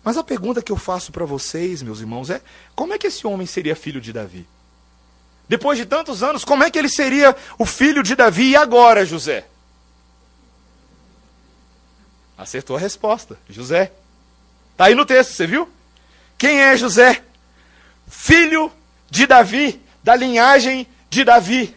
Mas 0.04 0.16
a 0.16 0.22
pergunta 0.22 0.62
que 0.62 0.70
eu 0.70 0.76
faço 0.76 1.10
para 1.10 1.24
vocês, 1.24 1.82
meus 1.82 1.98
irmãos, 1.98 2.30
é: 2.30 2.40
como 2.72 2.94
é 2.94 2.98
que 2.98 3.08
esse 3.08 3.26
homem 3.26 3.48
seria 3.48 3.74
filho 3.74 4.00
de 4.00 4.12
Davi? 4.12 4.46
Depois 5.48 5.78
de 5.78 5.84
tantos 5.84 6.22
anos, 6.22 6.44
como 6.44 6.64
é 6.64 6.70
que 6.70 6.78
ele 6.78 6.88
seria 6.88 7.36
o 7.58 7.66
filho 7.66 8.02
de 8.02 8.14
Davi 8.14 8.50
e 8.50 8.56
agora, 8.56 9.04
José? 9.04 9.46
Acertou 12.36 12.76
a 12.76 12.78
resposta. 12.78 13.38
José. 13.48 13.92
Está 14.72 14.86
aí 14.86 14.94
no 14.94 15.04
texto, 15.04 15.32
você 15.32 15.46
viu? 15.46 15.68
Quem 16.38 16.60
é 16.60 16.76
José? 16.76 17.22
Filho 18.08 18.72
de 19.10 19.26
Davi, 19.26 19.80
da 20.02 20.16
linhagem 20.16 20.86
de 21.08 21.22
Davi. 21.22 21.76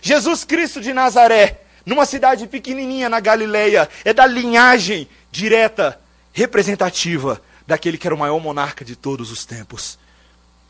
Jesus 0.00 0.44
Cristo 0.44 0.80
de 0.80 0.92
Nazaré, 0.92 1.60
numa 1.84 2.06
cidade 2.06 2.46
pequenininha 2.46 3.08
na 3.08 3.20
Galileia, 3.20 3.88
é 4.04 4.12
da 4.12 4.26
linhagem 4.26 5.08
direta, 5.30 6.00
representativa 6.32 7.42
daquele 7.66 7.98
que 7.98 8.06
era 8.06 8.14
o 8.14 8.18
maior 8.18 8.40
monarca 8.40 8.84
de 8.84 8.96
todos 8.96 9.30
os 9.30 9.44
tempos. 9.44 9.98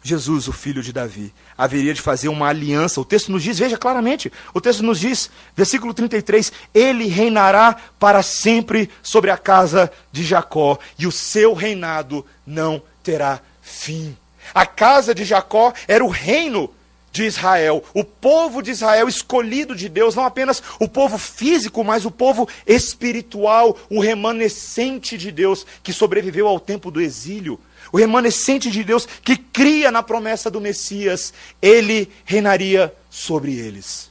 Jesus, 0.03 0.49
o 0.49 0.53
filho 0.53 0.83
de 0.83 0.93
Davi, 0.93 1.35
haveria 1.57 1.93
de 1.93 2.01
fazer 2.01 2.29
uma 2.29 2.49
aliança. 2.49 3.01
O 3.01 3.05
texto 3.05 3.33
nos 3.33 3.43
diz, 3.43 3.59
veja 3.59 3.77
claramente, 3.77 4.33
o 4.55 4.61
texto 4.61 4.83
nos 4.83 5.01
diz, 5.01 5.31
versículo 5.57 5.93
33, 5.93 6.53
ele 6.73 7.07
reinará 7.07 7.77
para 7.99 8.23
sempre 8.23 8.89
sobre 9.03 9.31
a 9.31 9.37
casa 9.37 9.91
de 10.13 10.25
Jacó, 10.25 10.79
e 10.99 11.07
o 11.07 11.13
seu 11.13 11.53
reinado 11.53 12.25
não 12.47 12.81
terá 13.03 13.41
fim. 13.61 14.17
A 14.55 14.65
casa 14.65 15.15
de 15.15 15.25
Jacó 15.25 15.73
era 15.87 16.05
o 16.05 16.09
reino 16.09 16.71
de 17.11 17.25
Israel, 17.25 17.83
o 17.95 18.05
povo 18.05 18.63
de 18.63 18.71
Israel 18.71 19.09
escolhido 19.09 19.75
de 19.75 19.89
Deus, 19.89 20.15
não 20.15 20.25
apenas 20.25 20.63
o 20.79 20.89
povo 20.89 21.19
físico, 21.19 21.83
mas 21.83 22.05
o 22.05 22.11
povo 22.11 22.49
espiritual, 22.67 23.77
o 23.91 24.01
remanescente 24.01 25.19
de 25.19 25.33
Deus 25.33 25.67
que 25.83 25.93
sobreviveu 25.93 26.47
ao 26.47 26.61
tempo 26.61 26.91
do 26.91 27.01
exílio 27.01 27.59
o 27.93 27.97
remanescente 27.97 28.71
de 28.71 28.85
Deus 28.85 29.07
que 29.23 29.37
cria 29.37 29.91
na 29.91 30.03
promessa 30.03 30.51
do 30.51 30.61
Messias, 30.61 31.33
ele 31.61 32.11
reinaria 32.25 32.95
sobre 33.11 33.59
eles. 33.59 34.11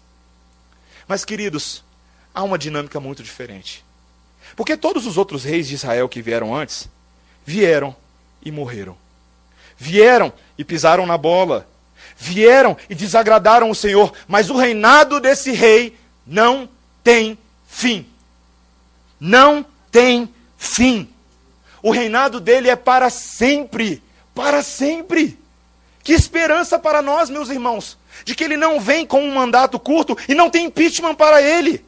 Mas, 1.07 1.23
queridos, 1.23 1.83
há 2.33 2.43
uma 2.43 2.57
dinâmica 2.57 2.99
muito 2.99 3.23
diferente. 3.23 3.85
Porque 4.55 4.75
todos 4.77 5.05
os 5.05 5.17
outros 5.17 5.43
reis 5.43 5.67
de 5.67 5.75
Israel 5.75 6.09
que 6.09 6.21
vieram 6.21 6.55
antes, 6.55 6.89
vieram 7.45 7.95
e 8.43 8.51
morreram. 8.51 8.97
Vieram 9.77 10.33
e 10.57 10.63
pisaram 10.63 11.05
na 11.05 11.17
bola. 11.17 11.67
Vieram 12.17 12.75
e 12.89 12.95
desagradaram 12.95 13.69
o 13.69 13.75
Senhor. 13.75 14.13
Mas 14.27 14.49
o 14.49 14.57
reinado 14.57 15.19
desse 15.19 15.51
rei 15.51 15.97
não 16.25 16.67
tem 17.03 17.37
fim. 17.67 18.05
Não 19.19 19.65
tem 19.91 20.33
fim. 20.57 21.09
O 21.81 21.91
reinado 21.91 22.39
dele 22.39 22.69
é 22.69 22.75
para 22.75 23.09
sempre. 23.09 24.01
Para 24.33 24.61
sempre. 24.63 25.37
Que 26.03 26.13
esperança 26.13 26.79
para 26.79 27.01
nós, 27.01 27.29
meus 27.29 27.49
irmãos, 27.49 27.97
de 28.23 28.33
que 28.33 28.43
ele 28.43 28.55
não 28.55 28.79
vem 28.79 29.05
com 29.05 29.21
um 29.21 29.33
mandato 29.33 29.77
curto 29.77 30.17
e 30.29 30.33
não 30.33 30.49
tem 30.49 30.65
impeachment 30.65 31.15
para 31.15 31.41
ele. 31.41 31.83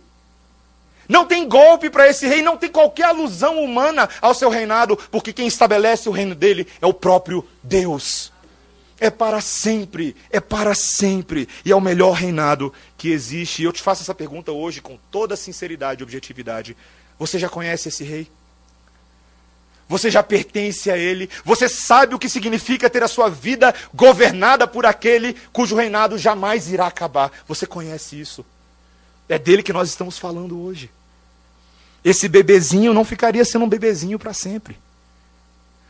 Não 1.08 1.26
tem 1.26 1.48
golpe 1.48 1.90
para 1.90 2.08
esse 2.08 2.28
rei, 2.28 2.42
não 2.42 2.56
tem 2.56 2.70
qualquer 2.70 3.06
alusão 3.06 3.64
humana 3.64 4.08
ao 4.22 4.34
seu 4.34 4.50
reinado, 4.50 4.96
porque 5.10 5.34
quem 5.34 5.48
estabelece 5.48 6.08
o 6.08 6.12
reino 6.12 6.36
dele 6.36 6.68
é 6.82 6.86
o 6.86 6.94
próprio 6.94 7.48
Deus. 7.64 8.32
é 9.00 9.10
para 9.10 9.40
sempre, 9.40 10.16
é 10.30 10.40
para 10.42 10.76
sempre, 10.76 11.48
e 11.64 11.72
é 11.72 11.76
o 11.76 11.82
melhor 11.82 12.12
reinado 12.12 12.74
que 12.98 13.10
existe. 13.10 13.62
E 13.62 13.66
eu 13.66 13.72
te 13.72 13.82
faço 13.82 14.04
essa 14.04 14.14
pergunta 14.14 14.52
hoje 14.52 14.82
com 14.82 14.98
toda 15.10 15.36
sinceridade 15.36 16.02
e 16.02 16.04
objetividade. 16.04 16.76
Você 17.18 17.40
já 17.40 17.48
conhece 17.48 17.88
esse 17.88 18.04
rei? 18.04 18.28
Você 19.90 20.12
já 20.12 20.22
pertence 20.22 20.92
a 20.92 20.96
ele? 20.96 21.28
Você 21.44 21.68
sabe 21.68 22.14
o 22.14 22.20
que 22.20 22.30
significa 22.30 22.88
ter 22.88 23.02
a 23.02 23.08
sua 23.08 23.28
vida 23.28 23.74
governada 23.92 24.68
por 24.68 24.86
aquele 24.86 25.36
cujo 25.52 25.76
reinado 25.76 26.16
jamais 26.16 26.72
irá 26.72 26.86
acabar? 26.86 27.32
Você 27.48 27.66
conhece 27.66 28.22
isso? 28.22 28.46
É 29.28 29.40
dele 29.40 29.64
que 29.64 29.74
nós 29.74 29.90
estamos 29.90 30.20
falando 30.20 30.62
hoje. 30.62 30.92
Esse 32.06 32.30
bebezinho 32.30 32.94
não 32.94 33.04
ficaria 33.04 33.44
sendo 33.44 33.66
um 33.66 33.70
bebezinho 33.70 34.20
para 34.20 34.32
sempre. 34.32 34.78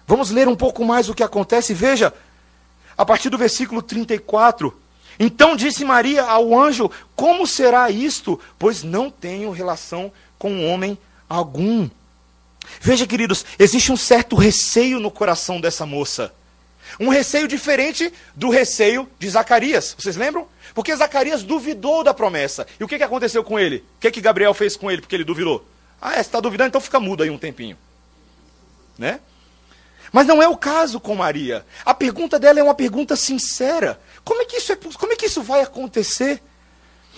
Vamos 0.08 0.32
ler 0.32 0.48
um 0.48 0.56
pouco 0.56 0.86
mais 0.86 1.10
o 1.10 1.14
que 1.14 1.22
acontece. 1.22 1.74
Veja, 1.74 2.14
a 2.98 3.06
partir 3.06 3.30
do 3.30 3.38
versículo 3.38 3.82
34. 3.82 4.74
Então 5.20 5.58
disse 5.58 5.84
Maria 5.84 6.24
ao 6.24 6.58
anjo: 6.58 6.90
Como 7.18 7.46
será 7.46 7.92
isto? 7.92 8.40
Pois 8.58 8.82
não 8.82 9.12
tenho 9.12 9.52
relação 9.52 10.10
com 10.38 10.66
homem 10.66 10.98
algum. 11.28 11.90
Veja, 12.80 13.06
queridos, 13.08 13.46
existe 13.58 13.92
um 13.92 13.98
certo 13.98 14.36
receio 14.36 15.00
no 15.00 15.12
coração 15.12 15.60
dessa 15.60 15.86
moça. 15.86 16.34
Um 17.00 17.10
receio 17.10 17.48
diferente 17.48 18.12
do 18.36 18.50
receio 18.50 19.08
de 19.20 19.30
Zacarias. 19.30 19.96
Vocês 19.98 20.16
lembram? 20.16 20.48
Porque 20.74 20.96
Zacarias 20.96 21.44
duvidou 21.44 22.04
da 22.04 22.14
promessa. 22.14 22.66
E 22.80 22.84
o 22.84 22.88
que, 22.88 22.98
que 22.98 23.04
aconteceu 23.04 23.44
com 23.44 23.60
ele? 23.60 23.84
O 23.98 24.00
que, 24.00 24.12
que 24.12 24.22
Gabriel 24.22 24.54
fez 24.54 24.76
com 24.76 24.90
ele 24.90 25.02
porque 25.02 25.16
ele 25.16 25.24
duvidou? 25.24 25.66
Ah, 26.02 26.14
é, 26.14 26.16
você 26.16 26.22
está 26.22 26.40
duvidando? 26.40 26.70
Então 26.70 26.82
fica 26.82 27.00
mudo 27.00 27.24
aí 27.24 27.30
um 27.30 27.38
tempinho. 27.38 27.78
Né? 28.98 29.20
Mas 30.12 30.26
não 30.26 30.42
é 30.42 30.48
o 30.48 30.58
caso 30.58 31.00
com 31.00 31.16
Maria. 31.16 31.66
A 31.86 31.94
pergunta 31.94 32.40
dela 32.40 32.60
é 32.60 32.64
uma 32.64 32.74
pergunta 32.74 33.16
sincera. 33.16 34.00
Como 34.24 34.42
é 34.42 34.46
que 34.46 34.58
isso, 34.58 34.72
é, 34.72 34.76
como 34.76 35.14
é 35.14 35.16
que 35.16 35.26
isso 35.26 35.44
vai 35.44 35.62
acontecer? 35.62 36.42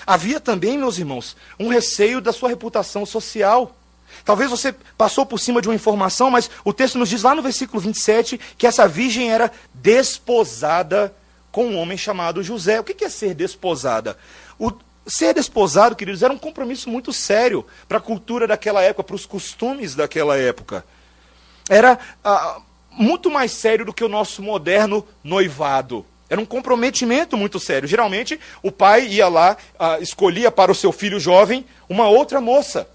Havia 0.06 0.40
também, 0.40 0.78
meus 0.78 0.98
irmãos, 0.98 1.38
um 1.60 1.68
receio 1.68 2.20
da 2.20 2.34
sua 2.34 2.50
reputação 2.50 3.06
social. 3.06 3.76
Talvez 4.24 4.50
você 4.50 4.74
passou 4.98 5.26
por 5.26 5.40
cima 5.40 5.62
de 5.62 5.68
uma 5.68 5.76
informação, 5.76 6.30
mas 6.30 6.50
o 6.64 6.74
texto 6.74 6.98
nos 6.98 7.10
diz 7.10 7.24
lá 7.24 7.36
no 7.36 7.42
versículo 7.42 7.80
27 7.82 8.40
que 8.58 8.68
essa 8.68 8.88
virgem 8.88 9.32
era 9.32 9.52
desposada 9.74 11.14
com 11.52 11.68
um 11.68 11.78
homem 11.78 11.98
chamado 11.98 12.44
José. 12.44 12.80
O 12.80 12.84
que 12.84 13.04
é 13.04 13.10
ser 13.10 13.34
desposada? 13.34 14.18
O 14.58 14.72
ser 15.06 15.34
desposado, 15.34 15.96
queridos, 15.96 16.24
era 16.24 16.34
um 16.34 16.38
compromisso 16.38 16.90
muito 16.90 17.12
sério 17.12 17.66
para 17.88 17.98
a 17.98 18.02
cultura 18.02 18.48
daquela 18.48 18.82
época, 18.82 19.04
para 19.04 19.16
os 19.16 19.26
costumes 19.26 19.96
daquela 19.96 20.38
época. 20.38 20.86
Era. 21.70 22.00
Ah, 22.24 22.62
muito 22.92 23.32
mais 23.32 23.52
sério 23.52 23.86
do 23.86 23.94
que 23.94 24.04
o 24.04 24.10
nosso 24.10 24.42
moderno 24.42 25.08
noivado. 25.24 26.06
Era 26.30 26.40
um 26.40 26.46
comprometimento 26.46 27.36
muito 27.36 27.60
sério. 27.60 27.88
Geralmente, 27.88 28.40
o 28.62 28.72
pai 28.72 29.08
ia 29.08 29.28
lá, 29.28 29.58
uh, 29.76 30.02
escolhia 30.02 30.52
para 30.52 30.72
o 30.72 30.76
seu 30.76 30.92
filho 30.92 31.20
jovem 31.20 31.66
uma 31.90 32.08
outra 32.08 32.40
moça. 32.40 32.88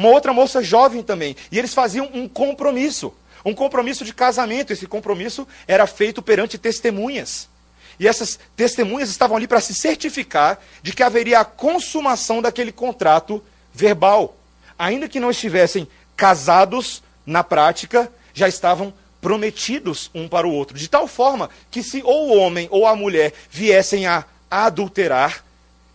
Uma 0.00 0.08
outra 0.08 0.32
moça 0.32 0.62
jovem 0.62 1.02
também. 1.02 1.36
E 1.52 1.58
eles 1.58 1.74
faziam 1.74 2.08
um 2.14 2.26
compromisso. 2.26 3.12
Um 3.44 3.54
compromisso 3.54 4.02
de 4.02 4.14
casamento. 4.14 4.72
Esse 4.72 4.86
compromisso 4.86 5.46
era 5.68 5.86
feito 5.86 6.22
perante 6.22 6.56
testemunhas. 6.56 7.50
E 7.98 8.08
essas 8.08 8.38
testemunhas 8.56 9.10
estavam 9.10 9.36
ali 9.36 9.46
para 9.46 9.60
se 9.60 9.74
certificar 9.74 10.58
de 10.82 10.94
que 10.94 11.02
haveria 11.02 11.40
a 11.40 11.44
consumação 11.44 12.40
daquele 12.40 12.72
contrato 12.72 13.44
verbal. 13.74 14.38
Ainda 14.78 15.06
que 15.06 15.20
não 15.20 15.30
estivessem 15.30 15.86
casados 16.16 17.02
na 17.26 17.44
prática, 17.44 18.10
já 18.32 18.48
estavam 18.48 18.94
prometidos 19.20 20.10
um 20.14 20.26
para 20.26 20.48
o 20.48 20.50
outro, 20.50 20.78
de 20.78 20.88
tal 20.88 21.06
forma 21.06 21.50
que 21.70 21.82
se 21.82 22.02
ou 22.02 22.30
o 22.30 22.38
homem 22.38 22.68
ou 22.70 22.86
a 22.86 22.96
mulher 22.96 23.34
viessem 23.50 24.06
a 24.06 24.24
adulterar, 24.50 25.44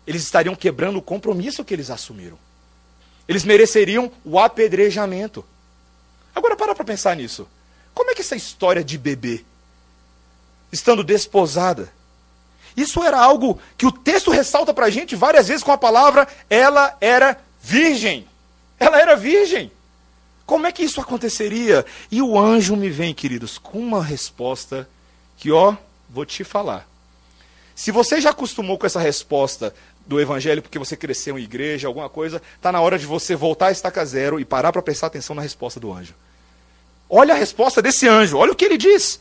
eles 0.05 0.21
estariam 0.21 0.53
quebrando 0.53 0.99
o 0.99 1.01
compromisso 1.01 1.65
que 1.65 1.73
eles 1.73 1.89
assumiram. 1.89 2.44
Eles 3.27 3.43
mereceriam 3.43 4.11
o 4.23 4.39
apedrejamento. 4.39 5.43
Agora 6.33 6.55
para 6.55 6.75
para 6.75 6.85
pensar 6.85 7.15
nisso. 7.15 7.47
Como 7.93 8.11
é 8.11 8.13
que 8.13 8.21
essa 8.21 8.35
história 8.35 8.83
de 8.83 8.97
bebê, 8.97 9.43
estando 10.71 11.03
desposada, 11.03 11.91
isso 12.75 13.01
era 13.01 13.19
algo 13.19 13.59
que 13.77 13.85
o 13.85 13.91
texto 13.91 14.31
ressalta 14.31 14.73
para 14.73 14.88
a 14.88 14.89
gente 14.89 15.15
várias 15.15 15.47
vezes 15.47 15.63
com 15.63 15.71
a 15.71 15.77
palavra, 15.77 16.27
ela 16.49 16.95
era 16.99 17.39
virgem. 17.61 18.27
Ela 18.77 18.99
era 18.99 19.15
virgem. 19.15 19.71
Como 20.45 20.67
é 20.67 20.71
que 20.71 20.83
isso 20.83 20.99
aconteceria? 20.99 21.85
E 22.11 22.21
o 22.21 22.38
anjo 22.38 22.75
me 22.75 22.89
vem, 22.89 23.13
queridos, 23.13 23.57
com 23.57 23.79
uma 23.79 24.03
resposta 24.03 24.88
que, 25.38 25.51
ó, 25.51 25.75
vou 26.09 26.25
te 26.25 26.43
falar. 26.43 26.88
Se 27.73 27.91
você 27.91 28.21
já 28.21 28.29
acostumou 28.29 28.77
com 28.77 28.85
essa 28.85 28.99
resposta 28.99 29.73
do 30.05 30.19
evangelho 30.19 30.61
porque 30.61 30.79
você 30.79 30.95
cresceu 30.95 31.37
em 31.37 31.43
igreja, 31.43 31.87
alguma 31.87 32.09
coisa, 32.09 32.41
está 32.55 32.71
na 32.71 32.81
hora 32.81 32.99
de 32.99 33.05
você 33.05 33.35
voltar 33.35 33.67
a 33.67 33.71
estaca 33.71 34.05
zero 34.05 34.39
e 34.39 34.45
parar 34.45 34.71
para 34.71 34.81
prestar 34.81 35.07
atenção 35.07 35.35
na 35.35 35.41
resposta 35.41 35.79
do 35.79 35.91
anjo. 35.91 36.13
Olha 37.09 37.33
a 37.33 37.37
resposta 37.37 37.81
desse 37.81 38.07
anjo, 38.07 38.37
olha 38.37 38.51
o 38.51 38.55
que 38.55 38.65
ele 38.65 38.77
diz. 38.77 39.19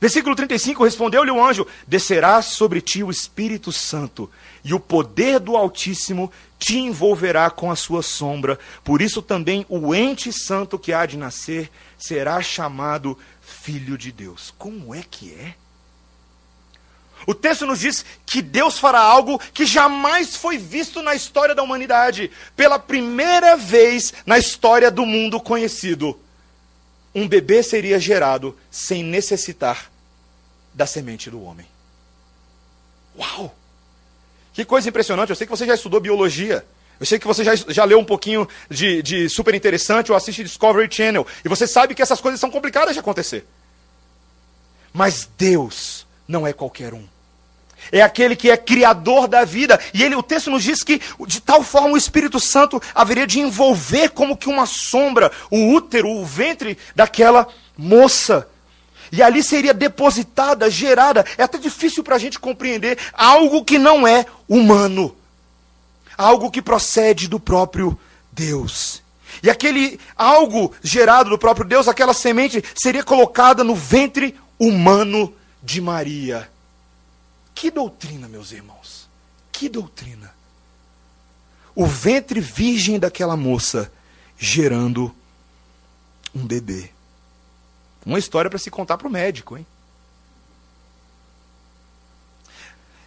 Versículo 0.00 0.36
35: 0.36 0.84
Respondeu-lhe 0.84 1.30
o 1.30 1.42
anjo: 1.42 1.66
Descerá 1.86 2.42
sobre 2.42 2.80
ti 2.80 3.02
o 3.02 3.10
Espírito 3.10 3.72
Santo, 3.72 4.30
e 4.62 4.74
o 4.74 4.80
poder 4.80 5.40
do 5.40 5.56
Altíssimo 5.56 6.30
te 6.58 6.78
envolverá 6.78 7.48
com 7.50 7.70
a 7.70 7.76
sua 7.76 8.02
sombra. 8.02 8.58
Por 8.84 9.00
isso 9.00 9.22
também 9.22 9.64
o 9.68 9.94
ente 9.94 10.32
santo 10.32 10.78
que 10.78 10.92
há 10.92 11.06
de 11.06 11.16
nascer 11.16 11.70
será 11.98 12.42
chamado 12.42 13.18
Filho 13.40 13.96
de 13.96 14.12
Deus. 14.12 14.52
Como 14.58 14.94
é 14.94 15.02
que 15.02 15.32
é? 15.32 15.54
O 17.26 17.34
texto 17.34 17.66
nos 17.66 17.80
diz 17.80 18.04
que 18.24 18.40
Deus 18.40 18.78
fará 18.78 19.00
algo 19.00 19.40
que 19.52 19.66
jamais 19.66 20.36
foi 20.36 20.56
visto 20.56 21.02
na 21.02 21.14
história 21.14 21.54
da 21.54 21.62
humanidade. 21.62 22.30
Pela 22.54 22.78
primeira 22.78 23.56
vez 23.56 24.14
na 24.24 24.38
história 24.38 24.90
do 24.90 25.04
mundo 25.04 25.40
conhecido 25.40 26.18
um 27.12 27.26
bebê 27.26 27.62
seria 27.62 27.98
gerado 27.98 28.56
sem 28.70 29.02
necessitar 29.02 29.90
da 30.72 30.86
semente 30.86 31.30
do 31.30 31.42
homem. 31.42 31.66
Uau! 33.18 33.54
Que 34.52 34.64
coisa 34.64 34.88
impressionante. 34.88 35.30
Eu 35.30 35.36
sei 35.36 35.46
que 35.46 35.50
você 35.50 35.66
já 35.66 35.74
estudou 35.74 35.98
biologia. 35.98 36.64
Eu 37.00 37.06
sei 37.06 37.18
que 37.18 37.26
você 37.26 37.42
já, 37.42 37.54
já 37.56 37.84
leu 37.84 37.98
um 37.98 38.04
pouquinho 38.04 38.46
de, 38.70 39.02
de 39.02 39.28
super 39.28 39.54
interessante 39.54 40.12
ou 40.12 40.16
assiste 40.16 40.44
Discovery 40.44 40.94
Channel. 40.94 41.26
E 41.44 41.48
você 41.48 41.66
sabe 41.66 41.94
que 41.94 42.02
essas 42.02 42.20
coisas 42.20 42.38
são 42.38 42.50
complicadas 42.50 42.94
de 42.94 43.00
acontecer. 43.00 43.46
Mas 44.92 45.28
Deus 45.38 46.06
não 46.28 46.46
é 46.46 46.52
qualquer 46.52 46.94
um 46.94 47.15
é 47.92 48.02
aquele 48.02 48.36
que 48.36 48.50
é 48.50 48.56
criador 48.56 49.28
da 49.28 49.44
vida. 49.44 49.78
E 49.92 50.02
ele, 50.02 50.14
o 50.14 50.22
texto 50.22 50.50
nos 50.50 50.62
diz 50.62 50.82
que 50.82 51.00
de 51.26 51.40
tal 51.40 51.62
forma 51.62 51.94
o 51.94 51.96
Espírito 51.96 52.40
Santo 52.40 52.80
haveria 52.94 53.26
de 53.26 53.40
envolver 53.40 54.10
como 54.10 54.36
que 54.36 54.48
uma 54.48 54.66
sombra 54.66 55.30
o 55.50 55.72
útero, 55.72 56.08
o 56.10 56.24
ventre 56.24 56.78
daquela 56.94 57.48
moça. 57.76 58.48
E 59.12 59.22
ali 59.22 59.42
seria 59.42 59.72
depositada, 59.72 60.70
gerada. 60.70 61.24
É 61.38 61.42
até 61.42 61.58
difícil 61.58 62.02
para 62.02 62.16
a 62.16 62.18
gente 62.18 62.38
compreender 62.38 62.98
algo 63.12 63.64
que 63.64 63.78
não 63.78 64.06
é 64.06 64.26
humano, 64.48 65.16
algo 66.16 66.50
que 66.50 66.62
procede 66.62 67.28
do 67.28 67.38
próprio 67.38 67.98
Deus. 68.32 69.02
E 69.42 69.50
aquele 69.50 70.00
algo 70.16 70.74
gerado 70.82 71.30
do 71.30 71.38
próprio 71.38 71.66
Deus, 71.66 71.88
aquela 71.88 72.14
semente, 72.14 72.62
seria 72.74 73.04
colocada 73.04 73.62
no 73.62 73.74
ventre 73.74 74.34
humano 74.58 75.32
de 75.62 75.80
Maria. 75.80 76.48
Que 77.56 77.70
doutrina, 77.70 78.28
meus 78.28 78.52
irmãos. 78.52 79.08
Que 79.50 79.66
doutrina. 79.66 80.34
O 81.74 81.86
ventre 81.86 82.38
virgem 82.38 82.98
daquela 82.98 83.34
moça 83.34 83.90
gerando 84.38 85.12
um 86.34 86.46
bebê. 86.46 86.90
Uma 88.04 88.18
história 88.18 88.50
para 88.50 88.58
se 88.58 88.70
contar 88.70 88.98
para 88.98 89.08
o 89.08 89.10
médico, 89.10 89.56
hein? 89.56 89.66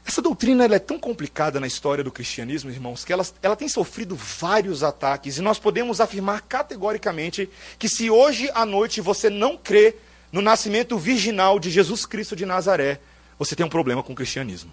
Essa 0.04 0.20
doutrina 0.20 0.66
é 0.66 0.80
tão 0.80 0.98
complicada 0.98 1.60
na 1.60 1.68
história 1.68 2.04
do 2.04 2.12
cristianismo, 2.12 2.72
irmãos, 2.72 3.06
que 3.06 3.14
ela, 3.14 3.26
ela 3.44 3.56
tem 3.56 3.70
sofrido 3.70 4.16
vários 4.16 4.82
ataques. 4.82 5.38
E 5.38 5.42
nós 5.42 5.60
podemos 5.60 6.02
afirmar 6.02 6.42
categoricamente 6.42 7.48
que 7.78 7.88
se 7.88 8.10
hoje 8.10 8.50
à 8.56 8.66
noite 8.66 9.00
você 9.00 9.30
não 9.30 9.56
crê 9.56 9.96
no 10.32 10.42
nascimento 10.42 10.98
virginal 10.98 11.60
de 11.60 11.70
Jesus 11.70 12.08
Cristo 12.08 12.36
de 12.36 12.48
Nazaré, 12.48 13.00
você 13.40 13.56
tem 13.56 13.66
um 13.66 13.70
problema 13.70 14.04
com 14.04 14.12
o 14.12 14.16
cristianismo. 14.16 14.72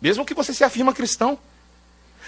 Mesmo 0.00 0.24
que 0.24 0.34
você 0.34 0.54
se 0.54 0.64
afirma 0.64 0.94
cristão. 0.94 1.38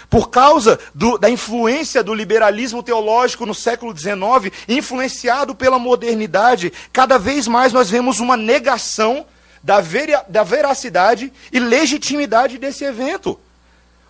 Por 0.09 0.29
causa 0.29 0.79
do, 0.93 1.17
da 1.17 1.29
influência 1.29 2.03
do 2.03 2.13
liberalismo 2.13 2.81
teológico 2.81 3.45
no 3.45 3.53
século 3.53 3.97
XIX, 3.97 4.53
influenciado 4.67 5.53
pela 5.53 5.77
modernidade, 5.77 6.71
cada 6.93 7.17
vez 7.17 7.47
mais 7.47 7.73
nós 7.73 7.89
vemos 7.89 8.19
uma 8.19 8.37
negação 8.37 9.25
da, 9.61 9.81
da 10.29 10.43
veracidade 10.43 11.33
e 11.51 11.59
legitimidade 11.59 12.57
desse 12.57 12.85
evento. 12.85 13.37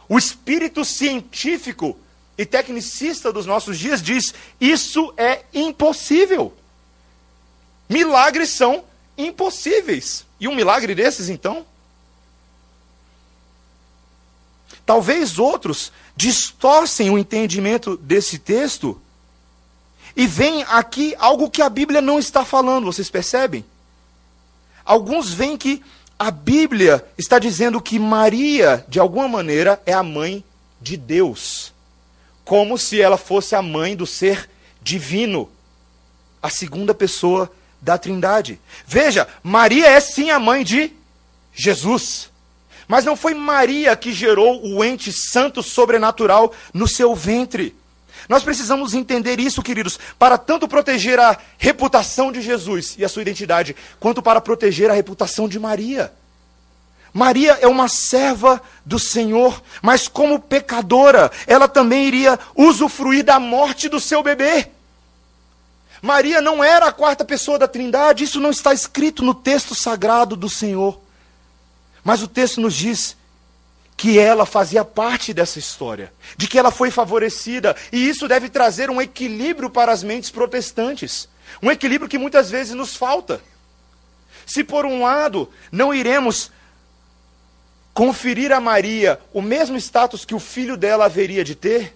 O 0.08 0.18
espírito 0.18 0.86
científico 0.86 1.98
e 2.38 2.46
tecnicista 2.46 3.34
dos 3.34 3.46
nossos 3.46 3.80
dias 3.80 4.02
diz: 4.02 4.34
isso 4.60 5.14
é 5.18 5.44
impossível. 5.54 6.54
Milagres 7.88 8.50
são 8.50 8.84
impossíveis. 9.28 10.26
E 10.40 10.48
um 10.48 10.56
milagre 10.56 10.96
desses, 10.96 11.30
então? 11.30 11.66
Talvez 14.86 15.38
outros 15.38 15.92
distorcem 16.16 17.10
o 17.10 17.18
entendimento 17.18 17.96
desse 17.98 18.40
texto 18.40 19.00
e 20.16 20.26
veem 20.26 20.64
aqui 20.68 21.16
algo 21.20 21.50
que 21.50 21.62
a 21.62 21.70
Bíblia 21.70 22.02
não 22.02 22.18
está 22.18 22.44
falando, 22.44 22.86
vocês 22.86 23.10
percebem? 23.10 23.64
Alguns 24.84 25.32
veem 25.32 25.58
que 25.58 25.84
a 26.18 26.32
Bíblia 26.32 27.06
está 27.18 27.38
dizendo 27.40 27.80
que 27.80 28.00
Maria, 28.00 28.84
de 28.90 29.00
alguma 29.00 29.28
maneira, 29.28 29.82
é 29.86 29.94
a 29.94 30.04
mãe 30.04 30.44
de 30.82 30.98
Deus, 30.98 31.72
como 32.44 32.78
se 32.78 33.00
ela 33.00 33.18
fosse 33.18 33.56
a 33.56 33.62
mãe 33.62 33.96
do 33.96 34.08
ser 34.08 34.50
divino, 34.82 35.50
a 36.42 36.50
segunda 36.50 36.94
pessoa 36.94 37.52
da 37.82 37.98
Trindade. 37.98 38.60
Veja, 38.86 39.28
Maria 39.42 39.88
é 39.88 40.00
sim 40.00 40.30
a 40.30 40.40
mãe 40.40 40.64
de 40.64 40.92
Jesus. 41.54 42.30
Mas 42.88 43.06
não 43.06 43.16
foi 43.16 43.34
Maria 43.34 43.96
que 43.96 44.12
gerou 44.12 44.66
o 44.66 44.84
ente 44.84 45.12
santo 45.14 45.62
sobrenatural 45.62 46.54
no 46.74 46.88
seu 46.88 47.16
ventre. 47.16 47.76
Nós 48.28 48.44
precisamos 48.44 48.94
entender 48.94 49.40
isso, 49.40 49.64
queridos, 49.64 50.00
para 50.18 50.38
tanto 50.38 50.68
proteger 50.68 51.20
a 51.20 51.38
reputação 51.58 52.32
de 52.32 52.42
Jesus 52.42 52.96
e 52.98 53.06
a 53.06 53.10
sua 53.10 53.22
identidade, 53.22 53.76
quanto 54.00 54.22
para 54.22 54.42
proteger 54.42 54.90
a 54.90 54.94
reputação 54.94 55.48
de 55.48 55.60
Maria. 55.60 56.12
Maria 57.14 57.58
é 57.62 57.68
uma 57.68 57.88
serva 57.88 58.62
do 58.86 59.00
Senhor, 59.00 59.62
mas 59.82 60.08
como 60.08 60.40
pecadora, 60.40 61.32
ela 61.48 61.68
também 61.68 62.06
iria 62.06 62.38
usufruir 62.56 63.24
da 63.24 63.40
morte 63.40 63.90
do 63.90 64.00
seu 64.00 64.22
bebê. 64.22 64.70
Maria 66.02 66.41
não 66.41 66.64
era 66.64 66.88
a 66.88 66.91
quarta 66.91 67.26
pessoa 67.26 67.60
da 67.60 67.68
Trindade, 67.68 68.24
isso 68.24 68.39
não 68.39 68.52
está 68.52 68.74
escrito 68.74 69.24
no 69.24 69.34
texto 69.34 69.76
sagrado 69.76 70.36
do 70.36 70.50
Senhor. 70.50 71.00
Mas 72.04 72.22
o 72.22 72.28
texto 72.28 72.62
nos 72.62 72.74
diz 72.74 73.18
que 73.97 74.18
ela 74.18 74.45
fazia 74.45 74.86
parte 74.86 75.34
dessa 75.34 75.60
história, 75.60 76.14
de 76.38 76.47
que 76.47 76.58
ela 76.58 76.72
foi 76.72 76.89
favorecida, 76.89 77.76
e 77.91 78.08
isso 78.08 78.30
deve 78.30 78.47
trazer 78.47 78.89
um 78.89 79.02
equilíbrio 79.02 79.70
para 79.70 79.91
as 79.91 80.04
mentes 80.04 80.30
protestantes, 80.30 81.28
um 81.62 81.70
equilíbrio 81.70 82.10
que 82.10 82.18
muitas 82.18 82.50
vezes 82.50 82.74
nos 82.74 82.95
falta. 82.95 83.41
Se 84.45 84.64
por 84.64 84.86
um 84.86 85.04
lado 85.04 85.52
não 85.70 85.93
iremos 85.93 86.50
conferir 87.93 88.54
a 88.54 88.62
Maria 88.62 89.20
o 89.34 89.41
mesmo 89.41 89.76
status 89.76 90.24
que 90.24 90.34
o 90.34 90.39
filho 90.39 90.78
dela 90.78 91.04
haveria 91.04 91.43
de 91.43 91.54
ter, 91.54 91.93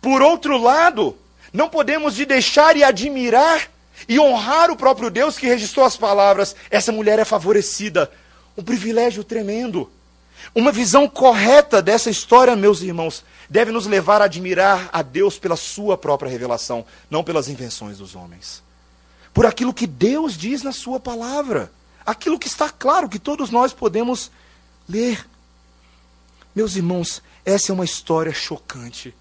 por 0.00 0.22
outro 0.22 0.56
lado, 0.56 1.18
não 1.52 1.68
podemos 1.68 2.14
de 2.14 2.24
deixar 2.24 2.76
e 2.76 2.82
admirar 2.82 3.68
e 4.08 4.18
honrar 4.18 4.70
o 4.70 4.76
próprio 4.76 5.10
Deus 5.10 5.36
que 5.36 5.46
registrou 5.46 5.84
as 5.84 5.96
palavras: 5.96 6.56
essa 6.70 6.90
mulher 6.90 7.18
é 7.18 7.24
favorecida. 7.24 8.10
Um 8.56 8.62
privilégio 8.62 9.22
tremendo. 9.22 9.90
Uma 10.54 10.72
visão 10.72 11.08
correta 11.08 11.80
dessa 11.80 12.10
história, 12.10 12.56
meus 12.56 12.82
irmãos, 12.82 13.24
deve 13.48 13.70
nos 13.70 13.86
levar 13.86 14.20
a 14.20 14.24
admirar 14.24 14.90
a 14.92 15.00
Deus 15.00 15.38
pela 15.38 15.56
sua 15.56 15.96
própria 15.96 16.28
revelação, 16.28 16.84
não 17.08 17.22
pelas 17.22 17.48
invenções 17.48 17.98
dos 17.98 18.16
homens. 18.16 18.62
Por 19.32 19.46
aquilo 19.46 19.72
que 19.72 19.86
Deus 19.86 20.36
diz 20.36 20.62
na 20.62 20.72
sua 20.72 20.98
palavra, 20.98 21.70
aquilo 22.04 22.38
que 22.38 22.48
está 22.48 22.68
claro 22.68 23.08
que 23.08 23.18
todos 23.18 23.50
nós 23.50 23.72
podemos 23.72 24.30
ler. 24.88 25.24
Meus 26.54 26.76
irmãos, 26.76 27.22
essa 27.44 27.70
é 27.70 27.74
uma 27.74 27.84
história 27.84 28.32
chocante 28.32 29.14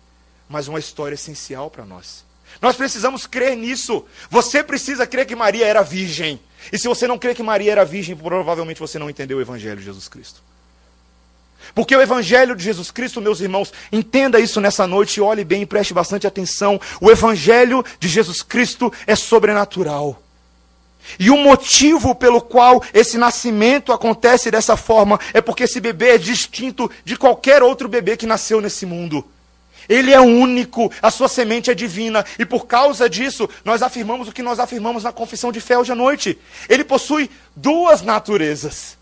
mas 0.51 0.67
uma 0.67 0.79
história 0.79 1.15
essencial 1.15 1.69
para 1.71 1.85
nós. 1.85 2.25
Nós 2.61 2.75
precisamos 2.75 3.25
crer 3.25 3.55
nisso. 3.55 4.05
Você 4.29 4.61
precisa 4.61 5.07
crer 5.07 5.25
que 5.25 5.35
Maria 5.35 5.65
era 5.65 5.81
virgem. 5.81 6.39
E 6.71 6.77
se 6.77 6.89
você 6.89 7.07
não 7.07 7.17
crê 7.17 7.33
que 7.33 7.41
Maria 7.41 7.71
era 7.71 7.85
virgem, 7.85 8.15
provavelmente 8.15 8.79
você 8.79 8.99
não 8.99 9.09
entendeu 9.09 9.37
o 9.37 9.41
Evangelho 9.41 9.77
de 9.77 9.85
Jesus 9.85 10.09
Cristo. 10.09 10.43
Porque 11.73 11.95
o 11.95 12.01
Evangelho 12.01 12.53
de 12.53 12.63
Jesus 12.63 12.91
Cristo, 12.91 13.21
meus 13.21 13.39
irmãos, 13.39 13.71
entenda 13.91 14.41
isso 14.41 14.59
nessa 14.59 14.85
noite, 14.85 15.21
olhe 15.21 15.45
bem 15.45 15.65
preste 15.65 15.93
bastante 15.93 16.27
atenção. 16.27 16.79
O 16.99 17.09
Evangelho 17.09 17.83
de 17.97 18.09
Jesus 18.09 18.41
Cristo 18.41 18.91
é 19.07 19.15
sobrenatural. 19.15 20.21
E 21.17 21.31
o 21.31 21.37
motivo 21.37 22.13
pelo 22.13 22.41
qual 22.41 22.83
esse 22.93 23.17
nascimento 23.17 23.93
acontece 23.93 24.51
dessa 24.51 24.75
forma 24.75 25.17
é 25.33 25.39
porque 25.39 25.63
esse 25.63 25.79
bebê 25.79 26.09
é 26.09 26.17
distinto 26.17 26.91
de 27.05 27.15
qualquer 27.15 27.63
outro 27.63 27.87
bebê 27.87 28.17
que 28.17 28.27
nasceu 28.27 28.59
nesse 28.59 28.85
mundo. 28.85 29.25
Ele 29.87 30.11
é 30.11 30.19
único, 30.19 30.91
a 31.01 31.11
sua 31.11 31.27
semente 31.27 31.69
é 31.71 31.73
divina, 31.73 32.25
e 32.37 32.45
por 32.45 32.65
causa 32.65 33.09
disso, 33.09 33.49
nós 33.63 33.81
afirmamos 33.81 34.27
o 34.27 34.31
que 34.31 34.41
nós 34.41 34.59
afirmamos 34.59 35.03
na 35.03 35.11
confissão 35.11 35.51
de 35.51 35.59
fé 35.59 35.77
hoje 35.77 35.91
à 35.91 35.95
noite. 35.95 36.37
Ele 36.69 36.83
possui 36.83 37.29
duas 37.55 38.01
naturezas. 38.01 38.97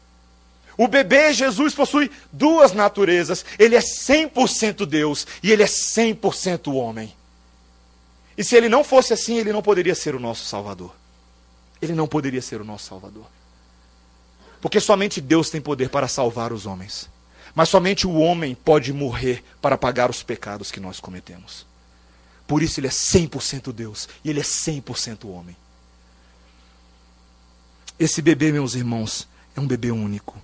O 0.78 0.88
bebê 0.88 1.34
Jesus 1.34 1.74
possui 1.74 2.10
duas 2.32 2.72
naturezas. 2.72 3.44
Ele 3.58 3.76
é 3.76 3.82
100% 3.82 4.86
Deus 4.86 5.28
e 5.44 5.52
ele 5.52 5.62
é 5.62 5.66
100% 5.66 6.74
homem. 6.74 7.14
E 8.38 8.46
se 8.46 8.56
ele 8.56 8.70
não 8.70 8.82
fosse 8.82 9.12
assim, 9.12 9.38
ele 9.38 9.52
não 9.52 9.62
poderia 9.62 9.94
ser 9.94 10.16
o 10.16 10.20
nosso 10.20 10.46
Salvador. 10.46 10.96
Ele 11.82 11.94
não 11.94 12.08
poderia 12.08 12.42
ser 12.42 12.62
o 12.62 12.64
nosso 12.64 12.86
Salvador. 12.86 13.26
Porque 14.62 14.80
somente 14.80 15.20
Deus 15.20 15.50
tem 15.50 15.60
poder 15.60 15.90
para 15.90 16.08
salvar 16.08 16.54
os 16.54 16.66
homens. 16.66 17.10
Mas 17.60 17.68
somente 17.68 18.08
o 18.08 18.14
homem 18.14 18.56
pode 18.56 18.94
morrer 18.94 19.44
para 19.62 19.78
pagar 19.78 20.10
os 20.10 20.24
pecados 20.24 20.72
que 20.72 20.80
nós 20.80 21.02
cometemos. 21.02 21.66
Por 22.48 22.64
isso 22.64 22.80
ele 22.80 22.88
é 22.88 22.90
100% 22.90 23.74
Deus 23.74 24.08
e 24.24 24.30
ele 24.30 24.40
é 24.40 24.44
100% 24.44 25.26
homem. 25.26 25.58
Esse 28.00 28.22
bebê, 28.22 28.50
meus 28.50 28.76
irmãos, 28.76 29.28
é 29.58 29.60
um 29.60 29.68
bebê 29.68 29.92
único. 29.92 30.42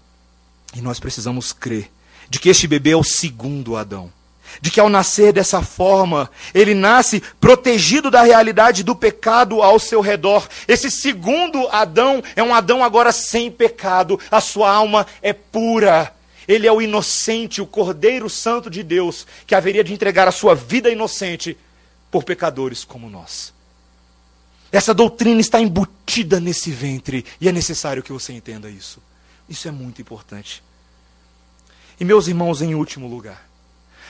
E 0.75 0.81
nós 0.81 0.99
precisamos 0.99 1.53
crer 1.53 1.89
de 2.29 2.37
que 2.37 2.49
este 2.49 2.67
bebê 2.67 2.89
é 2.89 2.97
o 2.97 3.01
segundo 3.01 3.77
Adão. 3.77 4.11
De 4.59 4.69
que 4.69 4.81
ao 4.81 4.89
nascer 4.89 5.31
dessa 5.31 5.61
forma, 5.61 6.29
ele 6.53 6.73
nasce 6.73 7.23
protegido 7.39 8.11
da 8.11 8.23
realidade 8.23 8.83
do 8.83 8.93
pecado 8.93 9.61
ao 9.61 9.79
seu 9.79 10.01
redor. 10.01 10.49
Esse 10.67 10.91
segundo 10.91 11.65
Adão 11.69 12.21
é 12.35 12.43
um 12.43 12.53
Adão 12.53 12.83
agora 12.83 13.13
sem 13.13 13.49
pecado. 13.49 14.19
A 14.29 14.41
sua 14.41 14.69
alma 14.69 15.07
é 15.21 15.31
pura. 15.31 16.13
Ele 16.47 16.67
é 16.67 16.71
o 16.71 16.81
inocente, 16.81 17.61
o 17.61 17.65
Cordeiro 17.65 18.29
Santo 18.29 18.69
de 18.69 18.83
Deus, 18.83 19.25
que 19.47 19.55
haveria 19.55 19.83
de 19.83 19.93
entregar 19.93 20.27
a 20.27 20.31
sua 20.31 20.53
vida 20.53 20.89
inocente 20.89 21.57
por 22.11 22.23
pecadores 22.23 22.83
como 22.83 23.09
nós. 23.09 23.53
Essa 24.71 24.93
doutrina 24.93 25.39
está 25.39 25.59
embutida 25.59 26.39
nesse 26.39 26.71
ventre 26.71 27.25
e 27.39 27.47
é 27.47 27.51
necessário 27.51 28.03
que 28.03 28.11
você 28.11 28.33
entenda 28.33 28.69
isso. 28.69 29.01
Isso 29.47 29.67
é 29.67 29.71
muito 29.71 30.01
importante. 30.01 30.63
E 31.99 32.03
meus 32.03 32.27
irmãos, 32.27 32.61
em 32.61 32.75
último 32.75 33.07
lugar, 33.07 33.47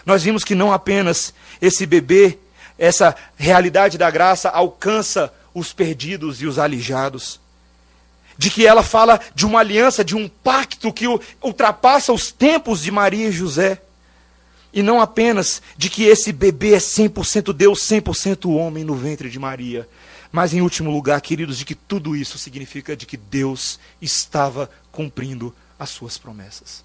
nós 0.05 0.23
vimos 0.23 0.43
que 0.43 0.55
não 0.55 0.71
apenas 0.71 1.33
esse 1.61 1.85
bebê, 1.85 2.39
essa 2.77 3.15
realidade 3.35 3.97
da 3.97 4.09
graça 4.09 4.49
alcança 4.49 5.33
os 5.53 5.71
perdidos 5.71 6.41
e 6.41 6.47
os 6.47 6.59
alijados, 6.59 7.39
de 8.37 8.49
que 8.49 8.65
ela 8.65 8.83
fala 8.83 9.19
de 9.33 9.45
uma 9.45 9.59
aliança, 9.59 10.03
de 10.03 10.15
um 10.15 10.27
pacto 10.27 10.91
que 10.91 11.05
ultrapassa 11.41 12.11
os 12.11 12.31
tempos 12.31 12.81
de 12.81 12.91
Maria 12.91 13.29
e 13.29 13.31
José. 13.31 13.81
E 14.73 14.83
não 14.83 14.99
apenas 14.99 15.61
de 15.77 15.89
que 15.89 16.03
esse 16.03 16.33
bebê 16.33 16.73
é 16.73 16.79
100% 16.79 17.53
Deus, 17.53 17.79
100% 17.79 18.53
homem 18.53 18.83
no 18.83 18.95
ventre 18.95 19.29
de 19.29 19.39
Maria. 19.39 19.87
Mas, 20.31 20.53
em 20.53 20.61
último 20.61 20.91
lugar, 20.91 21.21
queridos, 21.21 21.57
de 21.57 21.63
que 21.63 21.75
tudo 21.75 22.13
isso 22.13 22.37
significa 22.37 22.95
de 22.95 23.05
que 23.05 23.15
Deus 23.15 23.79
estava 24.01 24.69
cumprindo 24.91 25.55
as 25.79 25.89
suas 25.89 26.17
promessas. 26.17 26.83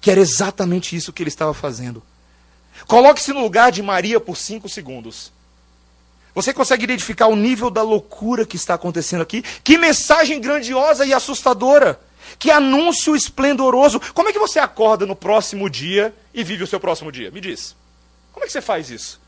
Que 0.00 0.10
era 0.10 0.20
exatamente 0.20 0.96
isso 0.96 1.12
que 1.12 1.22
ele 1.22 1.28
estava 1.28 1.52
fazendo. 1.52 2.02
Coloque-se 2.86 3.34
no 3.34 3.40
lugar 3.40 3.70
de 3.70 3.82
Maria 3.82 4.18
por 4.18 4.36
cinco 4.36 4.68
segundos. 4.68 5.30
Você 6.34 6.52
consegue 6.52 6.82
identificar 6.82 7.28
o 7.28 7.36
nível 7.36 7.70
da 7.70 7.82
loucura 7.82 8.44
que 8.44 8.56
está 8.56 8.74
acontecendo 8.74 9.22
aqui? 9.22 9.42
Que 9.62 9.78
mensagem 9.78 10.40
grandiosa 10.40 11.06
e 11.06 11.14
assustadora! 11.14 12.00
Que 12.38 12.50
anúncio 12.50 13.14
esplendoroso! 13.14 14.00
Como 14.12 14.28
é 14.28 14.32
que 14.32 14.38
você 14.38 14.58
acorda 14.58 15.06
no 15.06 15.14
próximo 15.14 15.70
dia 15.70 16.12
e 16.32 16.42
vive 16.42 16.64
o 16.64 16.66
seu 16.66 16.80
próximo 16.80 17.12
dia? 17.12 17.30
Me 17.30 17.40
diz. 17.40 17.76
Como 18.32 18.44
é 18.44 18.46
que 18.46 18.52
você 18.52 18.60
faz 18.60 18.90
isso? 18.90 19.20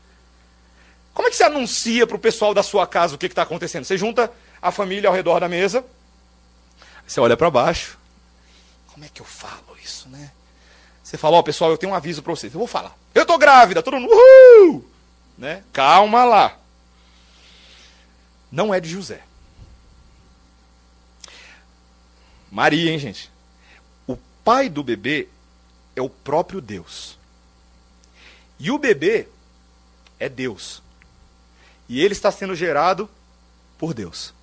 Como 1.13 1.27
é 1.27 1.31
que 1.31 1.37
você 1.37 1.45
anuncia 1.45 2.05
para 2.05 2.17
o 2.17 2.19
pessoal 2.19 2.53
da 2.53 2.61
sua 2.61 2.85
casa 2.85 3.15
o 3.15 3.17
que 3.17 3.25
está 3.27 3.43
acontecendo? 3.43 3.85
Você 3.85 3.97
junta 3.97 4.29
a 4.61 4.69
família 4.69 5.07
ao 5.07 5.15
redor 5.15 5.39
da 5.39 5.47
mesa, 5.47 5.85
você 7.07 7.21
olha 7.21 7.37
para 7.37 7.49
baixo. 7.49 7.97
Como 8.87 9.05
é 9.05 9.09
que 9.13 9.21
eu 9.21 9.25
falo 9.25 9.77
isso, 9.81 10.09
né? 10.09 10.31
Você 11.01 11.17
fala, 11.17 11.37
ó, 11.37 11.39
oh, 11.39 11.43
pessoal, 11.43 11.71
eu 11.71 11.77
tenho 11.77 11.93
um 11.93 11.95
aviso 11.95 12.21
para 12.21 12.35
vocês. 12.35 12.53
Eu 12.53 12.59
vou 12.59 12.67
falar. 12.67 12.93
Eu 13.15 13.21
estou 13.21 13.37
grávida, 13.37 13.81
todo 13.81 13.97
mundo, 13.97 14.11
uhul! 14.11 14.85
Né? 15.37 15.63
Calma 15.71 16.25
lá 16.25 16.57
não 18.51 18.73
é 18.73 18.79
de 18.79 18.89
José. 18.89 19.23
Maria, 22.51 22.91
hein, 22.91 22.99
gente? 22.99 23.29
O 24.07 24.17
pai 24.43 24.69
do 24.69 24.83
bebê 24.83 25.27
é 25.95 26.01
o 26.01 26.09
próprio 26.09 26.61
Deus. 26.61 27.17
E 28.59 28.71
o 28.71 28.77
bebê 28.77 29.27
é 30.19 30.29
Deus. 30.29 30.81
E 31.89 32.01
ele 32.01 32.13
está 32.13 32.31
sendo 32.31 32.55
gerado 32.55 33.09
por 33.77 33.93
Deus. 33.93 34.33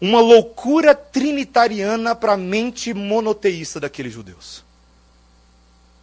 uma 0.00 0.20
loucura 0.20 0.94
trinitariana 0.94 2.14
para 2.14 2.34
a 2.34 2.36
mente 2.36 2.92
monoteísta 2.92 3.80
daqueles 3.80 4.12
judeus. 4.12 4.64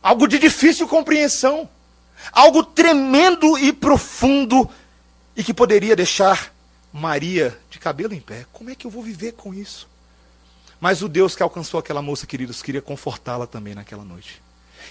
Algo 0.01 0.27
de 0.27 0.39
difícil 0.39 0.87
compreensão. 0.87 1.69
Algo 2.31 2.63
tremendo 2.63 3.57
e 3.57 3.71
profundo 3.71 4.69
e 5.35 5.43
que 5.43 5.53
poderia 5.53 5.95
deixar 5.95 6.53
Maria 6.91 7.57
de 7.69 7.79
cabelo 7.79 8.13
em 8.13 8.19
pé. 8.19 8.45
Como 8.53 8.69
é 8.69 8.75
que 8.75 8.85
eu 8.85 8.91
vou 8.91 9.01
viver 9.01 9.31
com 9.33 9.53
isso? 9.53 9.87
Mas 10.79 11.01
o 11.01 11.07
Deus 11.07 11.35
que 11.35 11.41
alcançou 11.41 11.79
aquela 11.79 12.01
moça, 12.01 12.27
queridos, 12.27 12.61
queria 12.61 12.81
confortá-la 12.81 13.47
também 13.47 13.73
naquela 13.73 14.03
noite. 14.03 14.41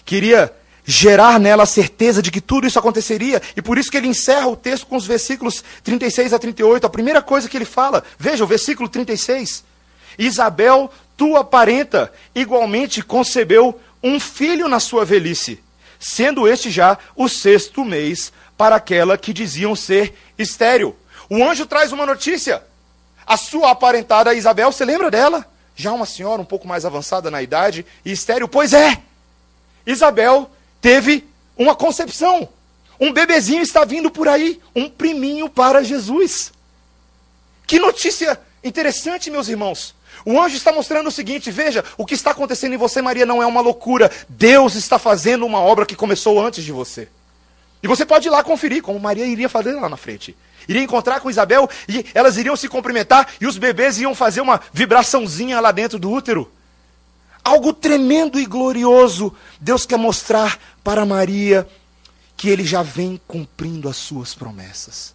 Queria 0.05 0.53
gerar 0.84 1.38
nela 1.38 1.62
a 1.62 1.66
certeza 1.66 2.20
de 2.20 2.30
que 2.30 2.40
tudo 2.40 2.66
isso 2.66 2.78
aconteceria, 2.78 3.40
e 3.57 3.62
por 3.62 3.78
isso 3.78 3.90
que 3.90 3.97
ele 3.97 4.09
encerra 4.09 4.49
o 4.49 4.57
texto 4.57 4.86
com 4.86 4.97
os 4.97 5.07
versículos 5.07 5.62
36 5.84 6.32
a 6.32 6.38
38. 6.38 6.86
A 6.86 6.90
primeira 6.90 7.22
coisa 7.22 7.49
que 7.49 7.57
ele 7.57 7.64
fala, 7.64 8.03
veja 8.18 8.43
o 8.43 8.47
versículo 8.47 8.88
36. 8.88 9.64
Isabel, 10.18 10.90
tua 11.16 11.45
parenta, 11.45 12.12
igualmente 12.34 13.03
concebeu 13.03 13.78
um 14.03 14.18
filho 14.18 14.68
na 14.68 14.80
sua 14.80 15.05
velhice, 15.05 15.62
sendo 16.01 16.49
este 16.49 16.70
já 16.70 16.99
o 17.14 17.28
sexto 17.28 17.84
mês 17.84 18.32
para 18.62 18.76
aquela 18.76 19.18
que 19.18 19.32
diziam 19.32 19.74
ser 19.74 20.14
estéril. 20.38 20.94
O 21.28 21.42
anjo 21.42 21.66
traz 21.66 21.90
uma 21.90 22.06
notícia. 22.06 22.62
A 23.26 23.36
sua 23.36 23.72
aparentada 23.72 24.32
Isabel, 24.34 24.70
você 24.70 24.84
lembra 24.84 25.10
dela? 25.10 25.44
Já 25.74 25.92
uma 25.92 26.06
senhora 26.06 26.40
um 26.40 26.44
pouco 26.44 26.68
mais 26.68 26.84
avançada 26.84 27.28
na 27.28 27.42
idade 27.42 27.84
e 28.04 28.12
estéril. 28.12 28.46
Pois 28.46 28.72
é, 28.72 29.02
Isabel 29.84 30.48
teve 30.80 31.28
uma 31.58 31.74
concepção. 31.74 32.48
Um 33.00 33.12
bebezinho 33.12 33.62
está 33.62 33.84
vindo 33.84 34.12
por 34.12 34.28
aí, 34.28 34.60
um 34.76 34.88
priminho 34.88 35.50
para 35.50 35.82
Jesus. 35.82 36.52
Que 37.66 37.80
notícia 37.80 38.40
interessante, 38.62 39.28
meus 39.28 39.48
irmãos. 39.48 39.92
O 40.24 40.40
anjo 40.40 40.56
está 40.56 40.70
mostrando 40.70 41.08
o 41.08 41.12
seguinte: 41.12 41.50
veja, 41.50 41.84
o 41.98 42.06
que 42.06 42.14
está 42.14 42.30
acontecendo 42.30 42.74
em 42.74 42.78
você, 42.78 43.02
Maria, 43.02 43.26
não 43.26 43.42
é 43.42 43.46
uma 43.46 43.60
loucura. 43.60 44.08
Deus 44.28 44.76
está 44.76 45.00
fazendo 45.00 45.44
uma 45.44 45.58
obra 45.58 45.84
que 45.84 45.96
começou 45.96 46.40
antes 46.40 46.62
de 46.62 46.70
você. 46.70 47.08
E 47.83 47.89
você 47.89 48.07
pode 48.07 48.28
ir 48.28 48.30
lá 48.30 48.45
conferir, 48.45 48.83
como 48.83 49.01
Maria 49.01 49.26
iria 49.26 49.49
fazer 49.49 49.72
lá 49.72 49.89
na 49.89 49.97
frente. 49.97 50.37
Iria 50.68 50.83
encontrar 50.83 51.20
com 51.20 51.30
Isabel 51.30 51.68
e 51.89 52.07
elas 52.14 52.37
iriam 52.37 52.57
se 52.57 52.68
cumprimentar 52.68 53.28
e 53.41 53.47
os 53.47 53.59
bebês 53.59 53.99
iam 53.99 54.14
fazer 54.14 54.41
uma 54.41 54.61
vibraçãozinha 54.72 55.61
lá 55.61 55.72
dentro 55.72 55.99
do 55.99 56.11
útero. 56.11 56.51
Algo 57.43 57.72
tremendo 57.72 58.39
e 58.39 58.47
glorioso. 58.47 59.35
Deus 59.61 59.85
quer 59.85 59.99
mostrar 59.99 60.59
para 60.85 61.05
Maria 61.05 61.68
que 62.37 62.49
ele 62.49 62.64
já 62.64 62.83
vem 62.83 63.20
cumprindo 63.26 63.89
as 63.89 63.97
suas 63.97 64.35
promessas. 64.35 65.12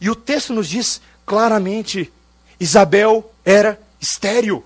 E 0.00 0.08
o 0.08 0.14
texto 0.14 0.52
nos 0.54 0.68
diz 0.68 1.00
claramente: 1.26 2.10
Isabel 2.58 3.30
era 3.44 3.78
estéril. 4.00 4.64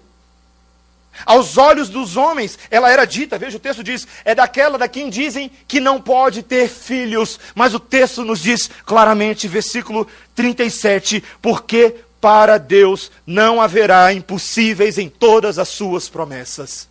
Aos 1.27 1.59
olhos 1.59 1.89
dos 1.89 2.17
homens, 2.17 2.59
ela 2.71 2.91
era 2.91 3.05
dita, 3.05 3.39
veja 3.39 3.57
o 3.57 3.61
texto 3.61 3.83
diz, 3.83 4.07
é 4.25 4.35
daquela 4.35 4.79
da 4.79 4.89
quem 4.89 5.11
dizem 5.11 5.51
que 5.67 5.81
não 5.81 6.01
pode 6.01 6.43
ter 6.43 6.69
filhos. 6.69 7.39
Mas 7.55 7.75
o 7.75 7.81
texto 7.81 8.25
nos 8.25 8.41
diz 8.41 8.71
claramente, 8.85 9.49
versículo 9.49 10.07
37, 10.35 11.23
porque 11.43 11.97
para 12.21 12.59
Deus 12.59 13.11
não 13.27 13.61
haverá 13.61 14.13
impossíveis 14.13 14.99
em 14.99 15.09
todas 15.09 15.59
as 15.59 15.69
suas 15.69 16.09
promessas. 16.09 16.89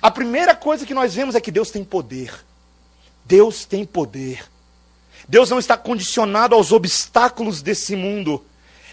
A 0.00 0.10
primeira 0.10 0.54
coisa 0.54 0.86
que 0.86 0.94
nós 0.94 1.14
vemos 1.14 1.34
é 1.34 1.40
que 1.40 1.50
Deus 1.50 1.70
tem 1.70 1.82
poder. 1.82 2.32
Deus 3.24 3.64
tem 3.64 3.84
poder. 3.84 4.44
Deus 5.28 5.50
não 5.50 5.58
está 5.58 5.76
condicionado 5.76 6.54
aos 6.54 6.72
obstáculos 6.72 7.60
desse 7.60 7.96
mundo. 7.96 8.44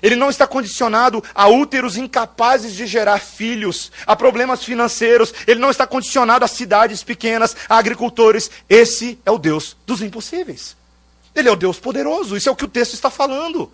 Ele 0.01 0.15
não 0.15 0.29
está 0.29 0.45
condicionado 0.45 1.23
a 1.33 1.47
úteros 1.47 1.97
incapazes 1.97 2.73
de 2.73 2.85
gerar 2.85 3.19
filhos, 3.19 3.91
a 4.05 4.15
problemas 4.15 4.63
financeiros. 4.63 5.33
Ele 5.47 5.59
não 5.59 5.69
está 5.69 5.87
condicionado 5.87 6.43
a 6.43 6.47
cidades 6.47 7.03
pequenas, 7.03 7.55
a 7.69 7.77
agricultores. 7.77 8.51
Esse 8.69 9.19
é 9.25 9.31
o 9.31 9.37
Deus 9.37 9.75
dos 9.85 10.01
impossíveis. 10.01 10.75
Ele 11.33 11.49
é 11.49 11.51
o 11.51 11.55
Deus 11.55 11.79
poderoso. 11.79 12.37
Isso 12.37 12.49
é 12.49 12.51
o 12.51 12.55
que 12.55 12.65
o 12.65 12.69
texto 12.69 12.93
está 12.93 13.09
falando. 13.09 13.71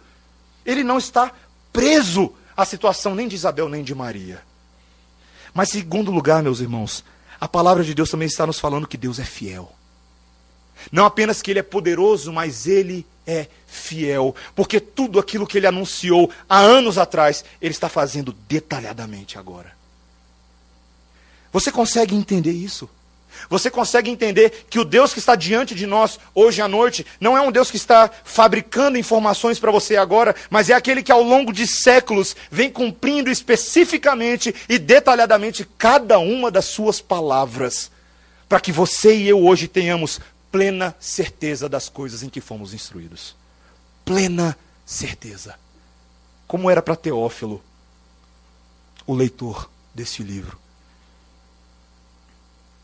Ele 0.65 0.83
não 0.83 0.97
está 0.97 1.31
preso 1.73 2.33
à 2.55 2.65
situação 2.65 3.15
nem 3.15 3.27
de 3.27 3.35
Isabel 3.35 3.67
nem 3.67 3.83
de 3.83 3.95
Maria. 3.95 4.41
Mas, 5.53 5.69
segundo 5.69 6.11
lugar, 6.11 6.41
meus 6.41 6.59
irmãos, 6.59 7.03
a 7.39 7.47
palavra 7.47 7.83
de 7.83 7.93
Deus 7.93 8.09
também 8.09 8.27
está 8.27 8.45
nos 8.45 8.59
falando 8.59 8.87
que 8.87 8.97
Deus 8.97 9.19
é 9.19 9.25
fiel. 9.25 9.71
Não 10.91 11.05
apenas 11.05 11.41
que 11.41 11.51
Ele 11.51 11.59
é 11.59 11.63
poderoso, 11.63 12.31
mas 12.31 12.67
Ele 12.67 13.05
é 13.25 13.47
fiel, 13.67 14.35
porque 14.55 14.79
tudo 14.79 15.19
aquilo 15.19 15.47
que 15.47 15.57
ele 15.57 15.67
anunciou 15.67 16.31
há 16.49 16.59
anos 16.59 16.97
atrás, 16.97 17.45
ele 17.61 17.73
está 17.73 17.87
fazendo 17.87 18.35
detalhadamente 18.47 19.37
agora. 19.37 19.71
Você 21.51 21.71
consegue 21.71 22.15
entender 22.15 22.51
isso? 22.51 22.89
Você 23.49 23.69
consegue 23.69 24.09
entender 24.09 24.65
que 24.69 24.79
o 24.79 24.85
Deus 24.85 25.13
que 25.13 25.19
está 25.19 25.35
diante 25.35 25.73
de 25.73 25.87
nós 25.87 26.19
hoje 26.33 26.61
à 26.61 26.67
noite 26.67 27.05
não 27.19 27.37
é 27.37 27.41
um 27.41 27.51
Deus 27.51 27.71
que 27.71 27.77
está 27.77 28.09
fabricando 28.23 28.97
informações 28.97 29.59
para 29.59 29.71
você 29.71 29.97
agora, 29.97 30.35
mas 30.49 30.69
é 30.69 30.73
aquele 30.73 31.03
que 31.03 31.11
ao 31.11 31.23
longo 31.23 31.51
de 31.51 31.65
séculos 31.65 32.35
vem 32.49 32.69
cumprindo 32.69 33.29
especificamente 33.29 34.53
e 34.67 34.77
detalhadamente 34.77 35.67
cada 35.77 36.19
uma 36.19 36.51
das 36.51 36.65
suas 36.65 37.01
palavras, 37.01 37.91
para 38.47 38.59
que 38.59 38.71
você 38.71 39.15
e 39.15 39.29
eu 39.29 39.43
hoje 39.45 39.67
tenhamos 39.67 40.19
plena 40.51 40.95
certeza 40.99 41.69
das 41.69 41.87
coisas 41.89 42.23
em 42.23 42.29
que 42.29 42.41
fomos 42.41 42.73
instruídos. 42.73 43.35
Plena 44.03 44.57
certeza. 44.85 45.55
Como 46.47 46.69
era 46.69 46.81
para 46.81 46.95
Teófilo, 46.95 47.63
o 49.07 49.13
leitor 49.13 49.69
desse 49.95 50.21
livro. 50.21 50.59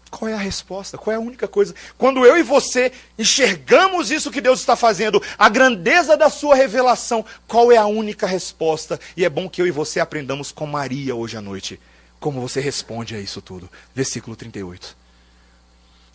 Qual 0.10 0.30
é 0.30 0.34
a 0.34 0.38
resposta? 0.38 0.98
Qual 0.98 1.14
é 1.14 1.18
a 1.18 1.20
única 1.20 1.48
coisa? 1.48 1.76
Quando 1.98 2.26
eu 2.26 2.38
e 2.38 2.44
você 2.44 2.94
enxergamos 3.20 4.10
isso 4.10 4.32
que 4.32 4.40
Deus 4.40 4.62
está 4.62 4.76
fazendo, 4.76 5.22
a 5.38 5.50
grandeza 5.50 6.16
da 6.16 6.30
sua 6.30 6.56
revelação, 6.56 7.26
qual 7.46 7.72
é 7.72 7.78
a 7.78 7.86
única 7.86 8.26
resposta? 8.26 9.00
E 9.18 9.26
é 9.26 9.30
bom 9.30 9.50
que 9.50 9.62
eu 9.62 9.68
e 9.68 9.72
você 9.72 10.00
aprendamos 10.00 10.52
com 10.52 10.66
Maria 10.66 11.14
hoje 11.14 11.36
à 11.36 11.42
noite. 11.42 11.80
Como 12.20 12.40
você 12.42 12.62
responde 12.62 13.16
a 13.16 13.20
isso 13.20 13.42
tudo. 13.42 13.70
Versículo 13.94 14.36
38. 14.36 14.96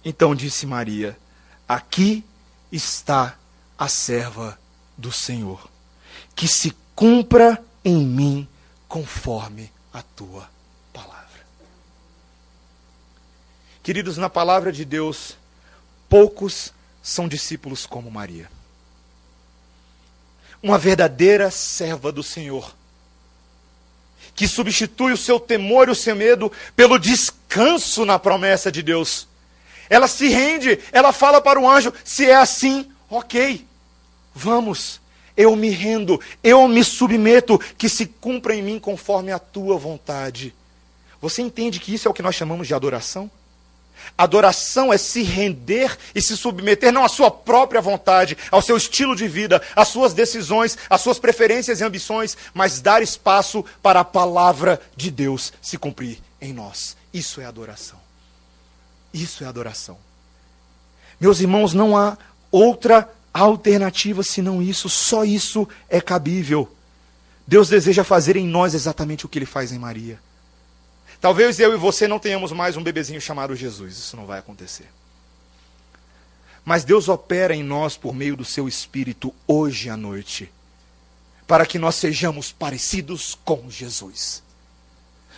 Então 0.05 0.35
disse 0.35 0.67
Maria: 0.67 1.17
Aqui 1.73 2.23
está 2.71 3.39
a 3.79 3.89
serva 3.89 4.59
do 4.95 5.11
Senhor, 5.11 5.71
que 6.37 6.47
se 6.47 6.77
cumpra 6.95 7.65
em 7.83 8.07
mim 8.07 8.47
conforme 8.87 9.73
a 9.91 10.03
tua 10.03 10.51
palavra. 10.93 11.47
Queridos, 13.83 14.19
na 14.19 14.29
palavra 14.29 14.71
de 14.71 14.85
Deus, 14.85 15.39
poucos 16.11 16.75
são 17.03 17.27
discípulos 17.27 17.87
como 17.87 18.11
Maria. 18.11 18.51
Uma 20.63 20.77
verdadeira 20.77 21.51
serva 21.51 22.13
do 22.13 22.23
Senhor, 22.23 22.77
que 24.35 24.47
substitui 24.47 25.15
o 25.15 25.17
seu 25.17 25.41
temor 25.41 25.89
e 25.89 25.93
o 25.93 25.97
seu 25.97 26.15
medo 26.15 26.53
pelo 26.77 26.99
descanso 26.99 28.05
na 28.05 28.19
promessa 28.19 28.71
de 28.71 28.83
Deus 28.83 29.27
ela 29.89 30.09
se 30.09 30.29
rende, 30.29 30.79
ela 30.93 31.13
fala 31.13 31.41
para 31.41 31.61
o 31.61 31.69
anjo: 31.69 31.93
se 32.05 32.29
é 32.29 32.35
assim, 32.35 32.91
ok, 33.11 33.67
vamos, 34.35 35.01
eu 35.37 35.55
me 35.57 35.71
rendo, 35.71 36.21
eu 36.43 36.67
me 36.69 36.85
submeto, 36.85 37.59
que 37.77 37.89
se 37.89 38.07
cumpra 38.07 38.55
em 38.55 38.63
mim 38.63 38.79
conforme 38.79 39.33
a 39.33 39.39
tua 39.39 39.77
vontade. 39.79 40.55
Você 41.21 41.41
entende 41.41 41.79
que 41.79 41.95
isso 41.95 42.09
é 42.09 42.11
o 42.11 42.15
que 42.15 42.23
nós 42.23 42.35
chamamos 42.35 42.67
de 42.67 42.75
adoração? 42.75 43.31
Adoração 44.19 44.93
é 44.93 44.99
se 44.99 45.23
render 45.23 45.97
e 46.15 46.21
se 46.21 46.37
submeter 46.37 46.93
não 46.93 47.05
à 47.05 47.09
sua 47.09 47.31
própria 47.31 47.81
vontade, 47.81 48.37
ao 48.51 48.61
seu 48.61 48.77
estilo 48.77 49.15
de 49.15 49.29
vida, 49.29 49.63
às 49.77 49.89
suas 49.89 50.13
decisões, 50.13 50.77
às 50.91 51.01
suas 51.01 51.19
preferências 51.19 51.81
e 51.81 51.85
ambições, 51.85 52.37
mas 52.53 52.81
dar 52.81 53.03
espaço 53.03 53.65
para 53.81 54.01
a 54.01 54.05
palavra 54.05 54.81
de 54.97 55.11
Deus 55.11 55.53
se 55.63 55.79
cumprir 55.79 56.19
em 56.41 56.53
nós. 56.53 56.97
Isso 57.15 57.41
é 57.41 57.45
adoração. 57.45 58.02
Isso 59.13 59.45
é 59.45 59.47
adoração. 59.47 59.99
Meus 61.21 61.41
irmãos, 61.41 61.75
não 61.75 61.97
há 61.97 62.17
outra 62.51 63.09
alternativa 63.33 64.23
senão 64.23 64.63
isso, 64.63 64.89
só 64.89 65.25
isso 65.25 65.69
é 65.89 66.01
cabível. 66.01 66.71
Deus 67.47 67.69
deseja 67.69 68.05
fazer 68.05 68.37
em 68.37 68.47
nós 68.47 68.75
exatamente 68.75 69.27
o 69.27 69.29
que 69.29 69.39
ele 69.39 69.47
faz 69.47 69.73
em 69.73 69.79
Maria. 69.79 70.19
Talvez 71.21 71.61
eu 71.61 71.73
e 71.73 71.77
você 71.77 72.09
não 72.09 72.19
tenhamos 72.19 72.51
mais 72.51 72.77
um 72.77 72.83
bebezinho 72.83 73.21
chamado 73.21 73.55
Jesus, 73.55 73.97
isso 73.97 74.17
não 74.17 74.27
vai 74.27 74.39
acontecer. 74.39 74.89
Mas 76.65 76.85
Deus 76.85 77.09
opera 77.09 77.55
em 77.55 77.63
nós 77.63 77.97
por 77.97 78.15
meio 78.15 78.37
do 78.37 78.45
seu 78.45 78.69
Espírito 78.69 79.35
hoje 79.47 79.89
à 79.89 79.97
noite, 79.97 80.51
para 81.47 81.67
que 81.67 81.79
nós 81.79 81.97
sejamos 81.97 82.53
parecidos 82.53 83.39
com 83.45 83.71
Jesus. 83.71 84.43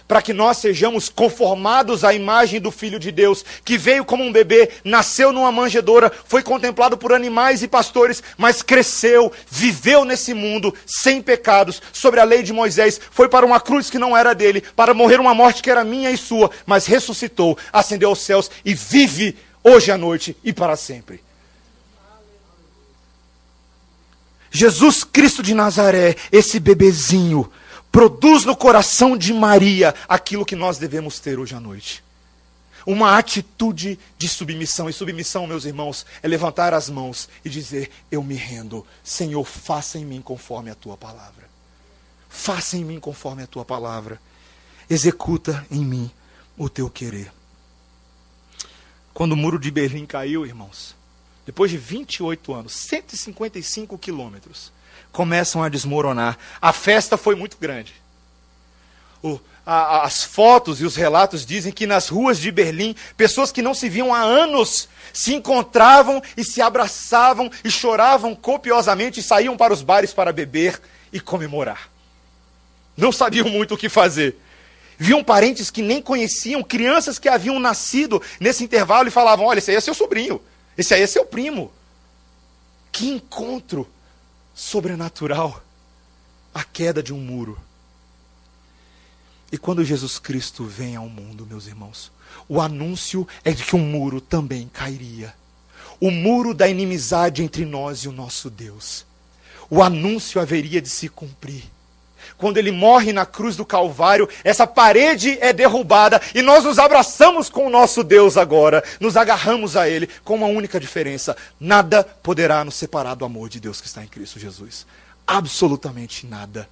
Para 0.07 0.21
que 0.21 0.33
nós 0.33 0.59
sejamos 0.59 1.09
conformados 1.09 2.05
à 2.05 2.13
imagem 2.13 2.61
do 2.61 2.71
Filho 2.71 2.99
de 2.99 3.11
Deus, 3.11 3.45
que 3.65 3.79
veio 3.79 4.05
como 4.05 4.23
um 4.23 4.33
bebê, 4.33 4.71
nasceu 4.85 5.33
numa 5.33 5.51
manjedoura, 5.51 6.13
foi 6.27 6.43
contemplado 6.43 6.97
por 6.97 7.13
animais 7.13 7.63
e 7.63 7.69
pastores, 7.69 8.23
mas 8.37 8.63
cresceu, 8.63 9.33
viveu 9.51 10.05
nesse 10.05 10.35
mundo 10.35 10.75
sem 10.87 11.23
pecados, 11.23 11.81
sobre 11.93 12.21
a 12.21 12.25
lei 12.25 12.43
de 12.43 12.53
Moisés, 12.53 13.01
foi 13.11 13.29
para 13.29 13.47
uma 13.47 13.61
cruz 13.61 13.89
que 13.89 13.99
não 13.99 14.17
era 14.17 14.35
dele, 14.35 14.63
para 14.77 14.95
morrer 14.95 15.21
uma 15.21 15.35
morte 15.35 15.63
que 15.63 15.71
era 15.71 15.85
minha 15.85 16.11
e 16.11 16.17
sua, 16.17 16.51
mas 16.67 16.87
ressuscitou, 16.87 17.57
ascendeu 17.73 18.11
aos 18.11 18.21
céus 18.21 18.51
e 18.65 18.75
vive 18.75 19.37
hoje 19.63 19.91
à 19.91 19.97
noite 19.97 20.37
e 20.45 20.53
para 20.53 20.77
sempre. 20.77 21.21
Jesus 24.51 25.03
Cristo 25.03 25.43
de 25.43 25.53
Nazaré, 25.53 26.15
esse 26.31 26.61
bebezinho, 26.61 27.51
produz 27.95 28.45
no 28.45 28.57
coração 28.57 29.17
de 29.17 29.33
Maria 29.33 29.95
aquilo 30.09 30.45
que 30.45 30.57
nós 30.57 30.79
devemos 30.79 31.21
ter 31.21 31.39
hoje 31.39 31.55
à 31.55 31.61
noite. 31.61 32.03
Uma 32.85 33.17
atitude 33.17 33.97
de 34.19 34.29
submissão. 34.29 34.91
E 34.91 34.93
submissão, 34.93 35.47
meus 35.47 35.65
irmãos, 35.65 36.05
é 36.21 36.27
levantar 36.27 36.75
as 36.75 36.91
mãos 36.91 37.29
e 37.45 37.49
dizer: 37.49 37.93
Eu 38.11 38.25
me 38.25 38.35
rendo. 38.35 38.85
Senhor, 39.05 39.45
faça 39.45 39.97
em 39.97 40.05
mim 40.05 40.21
conforme 40.21 40.71
a 40.71 40.75
tua 40.75 40.97
palavra. 40.97 41.49
Faça 42.29 42.77
em 42.77 42.85
mim 42.85 42.99
conforme 42.99 43.45
a 43.45 43.47
tua 43.47 43.65
palavra. 43.65 44.21
Executa 44.91 45.65
em 45.71 45.85
mim 45.85 46.11
o 46.59 46.69
teu 46.69 46.91
querer. 46.91 47.33
Quando 49.15 49.33
o 49.33 49.37
muro 49.37 49.57
de 49.57 49.71
Berlim 49.71 50.05
caiu, 50.05 50.45
irmãos, 50.45 50.97
depois 51.47 51.71
de 51.71 51.79
28 51.79 52.53
anos, 52.53 52.73
155 52.73 53.97
quilômetros, 53.97 54.73
começam 55.15 55.63
a 55.63 55.69
desmoronar. 55.69 56.37
A 56.61 56.73
festa 56.73 57.17
foi 57.17 57.37
muito 57.37 57.57
grande. 57.57 57.95
O, 59.23 59.41
a, 59.65 60.03
as 60.03 60.25
fotos 60.25 60.81
e 60.81 60.85
os 60.85 60.97
relatos 60.97 61.47
dizem 61.47 61.73
que 61.73 61.87
nas 61.87 62.09
ruas 62.09 62.39
de 62.39 62.51
Berlim, 62.51 62.97
pessoas 63.17 63.53
que 63.53 63.63
não 63.63 63.73
se 63.73 63.89
viam 63.89 64.13
há 64.13 64.21
anos 64.21 64.89
se 65.13 65.33
encontravam 65.33 66.21
e 66.37 66.45
se 66.45 66.61
abraçavam 66.61 67.51
e 67.63 67.71
choravam 67.71 68.35
copiosamente 68.35 69.21
e 69.21 69.23
saíam 69.23 69.57
para 69.57 69.73
os 69.73 69.83
bares 69.83 70.13
para 70.13 70.33
beber 70.33 70.81
e 71.13 71.21
comemorar. 71.21 71.89
Não 72.97 73.13
sabiam 73.13 73.49
muito 73.49 73.75
o 73.75 73.79
que 73.79 73.89
fazer. 73.89 74.37
Viam 74.99 75.23
parentes 75.23 75.71
que 75.71 75.81
nem 75.81 76.03
conheciam, 76.03 76.63
crianças 76.63 77.21
que 77.21 77.29
haviam 77.29 77.59
nascido 77.61 78.21
nesse 78.41 78.65
intervalo 78.65 79.09
e 79.09 79.13
falavam: 79.13 79.47
Olha, 79.47 79.59
esse 79.59 79.71
aí 79.71 79.77
é 79.77 79.81
seu 79.81 79.95
sobrinho, 79.95 80.41
esse 80.77 80.93
aí 80.93 81.03
é 81.03 81.07
seu 81.07 81.25
primo. 81.25 81.73
Que 82.93 83.09
encontro 83.09 83.89
sobrenatural 84.55 85.63
a 86.55 86.63
queda 86.63 87.03
de 87.03 87.13
um 87.13 87.19
muro. 87.19 87.59
E 89.51 89.59
quando 89.59 89.85
Jesus 89.85 90.19
Cristo 90.19 90.65
vem 90.65 90.97
ao 90.97 91.09
mundo, 91.09 91.47
meus 91.47 91.67
irmãos, 91.67 92.11
o 92.49 92.61
anúncio 92.61 93.27
é 93.45 93.53
de 93.53 93.65
que 93.65 93.77
um 93.77 93.85
muro 93.85 94.21
também 94.21 94.69
cairia. 94.69 95.35
O 96.01 96.11
muro 96.11 96.55
da 96.55 96.69
inimizade 96.69 97.43
entre 97.43 97.65
nós 97.65 98.01
e 98.01 98.09
o 98.09 98.13
nosso 98.13 98.51
Deus. 98.51 99.07
O 99.71 99.83
anúncio 99.83 100.41
haveria 100.41 100.81
de 100.81 100.89
se 100.89 101.09
cumprir. 101.09 101.65
Quando 102.37 102.59
ele 102.59 102.71
morre 102.71 103.13
na 103.13 103.27
cruz 103.27 103.57
do 103.57 103.65
Calvário, 103.65 104.29
essa 104.43 104.67
parede 104.67 105.39
é 105.41 105.53
derrubada 105.53 106.21
e 106.35 106.43
nós 106.43 106.65
nos 106.65 106.79
abraçamos 106.79 107.49
com 107.49 107.67
o 107.67 107.71
nosso 107.71 108.03
Deus 108.03 108.37
agora, 108.37 108.83
nos 109.01 109.17
agarramos 109.17 109.77
a 109.77 109.89
Ele, 109.89 110.09
com 110.25 110.35
uma 110.35 110.47
única 110.47 110.79
diferença: 110.79 111.37
nada 111.59 112.05
poderá 112.05 112.65
nos 112.65 112.75
separar 112.75 113.15
do 113.15 113.25
amor 113.25 113.49
de 113.49 113.61
Deus 113.61 113.81
que 113.81 113.87
está 113.87 114.03
em 114.03 114.09
Cristo 114.09 114.39
Jesus. 114.39 114.87
Absolutamente 115.27 116.27
nada. 116.27 116.69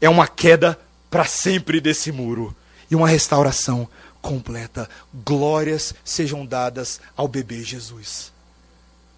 É 0.00 0.08
uma 0.08 0.26
queda 0.26 0.78
para 1.10 1.24
sempre 1.24 1.80
desse 1.80 2.10
muro 2.10 2.54
e 2.90 2.96
uma 2.96 3.08
restauração 3.08 3.88
completa. 4.20 4.88
Glórias 5.12 5.94
sejam 6.04 6.44
dadas 6.46 7.00
ao 7.16 7.28
bebê 7.28 7.62
Jesus, 7.62 8.32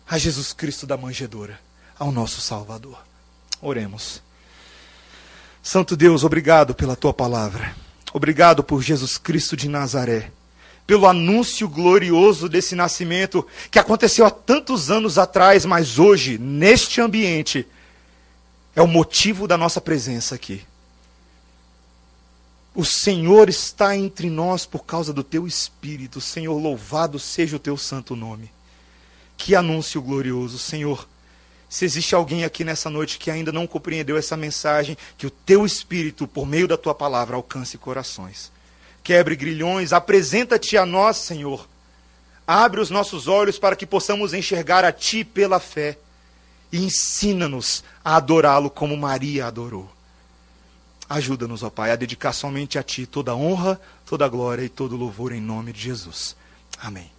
a 0.08 0.18
Jesus 0.18 0.52
Cristo 0.52 0.86
da 0.86 0.96
manjedoura, 0.96 1.58
ao 1.98 2.10
nosso 2.10 2.40
Salvador. 2.40 2.98
Oremos. 3.60 4.22
Santo 5.64 5.96
Deus, 5.96 6.24
obrigado 6.24 6.74
pela 6.74 6.94
tua 6.94 7.14
palavra. 7.14 7.74
Obrigado 8.12 8.62
por 8.62 8.82
Jesus 8.82 9.16
Cristo 9.16 9.56
de 9.56 9.66
Nazaré. 9.66 10.30
Pelo 10.86 11.06
anúncio 11.06 11.66
glorioso 11.70 12.50
desse 12.50 12.74
nascimento 12.74 13.46
que 13.70 13.78
aconteceu 13.78 14.26
há 14.26 14.30
tantos 14.30 14.90
anos 14.90 15.16
atrás, 15.16 15.64
mas 15.64 15.98
hoje, 15.98 16.36
neste 16.36 17.00
ambiente, 17.00 17.66
é 18.76 18.82
o 18.82 18.86
motivo 18.86 19.48
da 19.48 19.56
nossa 19.56 19.80
presença 19.80 20.34
aqui. 20.34 20.62
O 22.74 22.84
Senhor 22.84 23.48
está 23.48 23.96
entre 23.96 24.28
nós 24.28 24.66
por 24.66 24.84
causa 24.84 25.14
do 25.14 25.24
teu 25.24 25.46
Espírito. 25.46 26.20
Senhor, 26.20 26.60
louvado 26.60 27.18
seja 27.18 27.56
o 27.56 27.60
teu 27.60 27.78
santo 27.78 28.14
nome. 28.14 28.52
Que 29.34 29.54
anúncio 29.54 30.02
glorioso, 30.02 30.58
Senhor. 30.58 31.08
Se 31.68 31.84
existe 31.84 32.14
alguém 32.14 32.44
aqui 32.44 32.64
nessa 32.64 32.88
noite 32.88 33.18
que 33.18 33.30
ainda 33.30 33.50
não 33.50 33.66
compreendeu 33.66 34.16
essa 34.16 34.36
mensagem, 34.36 34.96
que 35.18 35.26
o 35.26 35.30
teu 35.30 35.66
Espírito, 35.66 36.26
por 36.26 36.46
meio 36.46 36.68
da 36.68 36.76
tua 36.76 36.94
palavra, 36.94 37.36
alcance 37.36 37.76
corações. 37.78 38.52
Quebre 39.02 39.36
grilhões, 39.36 39.92
apresenta-te 39.92 40.76
a 40.76 40.86
nós, 40.86 41.16
Senhor. 41.18 41.68
Abre 42.46 42.80
os 42.80 42.90
nossos 42.90 43.26
olhos 43.26 43.58
para 43.58 43.76
que 43.76 43.86
possamos 43.86 44.34
enxergar 44.34 44.84
a 44.84 44.92
Ti 44.92 45.24
pela 45.24 45.58
fé. 45.58 45.98
E 46.70 46.78
ensina-nos 46.78 47.84
a 48.04 48.16
adorá-lo 48.16 48.70
como 48.70 48.96
Maria 48.96 49.46
adorou. 49.46 49.90
Ajuda-nos, 51.08 51.62
ó 51.62 51.70
Pai, 51.70 51.90
a 51.90 51.96
dedicar 51.96 52.32
somente 52.32 52.78
a 52.78 52.82
Ti 52.82 53.06
toda 53.06 53.34
honra, 53.34 53.80
toda 54.06 54.28
glória 54.28 54.64
e 54.64 54.68
todo 54.68 54.96
louvor 54.96 55.32
em 55.32 55.40
nome 55.40 55.72
de 55.72 55.80
Jesus. 55.80 56.36
Amém. 56.78 57.13